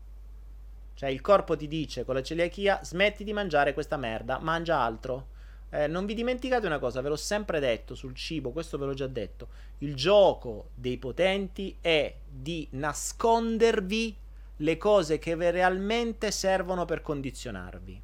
[1.03, 5.31] Cioè il corpo ti dice con la celiachia smetti di mangiare questa merda, mangia altro.
[5.69, 8.95] Eh, non vi dimenticate una cosa, ve l'ho sempre detto sul cibo, questo ve l'ho
[8.95, 9.49] già detto.
[9.79, 14.17] Il gioco dei potenti è di nascondervi
[14.59, 18.01] le cose che realmente servono per condizionarvi.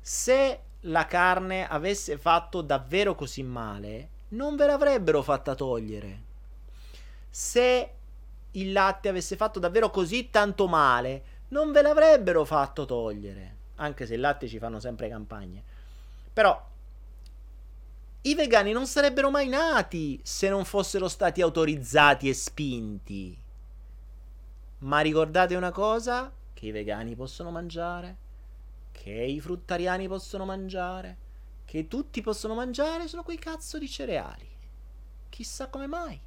[0.00, 6.22] Se la carne avesse fatto davvero così male, non ve l'avrebbero fatta togliere.
[7.28, 7.92] Se
[8.52, 13.56] il latte avesse fatto davvero così tanto male, non ve l'avrebbero fatto togliere.
[13.76, 15.62] Anche se il latte ci fanno sempre campagne.
[16.32, 16.66] Però
[18.22, 23.38] i vegani non sarebbero mai nati se non fossero stati autorizzati e spinti.
[24.78, 26.32] Ma ricordate una cosa?
[26.52, 28.16] Che i vegani possono mangiare,
[28.90, 31.16] che i fruttariani possono mangiare,
[31.64, 34.48] che tutti possono mangiare sono quei cazzo di cereali.
[35.28, 36.20] Chissà come mai.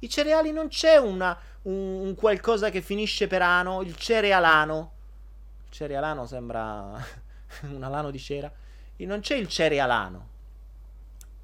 [0.00, 4.92] I cereali non c'è una, un, un, qualcosa che finisce per ano, il cerealano.
[5.64, 6.92] Il cerealano sembra
[7.72, 8.52] un alano di cera.
[8.98, 10.28] Non c'è il cerealano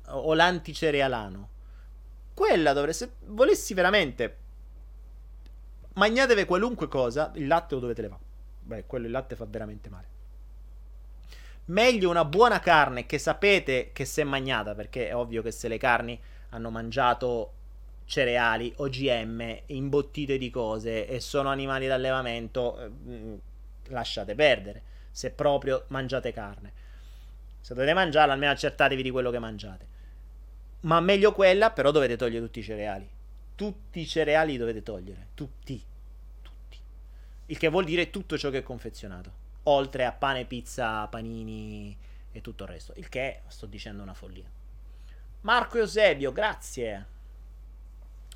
[0.06, 1.48] o l'anticerealano.
[2.34, 3.04] Quella dovreste.
[3.06, 4.36] Se volessi veramente.
[5.94, 8.22] Magnatevi qualunque cosa, il latte lo dovete levare.
[8.60, 10.10] Beh, quello il latte fa veramente male.
[11.66, 15.68] Meglio una buona carne che sapete che si è magnata, perché è ovvio che se
[15.68, 16.18] le carni
[16.50, 17.52] hanno mangiato
[18.12, 23.39] cereali, OGM, imbottite di cose e sono animali d'allevamento, eh,
[23.84, 24.82] lasciate perdere.
[25.10, 26.72] Se proprio mangiate carne.
[27.59, 29.86] Se dovete mangiarla, almeno accertatevi di quello che mangiate.
[30.80, 33.09] Ma meglio quella, però dovete togliere tutti i cereali.
[33.55, 35.28] Tutti i cereali dovete togliere.
[35.32, 35.82] Tutti.
[36.43, 36.78] Tutti.
[37.47, 39.32] Il che vuol dire tutto ciò che è confezionato,
[39.62, 41.97] oltre a pane, pizza, panini
[42.30, 42.93] e tutto il resto.
[42.97, 44.51] Il che sto dicendo una follia.
[45.40, 47.06] Marco Eusebio, grazie.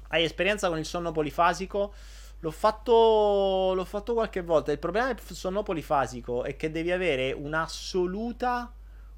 [0.09, 1.93] Hai esperienza con il sonno polifasico?
[2.41, 4.70] L'ho fatto, l'ho fatto qualche volta.
[4.70, 8.73] Il problema del sonno polifasico è che devi avere un'assoluta,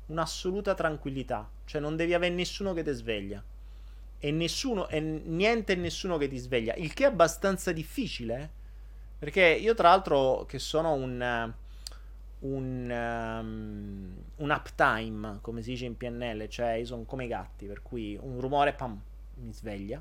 [0.07, 1.49] un'assoluta tranquillità.
[1.65, 3.43] Cioè non devi avere nessuno che ti sveglia.
[4.21, 6.75] E nessuno, e niente e nessuno che ti sveglia.
[6.77, 8.57] Il che è abbastanza difficile.
[9.19, 11.55] Perché io tra l'altro che sono un...
[12.41, 17.67] Un, um, un uptime, come si dice in PNL, cioè io sono come i gatti,
[17.67, 18.97] per cui un rumore, pam,
[19.39, 20.01] mi sveglia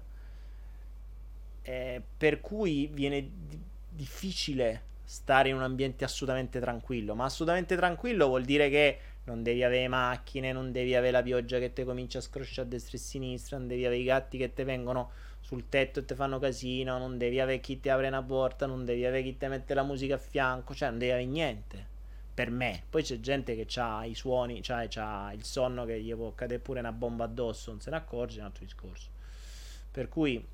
[1.68, 3.58] eh, per cui viene d-
[3.90, 7.14] difficile stare in un ambiente assolutamente tranquillo.
[7.14, 11.60] Ma assolutamente tranquillo vuol dire che non devi avere macchine, non devi avere la pioggia
[11.60, 14.38] che ti comincia a scrosciare a destra e a sinistra, non devi avere i gatti
[14.38, 15.12] che ti vengono
[15.42, 18.86] sul tetto e ti fanno casino, non devi avere chi ti apre una porta, non
[18.86, 21.96] devi avere chi ti mette la musica a fianco, cioè non devi avere niente.
[22.34, 26.14] Per me, poi c'è gente che ha i suoni, cioè ha il sonno che gli
[26.16, 29.10] può cadere pure una bomba addosso, non se ne accorge, è un altro discorso.
[29.92, 30.46] Per cui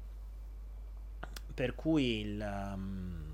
[1.54, 3.34] per cui il, um,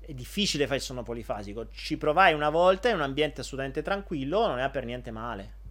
[0.00, 1.70] è difficile fare il sonno polifasico.
[1.70, 5.62] Ci provai una volta in un ambiente assolutamente tranquillo, non è per niente male.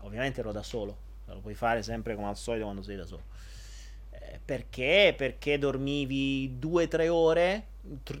[0.00, 0.96] Ovviamente ero da solo,
[1.26, 3.24] lo puoi fare sempre come al solito quando sei da solo.
[4.10, 5.14] Eh, perché?
[5.16, 7.66] Perché dormivi 2-3 ore,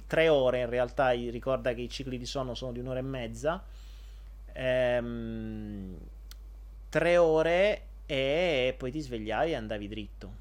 [0.06, 3.64] 3 ore in realtà, ricorda che i cicli di sonno sono di un'ora e mezza.
[4.52, 5.96] 3 ehm,
[7.18, 10.39] ore e poi ti svegliavi e andavi dritto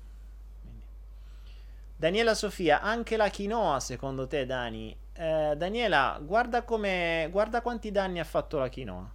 [2.00, 4.96] Daniela Sofia, anche la quinoa secondo te, Dani?
[5.12, 9.12] Eh, Daniela, guarda, guarda quanti danni ha fatto la quinoa.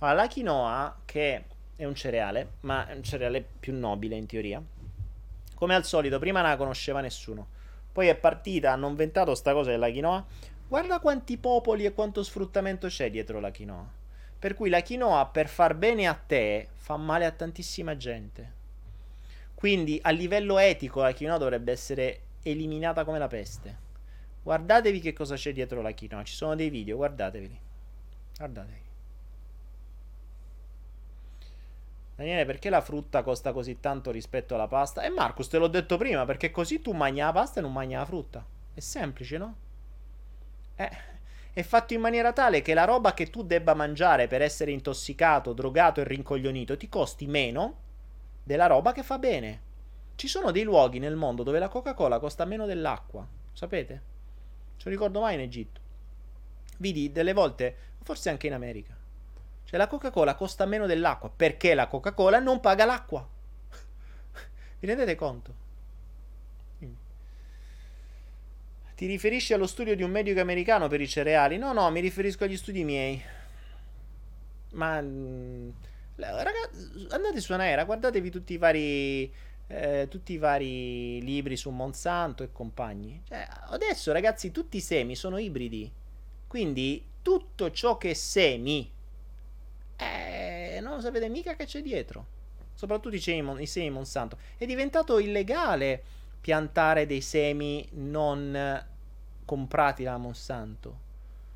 [0.00, 1.44] Allora, la quinoa, che
[1.76, 4.60] è un cereale, ma è un cereale più nobile in teoria,
[5.54, 7.46] come al solito, prima non la conosceva nessuno.
[7.92, 10.26] Poi è partita, hanno inventato sta cosa della quinoa.
[10.66, 13.88] Guarda quanti popoli e quanto sfruttamento c'è dietro la quinoa.
[14.36, 18.58] Per cui la quinoa, per far bene a te, fa male a tantissima gente.
[19.60, 23.76] Quindi a livello etico la quinoa dovrebbe essere eliminata come la peste.
[24.42, 26.24] Guardatevi che cosa c'è dietro la quinoa.
[26.24, 27.60] Ci sono dei video, guardateveli.
[28.38, 28.82] Guardatevi.
[32.16, 35.02] Daniele, perché la frutta costa così tanto rispetto alla pasta?
[35.02, 37.74] E eh, Marcus, te l'ho detto prima, perché così tu mangi la pasta e non
[37.74, 38.42] mangi la frutta.
[38.72, 39.56] È semplice, no?
[40.76, 40.90] Eh,
[41.52, 45.52] è fatto in maniera tale che la roba che tu debba mangiare per essere intossicato,
[45.52, 47.88] drogato e rincoglionito ti costi meno
[48.42, 49.68] della roba che fa bene.
[50.14, 54.02] Ci sono dei luoghi nel mondo dove la Coca-Cola costa meno dell'acqua, sapete?
[54.76, 55.80] Ce lo ricordo mai in Egitto.
[56.78, 58.96] Vidi delle volte, forse anche in America.
[59.64, 63.26] Cioè la Coca-Cola costa meno dell'acqua perché la Coca-Cola non paga l'acqua.
[64.80, 65.68] Vi rendete conto?
[69.00, 71.56] Ti riferisci allo studio di un medico americano per i cereali?
[71.56, 73.18] No, no, mi riferisco agli studi miei.
[74.72, 75.70] Ma mm,
[76.28, 79.32] Ragazzi, andate su Anaera, guardatevi tutti i vari.
[79.72, 83.22] Eh, tutti i vari libri su Monsanto e compagni.
[83.28, 85.90] Cioè, adesso, ragazzi, tutti i semi sono ibridi.
[86.48, 88.90] Quindi tutto ciò che è semi,
[89.96, 92.26] eh, non sapete mica che c'è dietro.
[92.74, 94.38] Soprattutto i semi, i semi Monsanto.
[94.56, 96.02] È diventato illegale
[96.40, 98.84] piantare dei semi non
[99.44, 100.98] comprati da Monsanto.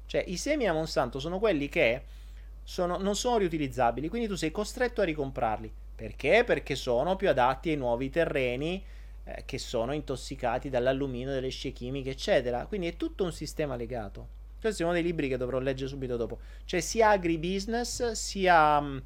[0.07, 2.03] Cioè, i semi a Monsanto sono quelli che
[2.65, 5.73] sono, non sono riutilizzabili, quindi tu sei costretto a ricomprarli.
[5.95, 6.43] Perché?
[6.45, 8.83] Perché sono più adatti ai nuovi terreni
[9.25, 12.67] eh, che sono intossicati dall'alluminio, dalle scie chimiche, eccetera.
[12.67, 14.43] Quindi è tutto un sistema legato.
[14.61, 16.39] Questo è uno dei libri che dovrò leggere subito dopo.
[16.65, 19.03] Cioè sia agribusiness, sia mh,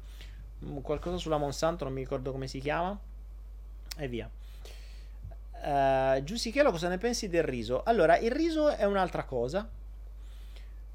[0.65, 2.97] mm, qualcosa sulla Monsanto, non mi ricordo come si chiama,
[3.97, 4.29] e via.
[5.61, 7.83] Uh, Giusichelo, cosa ne pensi del riso?
[7.83, 9.69] Allora, il riso è un'altra cosa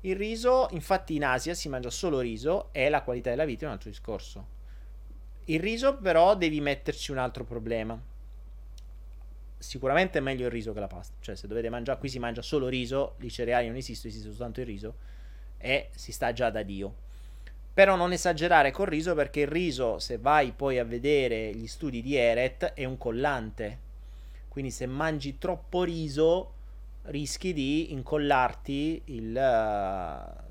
[0.04, 3.66] il riso, infatti in Asia si mangia solo riso e la qualità della vita è
[3.68, 4.52] un altro discorso.
[5.46, 7.98] Il riso però devi metterci un altro problema.
[9.56, 11.14] Sicuramente è meglio il riso che la pasta.
[11.20, 14.60] Cioè se dovete mangiare, qui si mangia solo riso, i cereali non esistono, esiste soltanto
[14.60, 14.94] il riso
[15.56, 17.02] e si sta già da Dio.
[17.72, 22.02] Però non esagerare col riso perché il riso, se vai poi a vedere gli studi
[22.02, 23.78] di Eret, è un collante.
[24.48, 26.52] Quindi se mangi troppo riso
[27.04, 30.44] rischi di incollarti il eh,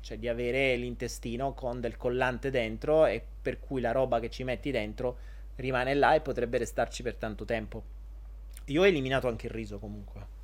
[0.00, 4.42] cioè di avere l'intestino con del collante dentro e per cui la roba che ci
[4.42, 5.18] metti dentro
[5.56, 7.82] rimane là e potrebbe restarci per tanto tempo.
[8.66, 10.36] Io ho eliminato anche il riso comunque.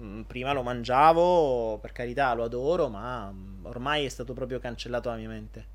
[0.00, 5.08] Mm, prima lo mangiavo, per carità, lo adoro, ma mm, ormai è stato proprio cancellato
[5.08, 5.66] dalla mia mente.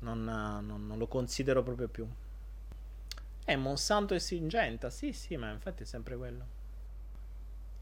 [0.00, 2.06] Non, non, non lo considero proprio più.
[3.46, 6.62] Eh, Monsanto e Singenta, sì, sì, ma infatti è sempre quello.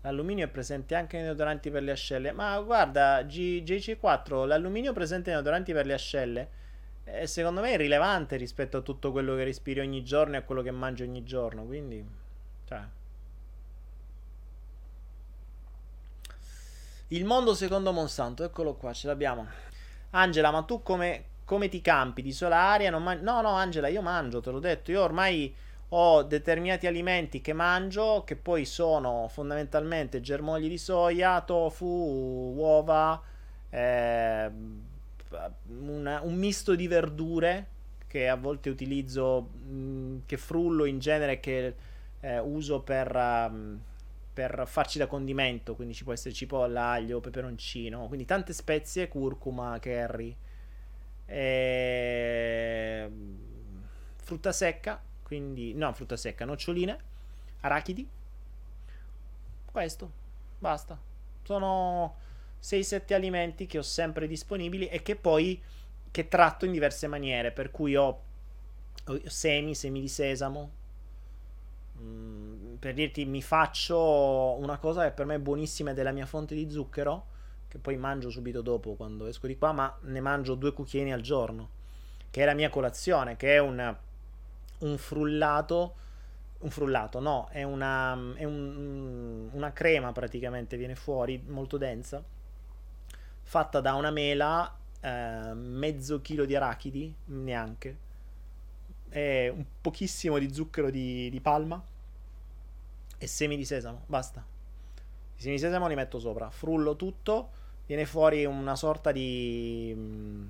[0.03, 2.33] L'alluminio è presente anche nei deodoranti per le ascelle.
[2.33, 6.49] Ma guarda, G- GC4, l'alluminio presente nei deodoranti per le ascelle
[7.05, 10.63] è secondo me irrilevante rispetto a tutto quello che respiri ogni giorno e a quello
[10.63, 11.65] che mangi ogni giorno.
[11.65, 12.05] Quindi,
[12.67, 12.81] cioè.
[17.09, 19.47] Il mondo secondo Monsanto, eccolo qua, ce l'abbiamo.
[20.11, 22.97] Angela, ma tu come, come ti campi di sola aria?
[22.99, 24.91] Man- no, no, Angela, io mangio, te l'ho detto.
[24.91, 25.55] Io ormai
[25.95, 31.85] ho determinati alimenti che mangio che poi sono fondamentalmente germogli di soia, tofu,
[32.57, 33.21] uova,
[33.69, 34.51] eh,
[35.67, 37.67] una, un misto di verdure
[38.07, 41.75] che a volte utilizzo, mh, mm, che frullo in genere, che
[42.21, 43.79] eh, uso per, um,
[44.33, 49.79] per farci da condimento, quindi ci può essere cipolla, aglio, peperoncino, quindi tante spezie, curcuma,
[49.79, 50.35] curry,
[51.27, 53.11] e...
[54.17, 56.99] frutta secca quindi, no, frutta secca, noccioline,
[57.61, 58.07] arachidi.
[59.65, 60.11] Questo,
[60.59, 60.99] basta.
[61.43, 62.17] Sono
[62.63, 65.59] 6-7 alimenti che ho sempre disponibili e che poi
[66.11, 68.21] che tratto in diverse maniere, per cui ho,
[69.25, 70.71] semi, semi di sesamo.
[71.99, 73.99] Mm, per dirti, mi faccio
[74.59, 77.27] una cosa che per me è buonissima ed è la mia fonte di zucchero,
[77.69, 81.23] che poi mangio subito dopo quando esco di qua, ma ne mangio due cucchiaini al
[81.23, 81.71] giorno,
[82.29, 83.97] che è la mia colazione, che è un
[84.83, 85.97] un frullato.
[86.63, 92.23] Un frullato, no, è una, è un, una crema praticamente, viene fuori, molto densa,
[93.43, 97.97] fatta da una mela, eh, mezzo chilo di arachidi, neanche,
[99.09, 101.83] e un pochissimo di zucchero di, di palma
[103.19, 104.47] e semi di sesamo, basta.
[105.37, 107.51] I semi di sesamo li metto sopra, frullo tutto,
[107.87, 109.93] viene fuori una sorta di...
[109.97, 110.47] Mm,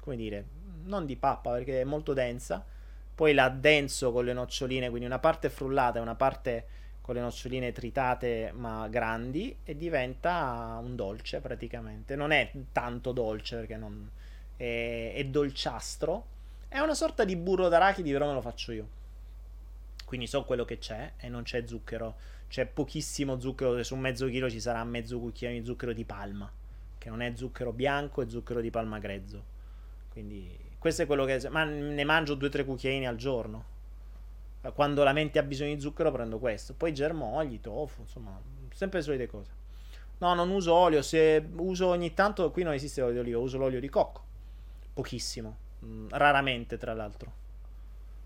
[0.00, 0.44] come dire,
[0.84, 2.62] non di pappa perché è molto densa,
[3.14, 6.66] poi la con le noccioline, quindi una parte frullata e una parte
[7.02, 12.16] con le noccioline tritate ma grandi e diventa un dolce praticamente.
[12.16, 14.08] Non è tanto dolce perché non
[14.56, 16.26] è, è dolciastro.
[16.68, 18.88] È una sorta di burro d'arachidi, però me lo faccio io.
[20.06, 22.14] Quindi so quello che c'è e non c'è zucchero.
[22.48, 26.50] C'è pochissimo zucchero, su mezzo chilo ci sarà mezzo cucchiaio di zucchero di palma,
[26.98, 29.42] che non è zucchero bianco, è zucchero di palma grezzo.
[30.10, 31.48] Quindi questo è quello che...
[31.48, 33.64] Ma ne mangio due o tre cucchiaini al giorno.
[34.74, 36.74] Quando la mente ha bisogno di zucchero prendo questo.
[36.74, 38.36] Poi germogli, tofu, insomma,
[38.74, 39.50] sempre le solite cose.
[40.18, 41.00] No, non uso olio.
[41.02, 44.24] Se uso ogni tanto, qui non esiste l'olio di oliva, uso l'olio di cocco.
[44.92, 45.56] Pochissimo.
[45.84, 47.32] Mm, raramente, tra l'altro.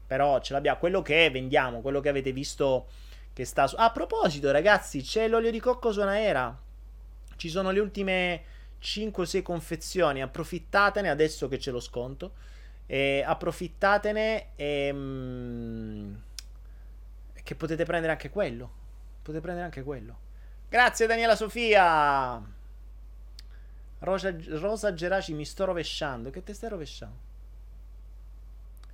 [0.06, 0.78] Però ce l'abbiamo.
[0.78, 2.86] Quello che vendiamo, quello che avete visto
[3.34, 3.76] che sta su...
[3.78, 6.58] A proposito, ragazzi, c'è l'olio di cocco su Anaera.
[7.36, 8.42] Ci sono le ultime
[8.80, 12.32] 5-6 confezioni, approfittatene adesso che c'è lo sconto.
[12.86, 16.14] E approfittatene e, mm,
[17.42, 18.70] che potete prendere anche quello.
[19.22, 20.18] Potete prendere anche quello.
[20.68, 22.54] Grazie Daniela Sofia.
[23.98, 26.30] Rosa, Rosa Geraci mi sto rovesciando.
[26.30, 27.16] Che te stai rovesciando?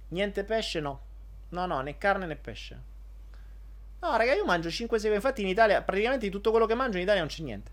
[0.09, 0.80] Niente pesce?
[0.80, 1.00] No.
[1.50, 2.90] No, no, né carne né pesce.
[4.02, 5.12] No, raga, io mangio 5-6.
[5.14, 7.70] Infatti in Italia, praticamente di tutto quello che mangio in Italia non c'è niente.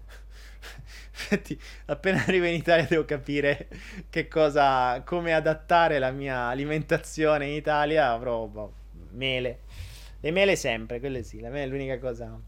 [1.11, 3.67] Infatti, appena arrivo in Italia devo capire
[4.09, 8.11] che cosa, come adattare la mia alimentazione in Italia.
[8.11, 8.73] Avrò boh,
[9.11, 9.61] mele.
[10.19, 12.39] Le mele sempre, quelle sì, la mele è l'unica cosa.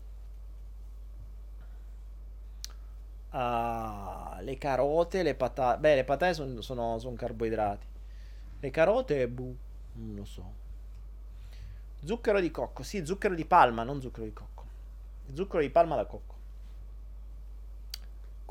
[3.31, 5.79] Uh, le carote, le patate.
[5.79, 7.87] Beh, le patate sono, sono, sono carboidrati.
[8.59, 9.55] Le carote, buh,
[9.93, 10.60] non lo so.
[12.03, 14.65] Zucchero di cocco, sì, zucchero di palma, non zucchero di cocco.
[15.33, 16.31] Zucchero di palma da cocco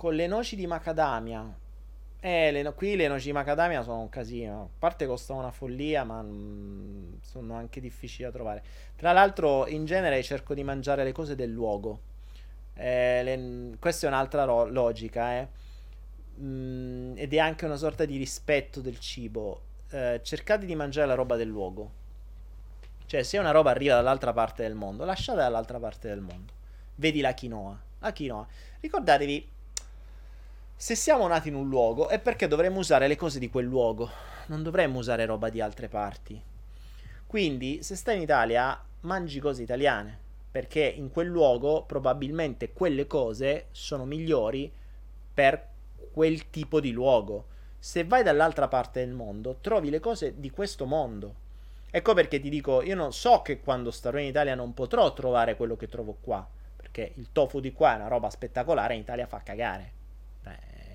[0.01, 1.45] con le noci di macadamia.
[2.21, 4.63] Eh, le, qui le noci di macadamia sono un casino.
[4.63, 8.63] A parte costano una follia, ma mm, sono anche difficili da trovare.
[8.97, 12.01] Tra l'altro, in genere cerco di mangiare le cose del luogo.
[12.73, 15.49] Eh, le, questa è un'altra ro- logica, eh.
[16.41, 19.61] Mm, ed è anche una sorta di rispetto del cibo.
[19.91, 22.00] Eh, cercate di mangiare la roba del luogo.
[23.11, 26.53] Cioè, se una roba arriva dall'altra parte del mondo, lasciatela dall'altra parte del mondo.
[26.95, 27.77] Vedi la quinoa.
[27.99, 28.47] La quinoa.
[28.78, 29.49] Ricordatevi,
[30.77, 34.09] se siamo nati in un luogo è perché dovremmo usare le cose di quel luogo,
[34.47, 36.41] non dovremmo usare roba di altre parti.
[37.27, 40.16] Quindi, se stai in Italia, mangi cose italiane,
[40.49, 44.73] perché in quel luogo probabilmente quelle cose sono migliori
[45.35, 45.66] per
[46.12, 47.47] quel tipo di luogo.
[47.77, 51.49] Se vai dall'altra parte del mondo, trovi le cose di questo mondo.
[51.91, 55.57] Ecco perché ti dico, io non so che quando starò in Italia non potrò trovare
[55.57, 59.27] quello che trovo qua, perché il tofu di qua è una roba spettacolare, in Italia
[59.27, 59.99] fa cagare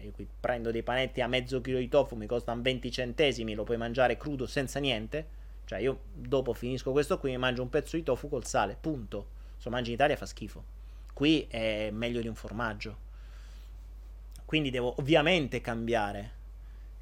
[0.06, 3.64] io qui prendo dei panetti a mezzo chilo di tofu, mi costano 20 centesimi, lo
[3.64, 5.44] puoi mangiare crudo senza niente.
[5.66, 9.28] Cioè, io dopo finisco questo qui, mi mangio un pezzo di tofu col sale, punto.
[9.58, 10.64] Se lo mangi in Italia fa schifo.
[11.12, 13.04] Qui è meglio di un formaggio.
[14.46, 16.35] Quindi devo ovviamente cambiare.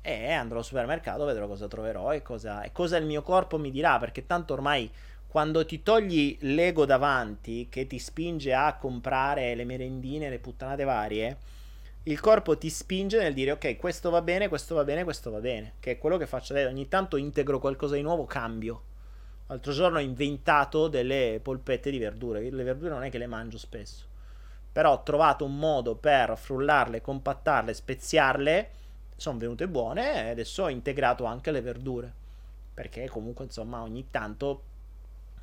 [0.05, 3.71] E andrò al supermercato, vedrò cosa troverò e cosa, e cosa il mio corpo mi
[3.71, 4.91] dirà, perché tanto ormai
[5.25, 11.37] quando ti togli l'ego davanti che ti spinge a comprare le merendine, le puttanate varie,
[12.03, 15.39] il corpo ti spinge nel dire ok, questo va bene, questo va bene, questo va
[15.39, 16.67] bene, che è quello che faccio adesso.
[16.69, 18.83] Ogni tanto integro qualcosa di nuovo, cambio.
[19.47, 23.57] L'altro giorno ho inventato delle polpette di verdure, le verdure non è che le mangio
[23.57, 24.05] spesso,
[24.69, 28.69] però ho trovato un modo per frullarle, compattarle, speziarle,
[29.15, 32.13] sono venute buone e adesso ho integrato anche le verdure,
[32.73, 34.63] perché comunque insomma ogni tanto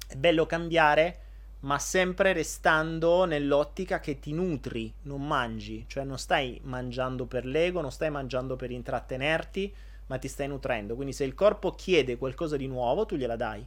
[0.06, 1.18] è bello cambiare,
[1.60, 7.80] ma sempre restando nell'ottica che ti nutri, non mangi, cioè non stai mangiando per l'ego,
[7.80, 9.74] non stai mangiando per intrattenerti,
[10.06, 10.94] ma ti stai nutrendo.
[10.94, 13.64] Quindi se il corpo chiede qualcosa di nuovo, tu gliela dai.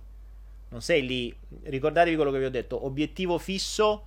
[0.70, 4.06] Non sei lì, ricordatevi quello che vi ho detto, obiettivo fisso,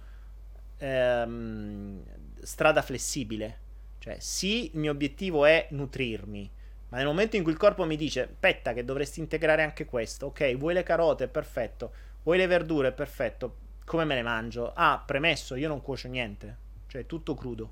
[0.78, 2.02] ehm,
[2.42, 3.58] strada flessibile.
[4.06, 6.48] Cioè, sì, il mio obiettivo è nutrirmi,
[6.90, 10.26] ma nel momento in cui il corpo mi dice, aspetta che dovresti integrare anche questo,
[10.26, 11.92] ok, vuoi le carote, perfetto,
[12.26, 12.90] Vuoi le verdure?
[12.90, 13.54] Perfetto.
[13.84, 14.72] Come me le mangio?
[14.74, 16.56] Ah, premesso, io non cuocio niente.
[16.88, 17.70] Cioè, tutto crudo.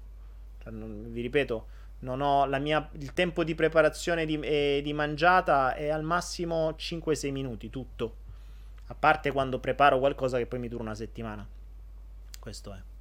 [0.62, 1.66] Cioè, non, vi ripeto,
[2.00, 7.32] non ho mia, il tempo di preparazione di, e di mangiata è al massimo 5-6
[7.32, 8.16] minuti, tutto.
[8.86, 11.44] A parte quando preparo qualcosa che poi mi dura una settimana.
[12.38, 12.93] Questo è.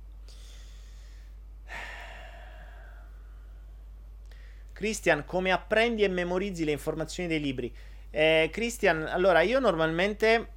[4.83, 7.73] Christian, come apprendi e memorizzi le informazioni dei libri?
[8.09, 10.47] Eh, Christian, allora io normalmente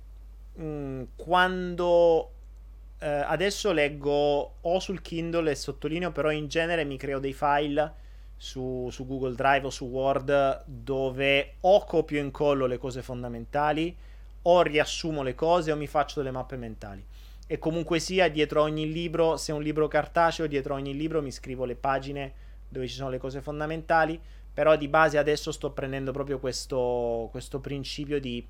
[0.58, 2.30] Mm, quando
[2.98, 8.04] eh, adesso leggo o sul Kindle e sottolineo, però in genere mi creo dei file
[8.36, 13.94] su, su, Google Drive o su Word dove o copio e incollo le cose fondamentali
[14.42, 17.04] o riassumo le cose o mi faccio delle mappe mentali.
[17.46, 21.30] E comunque sia, dietro ogni libro, se è un libro cartaceo, dietro ogni libro mi
[21.30, 22.32] scrivo le pagine
[22.68, 24.20] dove ci sono le cose fondamentali,
[24.52, 28.44] però di base adesso sto prendendo proprio questo, questo principio di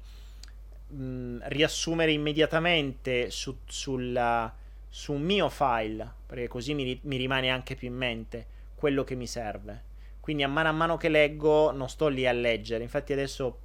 [0.88, 4.54] mh, riassumere immediatamente su, sulla,
[4.88, 9.14] su, un mio file, perché così mi, mi rimane anche più in mente quello che
[9.14, 9.94] mi serve.
[10.20, 12.82] Quindi a mano a mano che leggo non sto lì a leggere.
[12.82, 13.60] Infatti adesso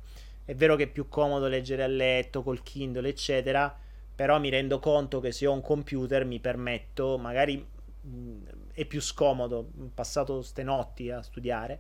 [0.46, 3.76] è vero che è più comodo leggere a letto col Kindle, eccetera,
[4.16, 7.66] però mi rendo conto che se ho un computer mi permetto, magari
[8.02, 8.36] mh,
[8.74, 11.80] è più scomodo, ho passato ste notti a studiare,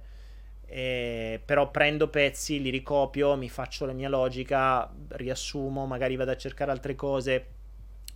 [0.66, 6.38] eh, però prendo pezzi, li ricopio, mi faccio la mia logica, riassumo, magari vado a
[6.38, 7.46] cercare altre cose.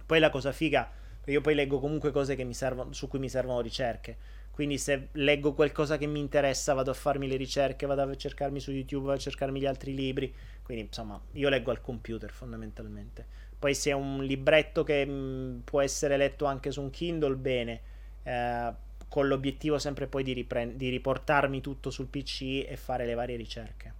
[0.06, 0.89] Poi la cosa figa,
[1.26, 4.18] io poi leggo comunque cose servono, su cui mi servono ricerche.
[4.52, 8.61] Quindi se leggo qualcosa che mi interessa, vado a farmi le ricerche, vado a cercarmi
[8.61, 10.34] su YouTube, vado a cercarmi gli altri libri.
[10.64, 13.26] Quindi insomma, io leggo al computer fondamentalmente.
[13.60, 17.81] Poi se è un libretto che mh, può essere letto anche su un Kindle, bene.
[18.26, 18.73] Eh,
[19.07, 23.38] con l'obiettivo sempre poi di, ripre- di riportarmi tutto sul PC e fare le varie
[23.38, 23.93] ricerche.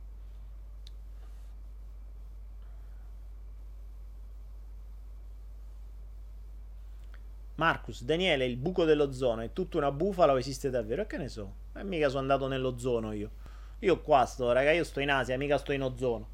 [7.56, 11.04] Marcus, Daniele, il buco dell'ozono è tutta una bufala o esiste davvero?
[11.04, 11.54] E che ne so?
[11.74, 13.32] E mica sono andato nell'ozono io.
[13.80, 16.28] Io qua sto, raga, io sto in Asia, mica sto in ozono.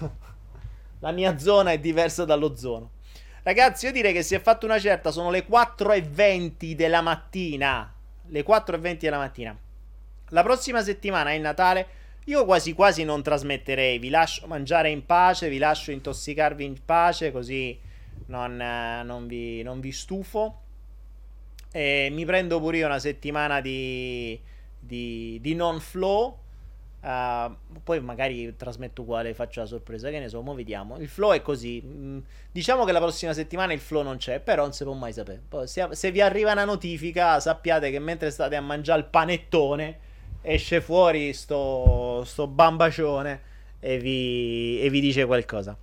[1.00, 2.90] La mia zona è diversa dall'ozono.
[3.46, 7.94] Ragazzi, io direi che si è fatta una certa, sono le 4.20 della mattina
[8.28, 9.56] le 4.20 della mattina.
[10.30, 11.86] La prossima settimana è Natale.
[12.24, 13.98] Io quasi quasi non trasmetterei.
[13.98, 17.78] Vi lascio mangiare in pace, vi lascio intossicarvi in pace, così
[18.26, 20.62] non, non, vi, non vi, stufo.
[21.70, 24.38] E mi prendo pure io una settimana di,
[24.78, 26.38] di, di non flow
[27.06, 27.54] Uh,
[27.84, 30.98] poi magari trasmetto uguale, faccio la sorpresa, che ne so, mo vediamo.
[30.98, 31.80] Il flow è così.
[31.84, 32.18] Mm,
[32.50, 35.40] diciamo che la prossima settimana il flow non c'è, però non si può mai sapere.
[35.48, 39.98] Poi, se, se, vi arriva una notifica, sappiate che mentre state a mangiare il panettone,
[40.42, 43.40] esce fuori sto, sto bambacione
[43.78, 45.78] e vi, e vi dice qualcosa.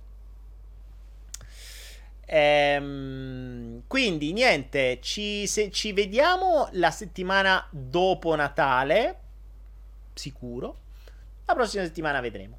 [2.26, 9.18] Ehm, quindi niente, ci, se, ci vediamo la settimana dopo Natale,
[10.12, 10.82] sicuro
[11.46, 12.58] la prossima settimana vedremo.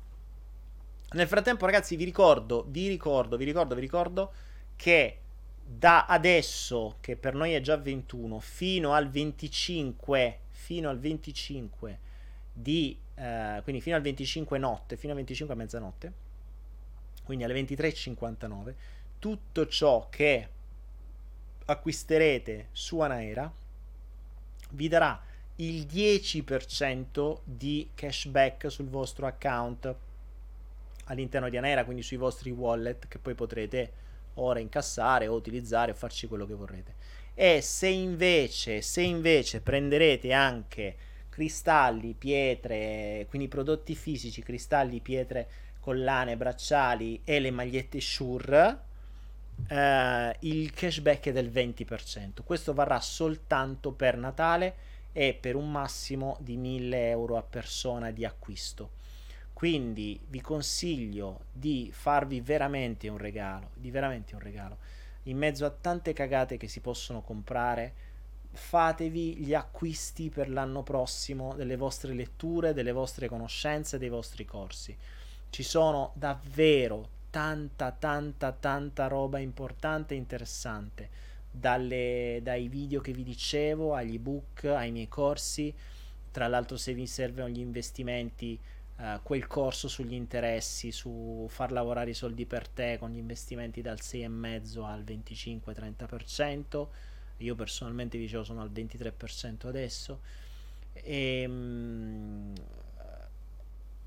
[1.12, 4.34] Nel frattempo, ragazzi, vi ricordo, vi ricordo, vi ricordo, vi ricordo
[4.76, 5.20] che
[5.64, 12.00] da adesso, che per noi è già 21, fino al 25, fino al 25
[12.52, 16.14] di, eh, quindi fino al 25 notte, fino al 25 a mezzanotte,
[17.24, 18.74] quindi alle 23.59,
[19.18, 20.50] tutto ciò che
[21.66, 23.52] acquisterete su Anaera
[24.72, 25.20] vi darà
[25.58, 29.96] il 10% di cashback sul vostro account
[31.06, 34.04] all'interno di Anera, quindi sui vostri wallet che poi potrete
[34.36, 36.96] ora incassare o utilizzare o farci quello che vorrete.
[37.34, 40.96] E se invece, se invece prenderete anche
[41.30, 45.48] cristalli, pietre, quindi prodotti fisici, cristalli, pietre,
[45.80, 48.80] collane, bracciali e le magliette Shure,
[49.68, 52.44] eh, il cashback è del 20%.
[52.44, 54.76] Questo varrà soltanto per Natale
[55.18, 58.92] e per un massimo di 1000 euro a persona di acquisto.
[59.54, 64.78] Quindi vi consiglio di farvi veramente un regalo, di veramente un regalo.
[65.24, 67.94] In mezzo a tante cagate che si possono comprare,
[68.52, 74.94] fatevi gli acquisti per l'anno prossimo delle vostre letture, delle vostre conoscenze, dei vostri corsi.
[75.50, 81.10] Ci sono davvero tanta, tanta, tanta roba importante e interessante.
[81.58, 85.74] Dalle, dai video che vi dicevo, agli ebook, ai miei corsi.
[86.32, 88.60] Tra l'altro, se vi servono gli investimenti,
[88.98, 93.82] uh, quel corso sugli interessi, su far lavorare i soldi per te con gli investimenti
[93.82, 96.88] dal 6,5 al 25-30%.
[97.38, 100.22] Io personalmente dicevo sono al 23% adesso.
[100.94, 102.54] E, um,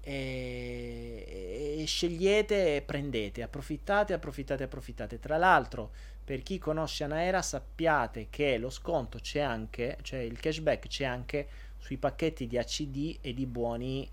[0.08, 5.18] e, e scegliete e prendete, approfittate, approfittate, approfittate.
[5.18, 5.90] Tra l'altro,
[6.24, 11.48] per chi conosce Anaera, sappiate che lo sconto c'è anche, cioè il cashback c'è anche
[11.76, 14.08] sui pacchetti di ACD e di buoni,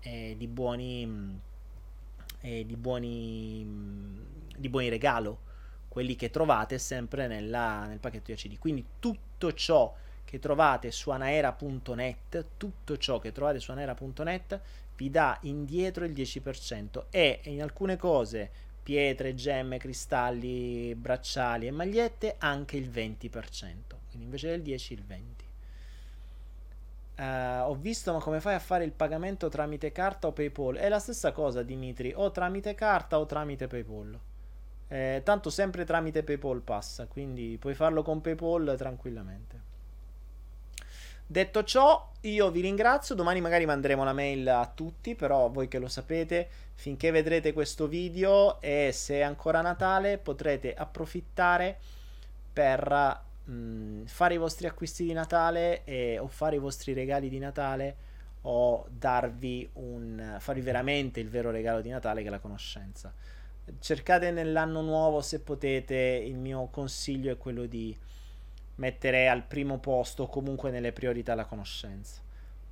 [0.00, 1.40] eh, di buoni,
[2.40, 3.66] eh, di buoni,
[4.56, 5.40] di buoni regalo,
[5.88, 8.58] quelli che trovate sempre nella, nel pacchetto di ACD.
[8.58, 9.94] Quindi tutto ciò
[10.24, 14.60] che trovate su anaera.net, tutto ciò che trovate su anaera.net
[14.96, 18.50] vi dà indietro il 10% e in alcune cose,
[18.82, 23.30] pietre, gemme, cristalli, bracciali e magliette, anche il 20%.
[24.08, 25.44] Quindi invece del 10 il 20%.
[27.16, 30.76] Uh, eh, ho visto, ma come fai a fare il pagamento tramite carta o PayPal?
[30.76, 34.18] È la stessa cosa, Dimitri, o tramite carta o tramite PayPal.
[34.88, 39.65] Eh, tanto sempre tramite PayPal passa, quindi puoi farlo con PayPal tranquillamente.
[41.28, 43.16] Detto ciò, io vi ringrazio.
[43.16, 47.88] Domani magari manderemo la mail a tutti, però voi che lo sapete, finché vedrete questo
[47.88, 51.78] video e se è ancora Natale potrete approfittare
[52.52, 57.28] per mh, mm, fare i vostri acquisti di Natale e, o fare i vostri regali
[57.28, 58.04] di Natale
[58.42, 63.12] o darvi un farvi veramente il vero regalo di Natale che è la conoscenza.
[63.80, 67.96] Cercate nell'anno nuovo se potete, il mio consiglio è quello di
[68.76, 72.20] mettere al primo posto comunque nelle priorità la conoscenza.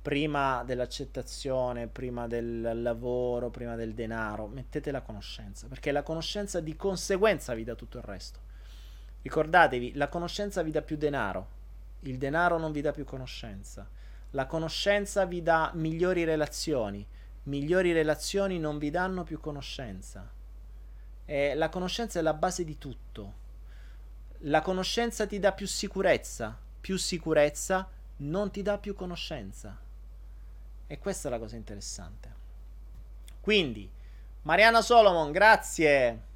[0.01, 6.75] Prima dell'accettazione, prima del lavoro, prima del denaro, mettete la conoscenza, perché la conoscenza di
[6.75, 8.39] conseguenza vi dà tutto il resto.
[9.23, 11.47] Ricordatevi, la conoscenza vi dà più denaro,
[12.01, 13.89] il denaro non vi dà più conoscenza.
[14.31, 17.05] La conoscenza vi dà migliori relazioni,
[17.43, 20.29] migliori relazioni non vi danno più conoscenza.
[21.25, 23.43] E la conoscenza è la base di tutto
[24.45, 29.77] la conoscenza ti dà più sicurezza, più sicurezza non ti dà più conoscenza.
[30.87, 32.33] E questa è la cosa interessante.
[33.41, 33.89] Quindi,
[34.43, 36.33] Mariana Solomon, grazie.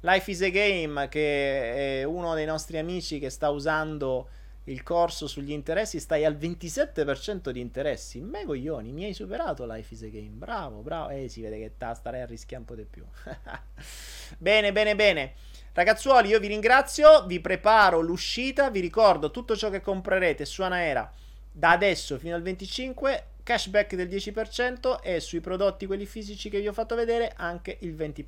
[0.00, 4.28] Life is a Game, che è uno dei nostri amici che sta usando
[4.64, 8.20] il corso sugli interessi, stai al 27% di interessi.
[8.20, 10.32] Me coglioni, mi hai superato Life is a Game.
[10.32, 11.08] Bravo, bravo.
[11.10, 13.04] Eh, si vede che ta, starei a rischiare un po' di più.
[14.36, 15.34] bene, bene, bene.
[15.76, 21.12] Ragazzuoli, io vi ringrazio, vi preparo l'uscita, vi ricordo tutto ciò che comprerete su Anaera
[21.52, 26.68] da adesso fino al 25, cashback del 10% e sui prodotti quelli fisici che vi
[26.68, 28.24] ho fatto vedere anche il 20%.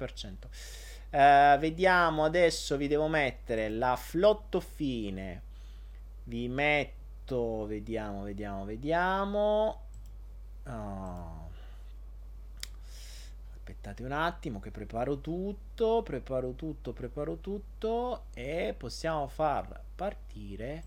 [1.08, 5.40] Uh, eh, vediamo adesso, vi devo mettere la flotto fine.
[6.24, 9.80] Vi metto, vediamo, vediamo, vediamo.
[10.66, 11.47] Oh
[13.78, 20.82] aspettate un attimo che preparo tutto, preparo tutto, preparo tutto e possiamo far partire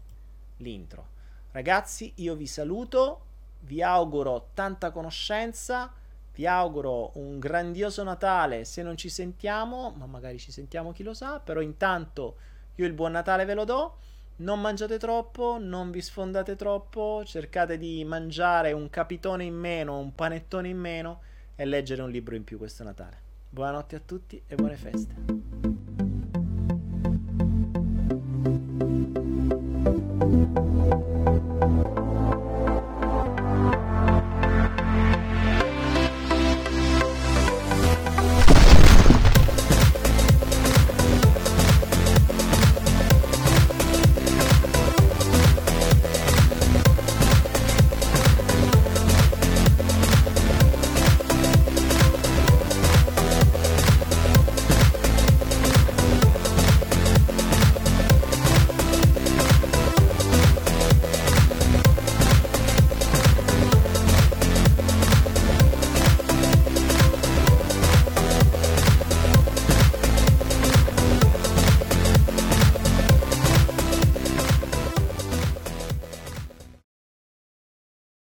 [0.58, 1.08] l'intro.
[1.52, 3.22] Ragazzi, io vi saluto,
[3.62, 5.92] vi auguro tanta conoscenza,
[6.34, 11.14] vi auguro un grandioso Natale se non ci sentiamo, ma magari ci sentiamo chi lo
[11.14, 12.36] sa, però intanto
[12.76, 13.98] io il buon Natale ve lo do.
[14.38, 20.16] Non mangiate troppo, non vi sfondate troppo, cercate di mangiare un capitone in meno, un
[20.16, 21.22] panettone in meno
[21.62, 23.22] e leggere un libro in più questo Natale.
[23.48, 25.14] Buonanotte a tutti e buone feste.